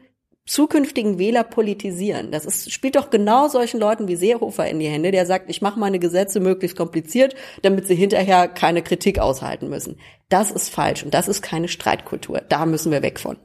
zukünftigen 0.47 1.19
Wähler 1.19 1.45
politisieren. 1.45 2.31
Das 2.31 2.47
ist, 2.47 2.73
spielt 2.73 2.97
doch 2.97 3.11
genau 3.11 3.49
solchen 3.49 3.81
Leuten 3.81 4.09
wie 4.09 4.17
Seehofer 4.17 4.69
in 4.69 4.79
die 4.79 4.87
Hände, 4.87 5.11
der 5.11 5.27
sagt, 5.27 5.51
ich 5.51 5.61
mache 5.61 5.79
meine 5.79 5.99
Gesetze 5.99 6.41
möglichst 6.41 6.77
kompliziert, 6.77 7.35
damit 7.63 7.87
sie 7.87 7.97
hinterher 7.97 8.49
keine 8.49 8.83
Kritik 8.83 9.19
aushalten 9.19 9.69
müssen. 9.69 9.99
Das 10.29 10.51
ist 10.51 10.71
falsch 10.71 11.03
und 11.03 11.15
das 11.15 11.29
ist 11.29 11.43
keine 11.43 11.69
Streitkultur. 11.69 12.41
Da 12.49 12.65
müssen 12.65 12.93
wir 12.93 13.03
weg 13.03 13.19
von. 13.19 13.37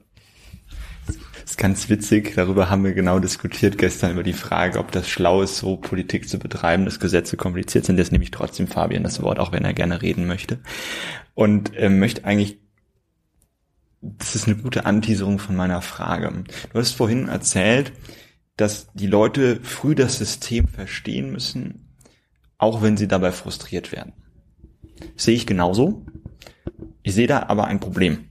Das 1.07 1.51
ist 1.51 1.57
ganz 1.57 1.89
witzig. 1.89 2.33
Darüber 2.35 2.69
haben 2.69 2.83
wir 2.83 2.93
genau 2.93 3.19
diskutiert 3.19 3.77
gestern 3.77 4.11
über 4.11 4.23
die 4.23 4.33
Frage, 4.33 4.77
ob 4.77 4.91
das 4.91 5.09
schlau 5.09 5.41
ist, 5.41 5.57
so 5.57 5.75
Politik 5.75 6.29
zu 6.29 6.37
betreiben, 6.37 6.85
dass 6.85 6.99
Gesetze 6.99 7.35
kompliziert 7.35 7.85
sind. 7.85 7.97
Jetzt 7.97 8.11
nehme 8.11 8.23
ich 8.23 8.31
trotzdem 8.31 8.67
Fabian 8.67 9.03
das 9.03 9.21
Wort, 9.21 9.39
auch 9.39 9.51
wenn 9.51 9.65
er 9.65 9.73
gerne 9.73 10.01
reden 10.01 10.27
möchte. 10.27 10.59
Und 11.33 11.75
äh, 11.75 11.89
möchte 11.89 12.25
eigentlich 12.25 12.59
das 14.01 14.35
ist 14.35 14.47
eine 14.47 14.57
gute 14.57 14.85
Anteaserung 14.85 15.39
von 15.39 15.55
meiner 15.55 15.81
Frage. 15.81 16.43
Du 16.73 16.79
hast 16.79 16.93
vorhin 16.93 17.27
erzählt, 17.27 17.93
dass 18.57 18.91
die 18.93 19.07
Leute 19.07 19.59
früh 19.61 19.95
das 19.95 20.17
System 20.17 20.67
verstehen 20.67 21.31
müssen, 21.31 21.95
auch 22.57 22.81
wenn 22.81 22.97
sie 22.97 23.07
dabei 23.07 23.31
frustriert 23.31 23.91
werden. 23.91 24.13
Sehe 25.15 25.35
ich 25.35 25.47
genauso. 25.47 26.05
Ich 27.03 27.13
sehe 27.13 27.27
da 27.27 27.43
aber 27.43 27.65
ein 27.65 27.79
Problem. 27.79 28.29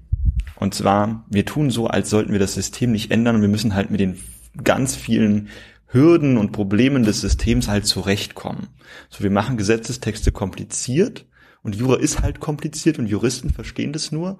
Und 0.56 0.74
zwar, 0.74 1.24
wir 1.30 1.46
tun 1.46 1.70
so, 1.70 1.86
als 1.86 2.10
sollten 2.10 2.32
wir 2.32 2.38
das 2.38 2.54
System 2.54 2.92
nicht 2.92 3.10
ändern 3.10 3.36
und 3.36 3.42
wir 3.42 3.48
müssen 3.48 3.74
halt 3.74 3.90
mit 3.90 4.00
den 4.00 4.18
ganz 4.62 4.94
vielen 4.94 5.48
Hürden 5.86 6.36
und 6.36 6.52
Problemen 6.52 7.02
des 7.02 7.20
Systems 7.20 7.68
halt 7.68 7.86
zurechtkommen. 7.86 8.68
So, 9.08 9.24
wir 9.24 9.30
machen 9.30 9.56
Gesetzestexte 9.56 10.32
kompliziert 10.32 11.26
und 11.62 11.76
Jura 11.76 11.96
ist 11.96 12.22
halt 12.22 12.40
kompliziert 12.40 12.98
und 12.98 13.06
Juristen 13.06 13.50
verstehen 13.50 13.92
das 13.92 14.12
nur. 14.12 14.38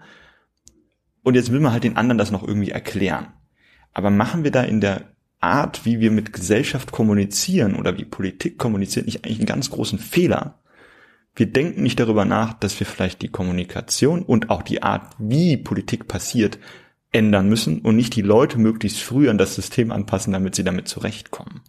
Und 1.22 1.34
jetzt 1.34 1.52
will 1.52 1.60
man 1.60 1.72
halt 1.72 1.84
den 1.84 1.96
anderen 1.96 2.18
das 2.18 2.30
noch 2.30 2.46
irgendwie 2.46 2.70
erklären. 2.70 3.28
Aber 3.92 4.10
machen 4.10 4.44
wir 4.44 4.50
da 4.50 4.62
in 4.62 4.80
der 4.80 5.04
Art, 5.40 5.84
wie 5.84 6.00
wir 6.00 6.10
mit 6.10 6.32
Gesellschaft 6.32 6.92
kommunizieren 6.92 7.74
oder 7.74 7.96
wie 7.98 8.04
Politik 8.04 8.58
kommuniziert, 8.58 9.06
nicht 9.06 9.24
eigentlich 9.24 9.38
einen 9.38 9.46
ganz 9.46 9.70
großen 9.70 9.98
Fehler? 9.98 10.60
Wir 11.34 11.46
denken 11.46 11.82
nicht 11.82 12.00
darüber 12.00 12.24
nach, 12.24 12.54
dass 12.54 12.78
wir 12.78 12.86
vielleicht 12.86 13.22
die 13.22 13.28
Kommunikation 13.28 14.22
und 14.22 14.50
auch 14.50 14.62
die 14.62 14.82
Art, 14.82 15.14
wie 15.18 15.56
Politik 15.56 16.08
passiert, 16.08 16.58
ändern 17.12 17.48
müssen 17.48 17.80
und 17.80 17.96
nicht 17.96 18.14
die 18.14 18.22
Leute 18.22 18.58
möglichst 18.58 19.00
früh 19.00 19.28
an 19.28 19.38
das 19.38 19.54
System 19.54 19.90
anpassen, 19.90 20.32
damit 20.32 20.54
sie 20.54 20.64
damit 20.64 20.88
zurechtkommen. 20.88 21.60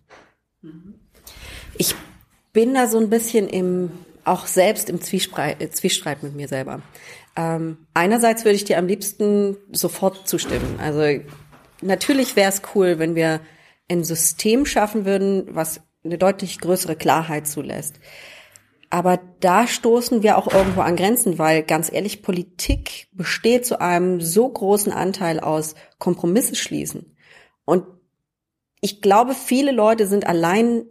Ich 1.77 1.95
bin 2.53 2.73
da 2.73 2.87
so 2.87 2.99
ein 2.99 3.09
bisschen 3.09 3.47
im, 3.47 3.91
auch 4.23 4.45
selbst 4.45 4.89
im 4.89 5.01
Zwiespalt, 5.01 5.61
äh, 5.61 5.69
Zwiespalt 5.69 6.21
mit 6.21 6.35
mir 6.35 6.47
selber. 6.47 6.81
Ähm, 7.35 7.87
einerseits 7.93 8.43
würde 8.43 8.55
ich 8.55 8.65
dir 8.65 8.77
am 8.77 8.87
liebsten 8.87 9.57
sofort 9.71 10.27
zustimmen. 10.27 10.79
Also 10.79 11.23
natürlich 11.81 12.35
wäre 12.35 12.49
es 12.49 12.61
cool, 12.75 12.99
wenn 12.99 13.15
wir 13.15 13.41
ein 13.89 14.03
System 14.03 14.65
schaffen 14.65 15.05
würden, 15.05 15.47
was 15.51 15.81
eine 16.03 16.17
deutlich 16.17 16.59
größere 16.59 16.95
Klarheit 16.95 17.47
zulässt. 17.47 17.99
Aber 18.89 19.19
da 19.39 19.67
stoßen 19.67 20.21
wir 20.21 20.37
auch 20.37 20.53
irgendwo 20.53 20.81
an 20.81 20.97
Grenzen, 20.97 21.39
weil 21.39 21.63
ganz 21.63 21.91
ehrlich, 21.91 22.21
Politik 22.21 23.07
besteht 23.13 23.65
zu 23.65 23.79
einem 23.79 24.19
so 24.19 24.49
großen 24.49 24.91
Anteil 24.91 25.39
aus 25.39 25.75
Kompromisse 25.97 26.55
schließen. 26.55 27.15
Und 27.63 27.85
ich 28.81 29.01
glaube, 29.01 29.33
viele 29.33 29.71
Leute 29.71 30.07
sind 30.07 30.27
allein 30.27 30.83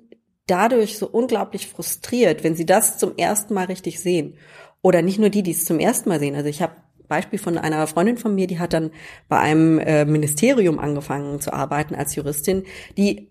dadurch 0.47 0.97
so 0.97 1.07
unglaublich 1.09 1.69
frustriert, 1.69 2.43
wenn 2.43 2.55
sie 2.55 2.65
das 2.65 2.97
zum 2.99 3.17
ersten 3.17 3.53
Mal 3.53 3.67
richtig 3.67 4.01
sehen. 4.01 4.39
Oder 4.83 5.03
nicht 5.03 5.19
nur 5.19 5.31
die, 5.31 5.43
die 5.43 5.51
es 5.51 5.65
zum 5.65 5.79
ersten 5.79 6.09
Mal 6.09 6.21
sehen. 6.21 6.35
Also 6.35 6.49
ich 6.49 6.63
habe 6.63 6.73
Beispiel 7.09 7.39
von 7.39 7.59
einer 7.59 7.87
Freundin 7.87 8.17
von 8.17 8.35
mir, 8.35 8.47
die 8.47 8.59
hat 8.59 8.73
dann 8.73 8.93
bei 9.29 9.39
einem 9.39 9.79
äh, 9.79 10.05
Ministerium 10.05 10.79
angefangen 10.79 11.41
zu 11.41 11.53
arbeiten 11.53 11.95
als 11.95 12.15
Juristin, 12.15 12.65
die 12.97 13.31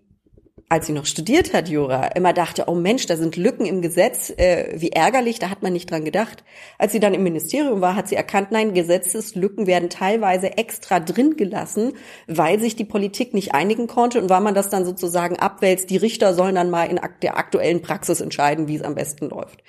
als 0.70 0.86
sie 0.86 0.92
noch 0.92 1.04
studiert 1.04 1.52
hat, 1.52 1.68
Jura, 1.68 2.06
immer 2.14 2.32
dachte, 2.32 2.66
oh 2.68 2.76
Mensch, 2.76 3.04
da 3.06 3.16
sind 3.16 3.36
Lücken 3.36 3.66
im 3.66 3.82
Gesetz, 3.82 4.30
äh, 4.30 4.72
wie 4.76 4.92
ärgerlich, 4.92 5.40
da 5.40 5.50
hat 5.50 5.64
man 5.64 5.72
nicht 5.72 5.90
dran 5.90 6.04
gedacht. 6.04 6.44
Als 6.78 6.92
sie 6.92 7.00
dann 7.00 7.12
im 7.12 7.24
Ministerium 7.24 7.80
war, 7.80 7.96
hat 7.96 8.06
sie 8.06 8.14
erkannt, 8.14 8.52
nein, 8.52 8.72
Gesetzeslücken 8.72 9.66
werden 9.66 9.90
teilweise 9.90 10.58
extra 10.58 11.00
drin 11.00 11.36
gelassen, 11.36 11.94
weil 12.28 12.60
sich 12.60 12.76
die 12.76 12.84
Politik 12.84 13.34
nicht 13.34 13.52
einigen 13.52 13.88
konnte 13.88 14.22
und 14.22 14.30
weil 14.30 14.42
man 14.42 14.54
das 14.54 14.68
dann 14.68 14.84
sozusagen 14.84 15.40
abwälzt, 15.40 15.90
die 15.90 15.96
Richter 15.96 16.34
sollen 16.34 16.54
dann 16.54 16.70
mal 16.70 16.84
in 16.84 17.00
der 17.20 17.36
aktuellen 17.36 17.82
Praxis 17.82 18.20
entscheiden, 18.20 18.68
wie 18.68 18.76
es 18.76 18.82
am 18.82 18.94
besten 18.94 19.28
läuft. 19.28 19.64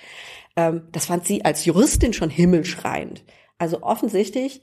Ähm, 0.56 0.88
das 0.92 1.06
fand 1.06 1.26
sie 1.26 1.44
als 1.44 1.64
Juristin 1.64 2.12
schon 2.12 2.30
himmelschreiend. 2.30 3.24
Also 3.58 3.82
offensichtlich 3.82 4.62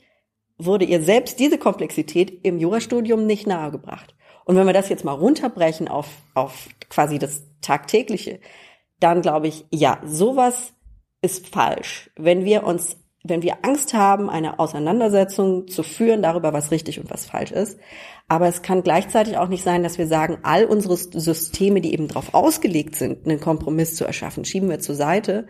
wurde 0.57 0.85
ihr 0.85 1.01
selbst 1.01 1.39
diese 1.39 1.57
Komplexität 1.57 2.45
im 2.45 2.59
Jurastudium 2.59 3.25
nicht 3.25 3.47
nahegebracht. 3.47 4.15
Und 4.45 4.55
wenn 4.55 4.67
wir 4.67 4.73
das 4.73 4.89
jetzt 4.89 5.05
mal 5.05 5.13
runterbrechen 5.13 5.87
auf, 5.87 6.07
auf 6.33 6.67
quasi 6.89 7.19
das 7.19 7.43
Tagtägliche, 7.61 8.39
dann 8.99 9.21
glaube 9.21 9.47
ich, 9.47 9.65
ja, 9.71 10.01
sowas 10.03 10.73
ist 11.21 11.47
falsch. 11.47 12.09
Wenn 12.17 12.45
wir 12.45 12.63
uns, 12.63 12.97
wenn 13.23 13.41
wir 13.41 13.63
Angst 13.63 13.93
haben, 13.93 14.29
eine 14.29 14.59
Auseinandersetzung 14.59 15.67
zu 15.67 15.83
führen 15.83 16.21
darüber, 16.21 16.51
was 16.51 16.71
richtig 16.71 16.99
und 16.99 17.09
was 17.09 17.25
falsch 17.25 17.51
ist. 17.51 17.79
Aber 18.27 18.47
es 18.47 18.61
kann 18.61 18.83
gleichzeitig 18.83 19.37
auch 19.37 19.47
nicht 19.47 19.63
sein, 19.63 19.83
dass 19.83 19.97
wir 19.97 20.07
sagen, 20.07 20.39
all 20.43 20.65
unsere 20.65 20.97
Systeme, 20.97 21.81
die 21.81 21.93
eben 21.93 22.07
darauf 22.07 22.33
ausgelegt 22.33 22.95
sind, 22.95 23.25
einen 23.25 23.39
Kompromiss 23.39 23.95
zu 23.95 24.05
erschaffen, 24.05 24.45
schieben 24.45 24.69
wir 24.69 24.79
zur 24.79 24.95
Seite, 24.95 25.47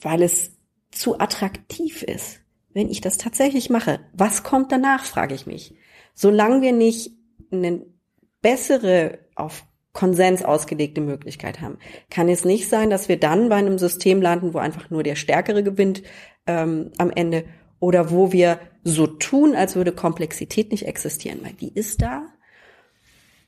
weil 0.00 0.22
es 0.22 0.52
zu 0.90 1.18
attraktiv 1.18 2.02
ist. 2.02 2.40
Wenn 2.72 2.88
ich 2.88 3.00
das 3.00 3.18
tatsächlich 3.18 3.70
mache, 3.70 4.00
was 4.12 4.42
kommt 4.42 4.70
danach, 4.72 5.04
frage 5.04 5.34
ich 5.34 5.46
mich. 5.46 5.74
Solange 6.14 6.62
wir 6.62 6.72
nicht 6.72 7.12
einen 7.50 8.00
bessere, 8.42 9.18
auf 9.34 9.64
Konsens 9.92 10.44
ausgelegte 10.44 11.00
Möglichkeit 11.00 11.60
haben. 11.60 11.78
Kann 12.10 12.28
es 12.28 12.44
nicht 12.44 12.68
sein, 12.68 12.90
dass 12.90 13.08
wir 13.08 13.18
dann 13.18 13.48
bei 13.48 13.56
einem 13.56 13.78
System 13.78 14.22
landen, 14.22 14.54
wo 14.54 14.58
einfach 14.58 14.88
nur 14.88 15.02
der 15.02 15.16
Stärkere 15.16 15.64
gewinnt 15.64 16.02
ähm, 16.46 16.92
am 16.98 17.10
Ende 17.10 17.44
oder 17.80 18.10
wo 18.10 18.30
wir 18.32 18.60
so 18.84 19.06
tun, 19.06 19.56
als 19.56 19.74
würde 19.74 19.92
Komplexität 19.92 20.70
nicht 20.70 20.86
existieren, 20.86 21.40
weil 21.42 21.54
die 21.54 21.74
ist 21.74 22.02
da 22.02 22.26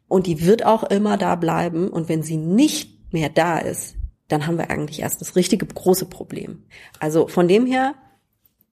und 0.08 0.26
die 0.26 0.44
wird 0.44 0.66
auch 0.66 0.82
immer 0.82 1.16
da 1.16 1.36
bleiben 1.36 1.88
und 1.88 2.08
wenn 2.08 2.22
sie 2.22 2.36
nicht 2.36 3.12
mehr 3.12 3.28
da 3.28 3.58
ist, 3.58 3.94
dann 4.32 4.46
haben 4.46 4.58
wir 4.58 4.70
eigentlich 4.70 5.00
erst 5.00 5.20
das 5.20 5.36
richtige 5.36 5.66
große 5.66 6.06
Problem. 6.06 6.64
Also 6.98 7.28
von 7.28 7.46
dem 7.46 7.66
her, 7.66 7.94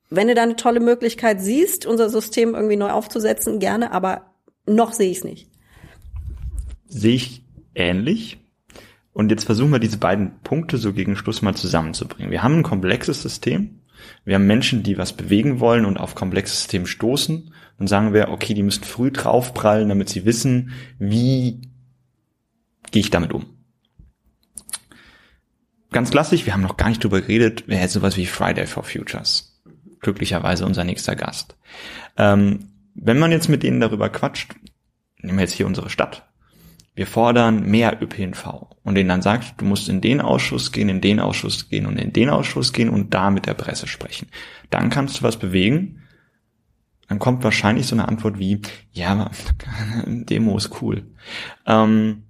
wenn 0.08 0.28
du 0.28 0.34
da 0.34 0.42
eine 0.42 0.56
tolle 0.56 0.80
Möglichkeit 0.80 1.40
siehst, 1.40 1.86
unser 1.86 2.08
System 2.10 2.54
irgendwie 2.54 2.76
neu 2.76 2.90
aufzusetzen, 2.90 3.60
gerne, 3.60 3.92
aber 3.92 4.34
noch 4.66 4.92
sehe 4.92 5.10
ich 5.10 5.18
es 5.18 5.24
nicht 5.24 5.50
sehe 6.90 7.14
ich 7.14 7.44
ähnlich. 7.74 8.38
Und 9.12 9.30
jetzt 9.30 9.44
versuchen 9.44 9.72
wir 9.72 9.78
diese 9.78 9.98
beiden 9.98 10.40
Punkte 10.42 10.76
so 10.76 10.92
gegen 10.92 11.16
Schluss 11.16 11.42
mal 11.42 11.54
zusammenzubringen. 11.54 12.30
Wir 12.30 12.42
haben 12.42 12.58
ein 12.58 12.62
komplexes 12.62 13.22
System. 13.22 13.80
Wir 14.24 14.36
haben 14.36 14.46
Menschen, 14.46 14.82
die 14.82 14.98
was 14.98 15.12
bewegen 15.12 15.60
wollen 15.60 15.84
und 15.84 15.98
auf 15.98 16.14
komplexes 16.14 16.60
System 16.60 16.86
stoßen. 16.86 17.52
Dann 17.78 17.86
sagen 17.86 18.12
wir, 18.12 18.28
okay, 18.28 18.54
die 18.54 18.62
müssen 18.62 18.84
früh 18.84 19.10
draufprallen, 19.10 19.88
damit 19.88 20.08
sie 20.08 20.24
wissen, 20.24 20.72
wie 20.98 21.60
gehe 22.90 23.00
ich 23.00 23.10
damit 23.10 23.32
um. 23.32 23.46
Ganz 25.90 26.10
klassisch, 26.10 26.46
wir 26.46 26.52
haben 26.52 26.62
noch 26.62 26.76
gar 26.76 26.88
nicht 26.88 27.02
drüber 27.02 27.20
geredet, 27.20 27.64
wer 27.66 27.78
hätte 27.78 27.94
sowas 27.94 28.16
wie 28.16 28.26
Friday 28.26 28.66
for 28.66 28.84
Futures. 28.84 29.60
Glücklicherweise 30.00 30.64
unser 30.64 30.84
nächster 30.84 31.16
Gast. 31.16 31.56
Ähm, 32.16 32.70
wenn 32.94 33.18
man 33.18 33.32
jetzt 33.32 33.48
mit 33.48 33.62
denen 33.62 33.80
darüber 33.80 34.08
quatscht, 34.08 34.54
nehmen 35.20 35.38
wir 35.38 35.44
jetzt 35.44 35.54
hier 35.54 35.66
unsere 35.66 35.90
Stadt, 35.90 36.30
wir 36.94 37.06
fordern 37.06 37.64
mehr 37.64 38.02
ÖPNV 38.02 38.66
und 38.82 38.94
denen 38.94 39.08
dann 39.08 39.22
sagt, 39.22 39.60
du 39.60 39.64
musst 39.64 39.88
in 39.88 40.00
den 40.00 40.20
Ausschuss 40.20 40.72
gehen, 40.72 40.88
in 40.88 41.00
den 41.00 41.20
Ausschuss 41.20 41.68
gehen 41.68 41.86
und 41.86 41.98
in 41.98 42.12
den 42.12 42.30
Ausschuss 42.30 42.72
gehen 42.72 42.90
und 42.90 43.14
da 43.14 43.30
mit 43.30 43.46
der 43.46 43.54
Presse 43.54 43.86
sprechen. 43.86 44.28
Dann 44.70 44.90
kannst 44.90 45.18
du 45.18 45.22
was 45.22 45.38
bewegen. 45.38 46.02
Dann 47.08 47.18
kommt 47.18 47.42
wahrscheinlich 47.42 47.86
so 47.86 47.96
eine 47.96 48.06
Antwort 48.06 48.38
wie, 48.38 48.60
ja, 48.92 49.30
Demo 50.06 50.56
ist 50.56 50.82
cool. 50.82 51.06
Ähm, 51.66 52.24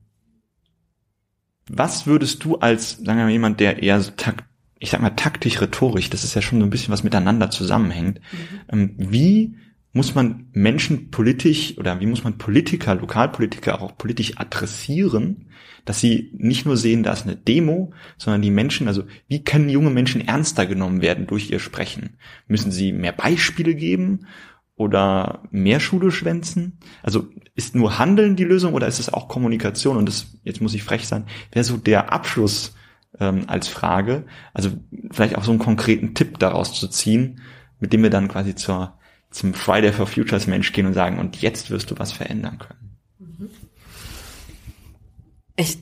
was 1.72 2.06
würdest 2.06 2.44
du 2.44 2.56
als, 2.56 2.96
sagen 2.96 3.18
wir 3.18 3.24
mal, 3.24 3.30
jemand, 3.30 3.60
der 3.60 3.82
eher 3.82 4.00
so 4.00 4.10
takt, 4.16 4.44
ich 4.78 4.90
sag 4.90 5.00
mal 5.00 5.10
taktisch 5.10 5.60
rhetorisch, 5.60 6.10
das 6.10 6.24
ist 6.24 6.34
ja 6.34 6.42
schon 6.42 6.58
so 6.58 6.66
ein 6.66 6.70
bisschen 6.70 6.92
was 6.92 7.04
miteinander 7.04 7.50
zusammenhängt, 7.50 8.20
mhm. 8.32 8.38
ähm, 8.72 8.94
wie 8.96 9.56
muss 9.92 10.14
man 10.14 10.46
Menschen 10.52 11.10
politisch 11.10 11.76
oder 11.76 12.00
wie 12.00 12.06
muss 12.06 12.22
man 12.22 12.38
Politiker, 12.38 12.94
Lokalpolitiker 12.94 13.82
auch 13.82 13.96
politisch 13.98 14.38
adressieren, 14.38 15.46
dass 15.84 16.00
sie 16.00 16.30
nicht 16.36 16.64
nur 16.64 16.76
sehen, 16.76 17.02
da 17.02 17.12
ist 17.12 17.24
eine 17.24 17.36
Demo, 17.36 17.92
sondern 18.16 18.42
die 18.42 18.50
Menschen, 18.50 18.86
also 18.86 19.04
wie 19.28 19.42
können 19.42 19.68
junge 19.68 19.90
Menschen 19.90 20.26
ernster 20.26 20.66
genommen 20.66 21.02
werden 21.02 21.26
durch 21.26 21.50
ihr 21.50 21.58
Sprechen? 21.58 22.10
Müssen 22.46 22.70
sie 22.70 22.92
mehr 22.92 23.12
Beispiele 23.12 23.74
geben 23.74 24.26
oder 24.80 25.42
mehr 25.50 25.78
Schule 25.78 26.10
schwänzen? 26.10 26.78
Also 27.02 27.28
ist 27.54 27.74
nur 27.74 27.98
Handeln 27.98 28.34
die 28.34 28.44
Lösung 28.44 28.72
oder 28.72 28.86
ist 28.86 28.98
es 28.98 29.12
auch 29.12 29.28
Kommunikation? 29.28 29.98
Und 29.98 30.06
das, 30.08 30.38
jetzt 30.42 30.62
muss 30.62 30.72
ich 30.72 30.82
frech 30.82 31.06
sein, 31.06 31.26
wäre 31.52 31.64
so 31.64 31.76
der 31.76 32.14
Abschluss 32.14 32.74
ähm, 33.18 33.44
als 33.46 33.68
Frage. 33.68 34.24
Also 34.54 34.70
vielleicht 35.10 35.36
auch 35.36 35.44
so 35.44 35.50
einen 35.50 35.60
konkreten 35.60 36.14
Tipp 36.14 36.38
daraus 36.38 36.72
zu 36.72 36.88
ziehen, 36.88 37.42
mit 37.78 37.92
dem 37.92 38.02
wir 38.02 38.08
dann 38.08 38.28
quasi 38.28 38.54
zur 38.54 38.94
zum 39.30 39.52
Friday 39.52 39.92
for 39.92 40.06
Futures 40.06 40.46
Mensch 40.46 40.72
gehen 40.72 40.86
und 40.86 40.94
sagen, 40.94 41.18
und 41.18 41.40
jetzt 41.42 41.70
wirst 41.70 41.90
du 41.90 41.98
was 41.98 42.10
verändern 42.10 42.58
können? 42.58 43.50
Ich, 45.56 45.78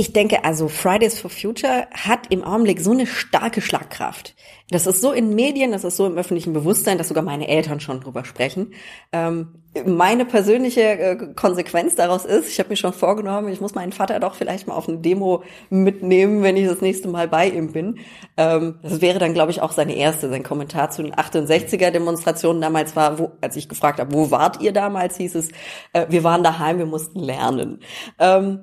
ich 0.00 0.14
denke, 0.14 0.44
also 0.46 0.68
Fridays 0.68 1.20
for 1.20 1.28
Future 1.28 1.86
hat 1.92 2.28
im 2.30 2.42
Augenblick 2.42 2.80
so 2.80 2.92
eine 2.92 3.06
starke 3.06 3.60
Schlagkraft. 3.60 4.34
Das 4.70 4.86
ist 4.86 5.02
so 5.02 5.12
in 5.12 5.34
Medien, 5.34 5.72
das 5.72 5.84
ist 5.84 5.98
so 5.98 6.06
im 6.06 6.16
öffentlichen 6.16 6.54
Bewusstsein, 6.54 6.96
dass 6.96 7.08
sogar 7.08 7.22
meine 7.22 7.48
Eltern 7.48 7.80
schon 7.80 8.00
drüber 8.00 8.24
sprechen. 8.24 8.72
Ähm, 9.12 9.56
meine 9.84 10.24
persönliche 10.24 10.80
äh, 10.80 11.16
Konsequenz 11.34 11.96
daraus 11.96 12.24
ist, 12.24 12.48
ich 12.48 12.58
habe 12.58 12.70
mir 12.70 12.76
schon 12.76 12.94
vorgenommen, 12.94 13.52
ich 13.52 13.60
muss 13.60 13.74
meinen 13.74 13.92
Vater 13.92 14.20
doch 14.20 14.34
vielleicht 14.34 14.66
mal 14.66 14.74
auf 14.74 14.88
eine 14.88 14.98
Demo 14.98 15.42
mitnehmen, 15.68 16.42
wenn 16.42 16.56
ich 16.56 16.66
das 16.66 16.80
nächste 16.80 17.08
Mal 17.08 17.28
bei 17.28 17.50
ihm 17.50 17.72
bin. 17.72 17.98
Ähm, 18.38 18.78
das 18.82 19.02
wäre 19.02 19.18
dann, 19.18 19.34
glaube 19.34 19.50
ich, 19.50 19.60
auch 19.60 19.72
seine 19.72 19.96
erste. 19.96 20.30
Sein 20.30 20.44
Kommentar 20.44 20.90
zu 20.90 21.02
den 21.02 21.14
68er 21.14 21.90
Demonstrationen 21.90 22.62
damals 22.62 22.96
war, 22.96 23.18
wo, 23.18 23.32
als 23.42 23.54
ich 23.56 23.68
gefragt 23.68 24.00
habe, 24.00 24.14
wo 24.14 24.30
wart 24.30 24.62
ihr 24.62 24.72
damals, 24.72 25.18
hieß 25.18 25.34
es, 25.34 25.48
äh, 25.92 26.06
wir 26.08 26.24
waren 26.24 26.42
daheim, 26.42 26.78
wir 26.78 26.86
mussten 26.86 27.18
lernen. 27.18 27.80
Ähm, 28.18 28.60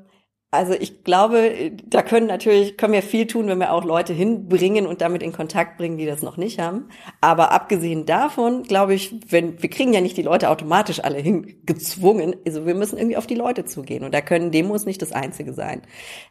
Also 0.49 0.73
ich 0.73 1.03
glaube, 1.03 1.73
da 1.85 2.01
können 2.01 2.27
natürlich, 2.27 2.77
können 2.77 2.93
wir 2.93 3.03
viel 3.03 3.27
tun, 3.27 3.49
wenn 3.49 3.57
wir 3.57 3.73
auch 3.73 3.83
Leute 3.83 4.13
hinbringen 4.13 4.87
und 4.87 5.01
damit 5.01 5.21
in 5.21 5.33
Kontakt 5.33 5.77
bringen, 5.77 5.97
die 5.97 6.05
das 6.05 6.21
noch 6.21 6.37
nicht 6.37 6.57
haben. 6.57 6.87
Aber 7.19 7.51
abgesehen 7.51 8.05
davon, 8.05 8.63
glaube 8.63 8.93
ich, 8.93 9.13
wenn, 9.27 9.61
wir 9.61 9.69
kriegen 9.69 9.91
ja 9.91 9.99
nicht 9.99 10.15
die 10.15 10.21
Leute 10.21 10.49
automatisch 10.49 11.01
alle 11.03 11.17
hingezwungen. 11.17 12.33
Also 12.45 12.65
wir 12.65 12.75
müssen 12.75 12.97
irgendwie 12.97 13.17
auf 13.17 13.27
die 13.27 13.35
Leute 13.35 13.65
zugehen. 13.65 14.05
Und 14.05 14.13
da 14.13 14.21
können 14.21 14.51
Demos 14.51 14.85
nicht 14.85 15.01
das 15.01 15.11
Einzige 15.11 15.51
sein. 15.51 15.81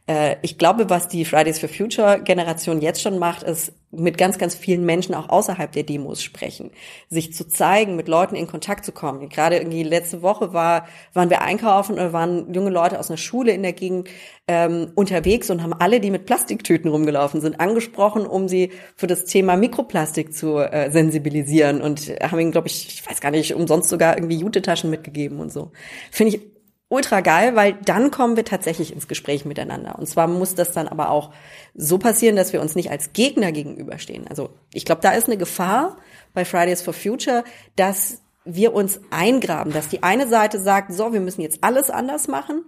Äh, 0.06 0.36
ich 0.40 0.56
glaube, 0.56 0.88
was 0.88 1.08
die 1.08 1.26
Fridays 1.26 1.58
for 1.58 1.68
Future 1.68 2.18
Generation 2.24 2.80
jetzt 2.80 3.02
schon 3.02 3.18
macht, 3.18 3.42
ist 3.42 3.74
mit 3.99 4.18
ganz, 4.18 4.38
ganz 4.38 4.55
vielen 4.55 4.84
Menschen 4.84 5.14
auch 5.14 5.28
außerhalb 5.28 5.70
der 5.72 5.82
Demos 5.82 6.22
sprechen, 6.22 6.70
sich 7.09 7.32
zu 7.32 7.49
zeigen, 7.49 7.97
mit 7.97 8.09
Leuten 8.09 8.36
in 8.36 8.47
Kontakt 8.47 8.84
zu 8.84 8.92
kommen. 8.92 9.28
Gerade 9.28 9.57
irgendwie 9.57 9.82
letzte 9.82 10.22
Woche 10.22 10.53
war, 10.53 10.86
waren 11.12 11.30
wir 11.30 11.42
einkaufen 11.42 11.94
oder 11.94 12.12
waren 12.12 12.53
junge 12.53 12.70
Leute 12.70 12.99
aus 12.99 13.11
einer 13.11 13.16
Schule 13.16 13.53
in 13.53 13.62
der 13.62 13.72
Gegend 13.72 14.09
ähm, 14.49 14.92
unterwegs 14.94 15.51
und 15.51 15.62
haben 15.62 15.72
alle, 15.72 16.01
die 16.01 16.11
mit 16.11 16.26
Plastiktüten 16.26 16.90
rumgelaufen 16.90 17.40
sind, 17.40 17.61
angesprochen, 17.61 18.26
um 18.26 18.49
sie 18.49 18.70
für 18.94 19.07
das 19.07 19.24
Thema 19.24 19.57
Mikroplastik 19.57 20.32
zu 20.34 20.59
äh, 20.59 20.90
sensibilisieren 20.90 21.82
und 21.82 22.09
haben 22.22 22.38
ihnen, 22.38 22.53
glaube 22.53 22.68
ich, 22.68 22.88
ich 22.88 23.11
weiß 23.11 23.20
gar 23.20 23.30
nicht, 23.30 23.55
umsonst 23.55 23.88
sogar 23.88 24.16
irgendwie 24.16 24.36
Jutetaschen 24.36 24.90
mitgegeben 24.90 25.40
und 25.40 25.53
so. 25.53 25.72
Finde 26.11 26.36
ich 26.36 26.55
ultra 26.89 27.20
geil, 27.20 27.57
weil 27.57 27.74
dann 27.84 28.11
kommen 28.11 28.37
wir 28.37 28.45
tatsächlich 28.45 28.93
ins 28.93 29.09
Gespräch 29.09 29.45
miteinander. 29.45 29.99
Und 29.99 30.07
zwar 30.07 30.28
muss 30.28 30.55
das 30.55 30.72
dann 30.72 30.87
aber 30.87 31.11
auch 31.11 31.32
so 31.74 31.99
passieren, 31.99 32.37
dass 32.37 32.53
wir 32.53 32.61
uns 32.61 32.76
nicht 32.76 32.91
als 32.91 33.12
Gegner 33.12 33.51
gegenüberstehen. 33.51 34.28
Also 34.28 34.51
ich 34.72 34.84
glaube, 34.84 35.01
da 35.01 35.11
ist 35.11 35.26
eine 35.26 35.37
Gefahr 35.37 35.97
bei 36.32 36.45
Fridays 36.45 36.82
for 36.82 36.95
Future, 36.95 37.43
dass 37.74 38.22
wir 38.45 38.72
uns 38.72 39.01
eingraben, 39.11 39.72
dass 39.72 39.89
die 39.89 40.05
eine 40.05 40.28
Seite 40.28 40.61
sagt, 40.61 40.93
so, 40.93 41.12
wir 41.12 41.20
müssen 41.20 41.41
jetzt 41.41 41.64
alles 41.64 41.91
anders 41.91 42.28
machen, 42.28 42.64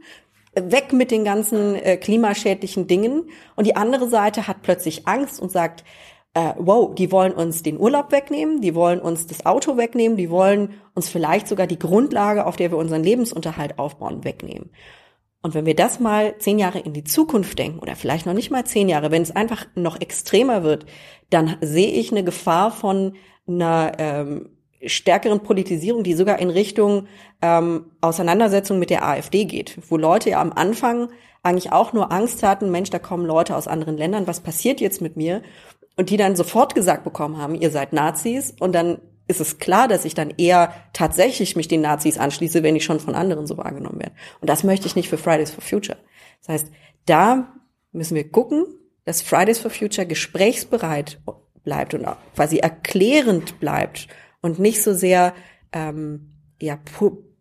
weg 0.54 0.92
mit 0.92 1.12
den 1.12 1.24
ganzen 1.24 1.76
äh, 1.76 1.96
klimaschädlichen 1.96 2.88
Dingen 2.88 3.30
und 3.54 3.66
die 3.66 3.76
andere 3.76 4.08
Seite 4.08 4.48
hat 4.48 4.62
plötzlich 4.62 5.06
Angst 5.06 5.40
und 5.40 5.52
sagt, 5.52 5.84
äh, 6.38 6.54
wow, 6.56 6.94
die 6.94 7.10
wollen 7.10 7.32
uns 7.32 7.64
den 7.64 7.80
Urlaub 7.80 8.12
wegnehmen, 8.12 8.60
die 8.60 8.76
wollen 8.76 9.00
uns 9.00 9.26
das 9.26 9.44
Auto 9.44 9.76
wegnehmen, 9.76 10.16
die 10.16 10.30
wollen 10.30 10.74
uns 10.94 11.08
vielleicht 11.08 11.48
sogar 11.48 11.66
die 11.66 11.80
Grundlage, 11.80 12.46
auf 12.46 12.54
der 12.54 12.70
wir 12.70 12.78
unseren 12.78 13.02
Lebensunterhalt 13.02 13.78
aufbauen, 13.80 14.22
wegnehmen. 14.22 14.70
Und 15.42 15.54
wenn 15.54 15.66
wir 15.66 15.74
das 15.74 15.98
mal 15.98 16.38
zehn 16.38 16.60
Jahre 16.60 16.78
in 16.78 16.92
die 16.92 17.02
Zukunft 17.02 17.58
denken 17.58 17.80
oder 17.80 17.96
vielleicht 17.96 18.24
noch 18.24 18.34
nicht 18.34 18.52
mal 18.52 18.64
zehn 18.64 18.88
Jahre, 18.88 19.10
wenn 19.10 19.22
es 19.22 19.34
einfach 19.34 19.66
noch 19.74 20.00
extremer 20.00 20.62
wird, 20.62 20.86
dann 21.28 21.56
sehe 21.60 21.90
ich 21.90 22.12
eine 22.12 22.22
Gefahr 22.22 22.70
von 22.70 23.14
einer 23.48 23.92
ähm, 23.98 24.50
stärkeren 24.84 25.40
Politisierung, 25.40 26.04
die 26.04 26.14
sogar 26.14 26.38
in 26.38 26.50
Richtung 26.50 27.08
ähm, 27.42 27.86
Auseinandersetzung 28.00 28.78
mit 28.78 28.90
der 28.90 29.04
AfD 29.04 29.44
geht, 29.44 29.76
wo 29.88 29.96
Leute 29.96 30.30
ja 30.30 30.40
am 30.40 30.52
Anfang 30.52 31.08
eigentlich 31.42 31.72
auch 31.72 31.92
nur 31.92 32.12
Angst 32.12 32.42
hatten, 32.42 32.70
Mensch, 32.70 32.90
da 32.90 32.98
kommen 32.98 33.26
Leute 33.26 33.56
aus 33.56 33.68
anderen 33.68 33.96
Ländern, 33.96 34.26
was 34.26 34.40
passiert 34.40 34.80
jetzt 34.80 35.00
mit 35.00 35.16
mir? 35.16 35.42
Und 35.98 36.10
die 36.10 36.16
dann 36.16 36.36
sofort 36.36 36.74
gesagt 36.74 37.04
bekommen 37.04 37.36
haben, 37.36 37.54
ihr 37.56 37.70
seid 37.70 37.92
Nazis 37.92 38.54
und 38.58 38.72
dann 38.72 38.98
ist 39.26 39.40
es 39.40 39.58
klar, 39.58 39.88
dass 39.88 40.06
ich 40.06 40.14
dann 40.14 40.32
eher 40.38 40.72
tatsächlich 40.94 41.56
mich 41.56 41.68
den 41.68 41.82
Nazis 41.82 42.16
anschließe, 42.16 42.62
wenn 42.62 42.76
ich 42.76 42.84
schon 42.84 43.00
von 43.00 43.14
anderen 43.14 43.46
so 43.46 43.58
wahrgenommen 43.58 43.98
werde. 44.00 44.14
Und 44.40 44.48
das 44.48 44.64
möchte 44.64 44.86
ich 44.86 44.96
nicht 44.96 45.10
für 45.10 45.18
Fridays 45.18 45.50
for 45.50 45.62
Future. 45.62 45.98
Das 46.40 46.48
heißt, 46.48 46.72
da 47.04 47.52
müssen 47.92 48.14
wir 48.14 48.30
gucken, 48.30 48.64
dass 49.04 49.20
Fridays 49.20 49.58
for 49.58 49.70
Future 49.70 50.06
gesprächsbereit 50.06 51.20
bleibt 51.62 51.94
und 51.94 52.06
quasi 52.34 52.58
erklärend 52.58 53.58
bleibt 53.60 54.06
und 54.40 54.58
nicht 54.58 54.82
so 54.82 54.94
sehr 54.94 55.34
ähm, 55.72 56.32
ja 56.60 56.78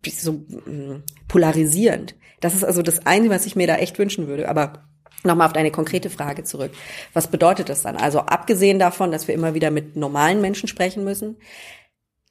so 0.09 0.33
mm, 0.33 1.03
polarisierend. 1.27 2.15
Das 2.39 2.55
ist 2.55 2.63
also 2.63 2.81
das 2.81 3.05
eine, 3.05 3.29
was 3.29 3.45
ich 3.45 3.55
mir 3.55 3.67
da 3.67 3.75
echt 3.75 3.99
wünschen 3.99 4.27
würde. 4.27 4.49
Aber 4.49 4.87
Nochmal 5.24 5.47
auf 5.47 5.53
deine 5.53 5.72
konkrete 5.72 6.09
Frage 6.09 6.43
zurück. 6.43 6.72
Was 7.13 7.28
bedeutet 7.28 7.70
das 7.70 7.82
dann? 7.82 7.97
Also 7.97 8.20
abgesehen 8.20 8.80
davon, 8.80 9.11
dass 9.11 9.28
wir 9.28 9.36
immer 9.36 9.53
wieder 9.53 9.72
mit 9.72 9.95
normalen 9.95 10.41
Menschen 10.41 10.68
sprechen 10.68 11.03
müssen, 11.03 11.38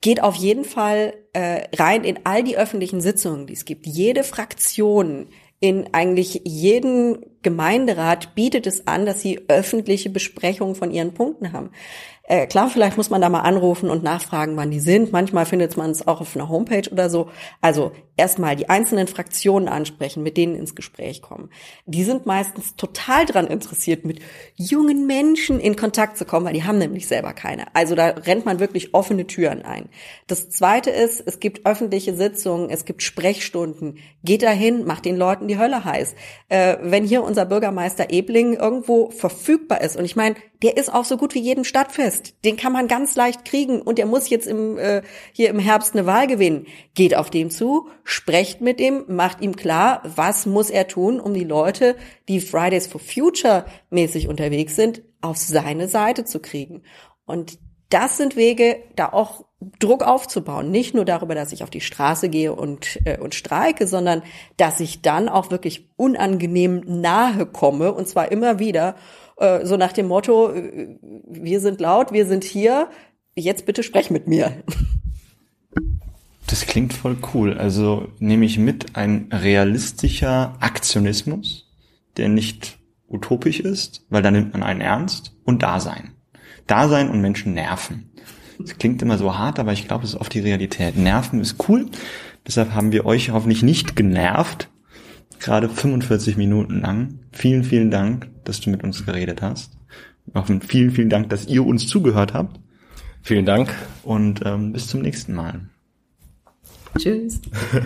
geht 0.01 0.23
auf 0.23 0.37
jeden 0.37 0.65
Fall 0.65 1.15
äh, 1.33 1.65
rein 1.77 2.05
in 2.05 2.21
all 2.25 2.45
die 2.45 2.57
öffentlichen 2.57 3.01
Sitzungen, 3.01 3.47
die 3.47 3.55
es 3.55 3.65
gibt. 3.65 3.87
Jede 3.87 4.23
Fraktion 4.23 5.29
in 5.59 5.93
eigentlich 5.95 6.43
jeden 6.45 7.19
Gemeinderat 7.43 8.35
bietet 8.35 8.67
es 8.67 8.87
an, 8.87 9.07
dass 9.07 9.21
sie 9.21 9.41
öffentliche 9.49 10.11
Besprechungen 10.11 10.75
von 10.75 10.91
ihren 10.91 11.15
Punkten 11.15 11.53
haben. 11.53 11.71
Äh, 12.29 12.49
klar, 12.49 12.69
vielleicht 12.69 12.97
muss 12.97 13.11
man 13.11 13.21
da 13.21 13.29
mal 13.29 13.41
anrufen 13.41 13.89
und 13.89 14.03
nachfragen, 14.03 14.57
wann 14.57 14.73
die 14.73 14.81
sind. 14.81 15.13
Manchmal 15.13 15.47
findet 15.47 15.77
man 15.77 15.91
es 15.91 16.07
auch 16.09 16.21
auf 16.21 16.35
einer 16.35 16.49
Homepage 16.49 16.91
oder 16.91 17.09
so. 17.09 17.31
Also 17.61 17.93
erstmal 18.17 18.57
die 18.57 18.69
einzelnen 18.69 19.07
Fraktionen 19.07 19.69
ansprechen, 19.69 20.25
mit 20.25 20.37
denen 20.37 20.57
ins 20.57 20.75
Gespräch 20.75 21.23
kommen. 21.23 21.51
Die 21.85 22.03
sind 22.03 22.27
meistens 22.27 22.75
total 22.77 23.27
dran 23.27 23.47
interessiert, 23.47 24.05
mit 24.05 24.21
jungen 24.57 25.07
Menschen 25.07 25.61
in 25.61 25.77
Kontakt 25.77 26.17
zu 26.17 26.25
kommen, 26.25 26.47
weil 26.47 26.55
die 26.55 26.65
haben 26.65 26.79
nämlich 26.79 27.07
selber 27.07 27.33
keine. 27.33 27.75
Also 27.75 27.95
da 27.95 28.09
rennt 28.09 28.45
man 28.45 28.59
wirklich 28.59 28.95
offene 28.95 29.27
Türen 29.27 29.63
ein. 29.63 29.89
Das 30.27 30.51
zweite 30.51 30.91
ist, 30.91 31.23
es 31.25 31.39
gibt 31.39 31.67
öffentliche 31.67 32.17
Sitzungen, 32.17 32.71
es 32.71 32.85
gibt 32.85 33.03
Sprechstunden. 33.03 33.99
Geht 34.25 34.43
dahin, 34.43 34.85
macht 34.85 35.05
den 35.05 35.17
Leuten 35.17 35.47
die 35.47 35.59
Hölle 35.59 35.85
heiß. 35.85 36.15
Äh, 36.49 36.79
wenn 36.83 37.05
hier 37.05 37.23
unser 37.23 37.45
Bürgermeister 37.45 38.11
Ebling 38.11 38.55
irgendwo 38.55 39.11
verfügbar 39.11 39.81
ist, 39.83 39.97
und 39.97 40.05
ich 40.05 40.17
meine, 40.17 40.35
der 40.63 40.77
ist 40.77 40.93
auch 40.93 41.05
so 41.05 41.17
gut 41.17 41.35
wie 41.35 41.41
jedem 41.41 41.65
Stadtfest. 41.65 42.16
Den 42.45 42.57
kann 42.57 42.73
man 42.73 42.89
ganz 42.89 43.17
leicht 43.17 43.45
kriegen 43.45 43.81
und 43.81 43.99
der 43.99 44.07
muss 44.07 44.29
jetzt 44.29 44.47
im, 44.47 44.79
äh, 44.79 45.03
hier 45.33 45.51
im 45.51 45.59
Herbst 45.59 45.95
eine 45.95 46.07
Wahl 46.07 46.27
gewinnen. 46.27 46.67
Geht 46.95 47.17
auf 47.17 47.31
dem 47.31 47.51
zu, 47.51 47.89
sprecht 48.05 48.61
mit 48.61 48.81
ihm, 48.81 49.05
macht 49.09 49.41
ihm 49.41 49.57
klar, 49.57 50.03
was 50.05 50.47
muss 50.47 50.71
er 50.71 50.89
tun, 50.89 51.21
um 51.21 51.35
die 51.35 51.45
Leute, 51.45 51.97
die 52.29 52.41
Fridays 52.41 52.87
for 52.87 53.01
Future 53.01 53.65
mäßig 53.91 54.29
unterwegs 54.29 54.77
sind, 54.77 55.03
auf 55.21 55.37
seine 55.37 55.89
Seite 55.89 56.25
zu 56.25 56.41
kriegen. 56.41 56.83
Und 57.25 57.59
das 57.89 58.17
sind 58.17 58.37
Wege, 58.37 58.83
da 58.97 59.13
auch 59.13 59.45
Druck 59.79 60.03
aufzubauen. 60.03 60.71
Nicht 60.71 60.95
nur 60.95 61.05
darüber, 61.05 61.35
dass 61.35 61.53
ich 61.53 61.63
auf 61.63 61.71
die 61.71 61.81
Straße 61.81 62.29
gehe 62.29 62.53
und, 62.53 63.01
äh, 63.05 63.19
und 63.19 63.35
streike, 63.35 63.87
sondern 63.87 64.23
dass 64.57 64.81
ich 64.81 65.03
dann 65.03 65.29
auch 65.29 65.51
wirklich 65.51 65.89
unangenehm 65.97 66.83
nahe 66.85 67.47
komme 67.47 67.93
und 67.93 68.09
zwar 68.09 68.31
immer 68.33 68.59
wieder 68.59 68.97
äh, 69.37 69.65
so 69.65 69.77
nach 69.77 69.93
dem 69.93 70.09
Motto, 70.09 70.53
äh, 70.53 70.97
wir 71.29 71.61
sind 71.61 71.81
laut, 71.81 72.13
wir 72.13 72.27
sind 72.27 72.45
hier, 72.45 72.89
jetzt 73.35 73.67
bitte 73.67 73.83
sprech 73.83 74.11
mit 74.11 74.27
mir. 74.27 74.63
Das 76.47 76.67
klingt 76.67 76.93
voll 76.93 77.17
cool. 77.35 77.59
Also 77.59 78.09
nehme 78.19 78.45
ich 78.47 78.59
mit 78.59 78.97
ein 78.97 79.29
realistischer 79.33 80.57
Aktionismus, 80.61 81.69
der 82.17 82.29
nicht 82.29 82.79
utopisch 83.09 83.61
ist, 83.61 84.07
weil 84.11 84.23
da 84.23 84.31
nimmt 84.31 84.53
man 84.53 84.63
einen 84.63 84.81
ernst 84.81 85.37
und 85.45 85.63
Dasein. 85.63 86.13
Dasein 86.67 87.11
und 87.11 87.21
Menschen 87.21 87.55
nerven. 87.55 88.11
Das 88.59 88.79
klingt 88.79 89.03
immer 89.03 89.19
so 89.19 89.37
hart, 89.37 89.59
aber 89.59 89.73
ich 89.73 89.87
glaube, 89.87 90.05
es 90.05 90.11
ist 90.11 90.21
oft 90.21 90.33
die 90.33 90.41
Realität. 90.41 90.97
Nerven 90.97 91.41
ist 91.41 91.69
cool. 91.69 91.87
Deshalb 92.47 92.73
haben 92.73 92.93
wir 92.93 93.05
euch 93.05 93.31
hoffentlich 93.31 93.63
nicht 93.63 93.97
genervt, 93.97 94.71
gerade 95.41 95.69
45 95.69 96.37
Minuten 96.37 96.81
lang. 96.81 97.19
Vielen, 97.33 97.65
vielen 97.65 97.91
Dank, 97.91 98.29
dass 98.45 98.61
du 98.61 98.71
mit 98.71 98.83
uns 98.83 99.05
geredet 99.05 99.43
hast. 99.43 99.73
Auch 100.35 100.47
vielen, 100.47 100.91
vielen 100.91 101.11
Dank, 101.11 101.31
dass 101.31 101.47
ihr 101.47 101.65
uns 101.65 101.87
zugehört 101.87 102.35
habt. 102.35 102.61
Vielen 103.23 103.47
Dank. 103.47 103.75
Und 104.03 104.41
ähm, 104.45 104.73
bis 104.73 104.89
zum 104.89 105.03
nächsten 105.03 105.35
Mal. 105.35 105.61
Tschüss. 106.99 107.41